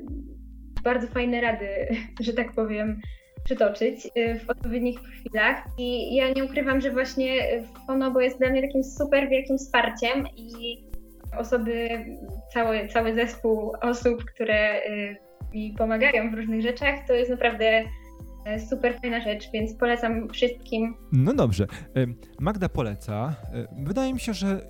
bardzo 0.84 1.08
fajne 1.08 1.42
rady, 1.42 1.68
że 2.26 2.34
tak 2.34 2.52
powiem, 2.54 3.02
przytoczyć 3.44 4.08
e, 4.16 4.40
w 4.40 4.50
odpowiednich 4.50 5.00
chwilach. 5.00 5.64
I 5.78 6.16
ja 6.16 6.32
nie 6.32 6.46
ukrywam, 6.46 6.82
że 6.82 6.92
właśnie 6.92 7.28
Fonobo 7.88 8.22
jest 8.22 8.40
dla 8.40 8.50
mnie 8.50 8.62
takim 8.62 8.84
super 8.84 9.30
wielkim 9.30 9.58
wsparciem 9.58 10.28
i 10.38 10.78
osoby, 11.38 11.90
cały, 12.54 12.88
cały 12.88 13.16
zespół 13.16 13.74
osób, 13.82 14.24
które 14.26 14.82
mi 15.56 15.74
pomagają 15.74 16.32
w 16.32 16.34
różnych 16.34 16.62
rzeczach, 16.62 16.96
to 17.08 17.14
jest 17.14 17.32
naprawdę 17.32 17.84
e, 18.46 18.60
super 18.60 19.00
fajna 19.02 19.22
rzecz, 19.22 19.52
więc 19.54 19.76
polecam 19.76 20.30
wszystkim. 20.30 20.96
No 21.12 21.34
dobrze. 21.34 21.68
Magda 22.40 22.70
poleca. 22.70 23.36
E, 23.54 23.84
wydaje 23.84 24.14
mi 24.14 24.20
się, 24.20 24.34
że 24.34 24.70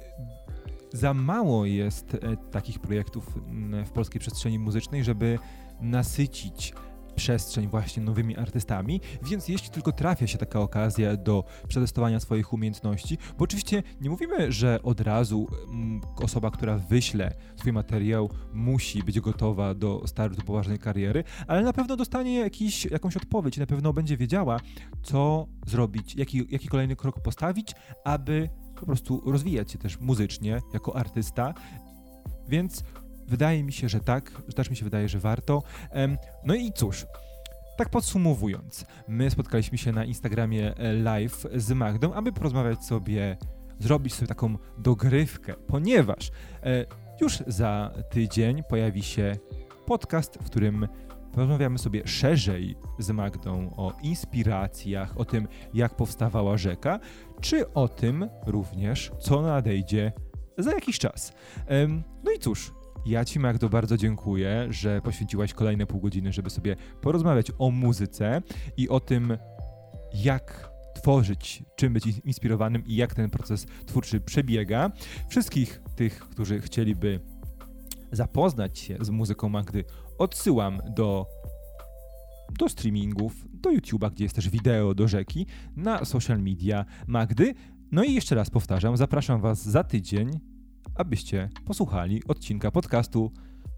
za 0.94 1.14
mało 1.14 1.66
jest 1.66 2.14
e, 2.14 2.18
takich 2.52 2.80
projektów 2.80 3.26
w 3.86 3.92
polskiej 3.92 4.22
przestrzeni 4.22 4.60
muzycznej, 4.60 5.04
żeby 5.04 5.40
nasycić 5.82 6.74
przestrzeń 7.16 7.68
właśnie 7.68 8.04
nowymi 8.04 8.38
artystami, 8.38 9.02
więc 9.24 9.48
jeśli 9.48 9.70
tylko 9.70 9.92
trafia 9.92 10.28
się 10.28 10.38
taka 10.38 10.60
okazja 10.60 11.18
do 11.18 11.44
przetestowania 11.68 12.20
swoich 12.20 12.54
umiejętności, 12.54 13.18
bo 13.38 13.44
oczywiście 13.44 13.84
nie 14.02 14.10
mówimy, 14.10 14.52
że 14.52 14.80
od 14.84 15.02
razu 15.02 15.48
mm, 15.68 16.02
osoba, 16.16 16.52
która 16.52 16.78
wyśle 16.78 17.34
swój 17.56 17.74
materiał, 17.74 18.30
musi 18.54 19.04
być 19.04 19.20
gotowa 19.20 19.74
do 19.74 20.04
startu 20.06 20.42
poważnej 20.42 20.80
kariery, 20.80 21.24
ale 21.48 21.64
na 21.64 21.74
pewno 21.74 21.96
dostanie 21.96 22.40
jakiś, 22.40 22.86
jakąś 22.86 23.18
odpowiedź, 23.18 23.58
na 23.58 23.66
pewno 23.66 23.94
będzie 23.94 24.18
wiedziała, 24.18 24.60
co 25.04 25.48
zrobić, 25.66 26.16
jaki, 26.16 26.46
jaki 26.50 26.68
kolejny 26.68 26.96
krok 26.96 27.20
postawić, 27.20 27.72
aby 28.04 28.50
po 28.80 28.86
prostu 28.86 29.32
rozwijać 29.32 29.72
się 29.72 29.78
też 29.78 30.00
muzycznie 30.00 30.62
jako 30.74 30.96
artysta. 30.96 31.54
Więc 32.48 32.84
Wydaje 33.28 33.64
mi 33.64 33.74
się, 33.74 33.90
że 33.90 34.00
tak, 34.00 34.32
też 34.56 34.70
mi 34.70 34.76
się 34.76 34.84
wydaje, 34.84 35.10
że 35.10 35.20
warto. 35.20 35.64
No 36.46 36.56
i 36.56 36.74
cóż, 36.74 37.06
tak 37.78 37.90
podsumowując, 37.90 38.86
my 39.08 39.30
spotkaliśmy 39.30 39.78
się 39.78 39.92
na 39.92 40.06
Instagramie 40.06 40.78
e, 40.78 40.94
live 40.94 41.46
z 41.56 41.72
Magdą, 41.72 42.14
aby 42.14 42.32
porozmawiać 42.32 42.86
sobie, 42.86 43.38
zrobić 43.80 44.14
sobie 44.14 44.28
taką 44.28 44.58
dogrywkę, 44.78 45.54
ponieważ 45.68 46.32
e, 46.64 46.86
już 47.22 47.38
za 47.48 47.92
tydzień 48.10 48.64
pojawi 48.70 49.04
się 49.04 49.36
podcast, 49.86 50.38
w 50.42 50.46
którym 50.46 50.88
porozmawiamy 51.32 51.78
sobie 51.78 52.08
szerzej 52.08 52.76
z 53.00 53.12
Magdą 53.12 53.74
o 53.78 53.94
inspiracjach, 54.02 55.18
o 55.18 55.26
tym, 55.26 55.48
jak 55.74 55.96
powstawała 55.96 56.58
rzeka, 56.58 57.00
czy 57.42 57.74
o 57.74 57.88
tym 57.88 58.30
również, 58.46 59.12
co 59.20 59.42
nadejdzie 59.42 60.12
za 60.58 60.72
jakiś 60.72 61.00
czas. 61.00 61.34
No 62.24 62.32
i 62.32 62.40
cóż, 62.40 62.74
ja 63.06 63.26
Ci, 63.26 63.40
Magdo, 63.40 63.70
bardzo 63.70 63.98
dziękuję, 63.98 64.68
że 64.70 65.02
poświęciłaś 65.02 65.54
kolejne 65.54 65.86
pół 65.86 66.02
godziny, 66.02 66.34
żeby 66.34 66.50
sobie 66.50 66.76
porozmawiać 67.02 67.52
o 67.58 67.72
muzyce 67.72 68.42
i 68.78 68.90
o 68.90 69.00
tym, 69.00 69.38
jak 70.14 70.70
tworzyć, 70.96 71.64
czym 71.76 71.94
być 71.94 72.06
inspirowanym 72.24 72.86
i 72.86 72.96
jak 72.96 73.16
ten 73.16 73.30
proces 73.30 73.66
twórczy 73.86 74.20
przebiega. 74.20 74.92
Wszystkich 75.30 75.82
tych, 75.96 76.20
którzy 76.20 76.62
chcieliby 76.62 77.20
zapoznać 78.12 78.80
się 78.80 78.98
z 79.02 79.10
muzyką 79.10 79.50
Magdy, 79.50 79.84
odsyłam 80.18 80.80
do, 80.96 81.26
do 82.60 82.70
streamingów, 82.70 83.46
do 83.54 83.70
YouTube'a, 83.70 84.12
gdzie 84.12 84.24
jest 84.24 84.36
też 84.36 84.50
wideo 84.50 84.94
do 84.94 85.08
rzeki, 85.08 85.46
na 85.76 86.06
social 86.06 86.42
media 86.42 86.86
Magdy. 87.08 87.54
No 87.92 88.04
i 88.04 88.14
jeszcze 88.14 88.36
raz 88.36 88.50
powtarzam, 88.50 88.98
zapraszam 88.98 89.42
Was 89.42 89.70
za 89.70 89.84
tydzień 89.84 90.55
abyście 90.96 91.50
posłuchali 91.66 92.22
odcinka 92.28 92.72
podcastu. 92.72 93.32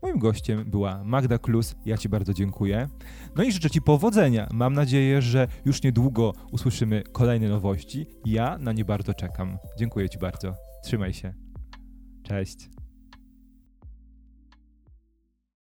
Moim 0.04 0.20
gościem 0.20 0.70
była 0.70 1.04
Magda 1.04 1.38
Klus. 1.38 1.76
Ja 1.86 1.98
Ci 1.98 2.10
bardzo 2.10 2.34
dziękuję. 2.34 2.90
No 3.36 3.44
i 3.44 3.52
życzę 3.52 3.70
Ci 3.70 3.82
powodzenia. 3.82 4.48
Mam 4.54 4.74
nadzieję, 4.74 5.22
że 5.22 5.48
już 5.66 5.84
niedługo 5.84 6.34
usłyszymy 6.52 7.04
kolejne 7.12 7.50
nowości. 7.50 8.06
Ja 8.26 8.58
na 8.58 8.74
nie 8.74 8.86
bardzo 8.86 9.14
czekam. 9.14 9.58
Dziękuję 9.78 10.10
Ci 10.10 10.18
bardzo. 10.18 10.56
Trzymaj 10.84 11.14
się. 11.14 11.34
Cześć. 12.24 12.77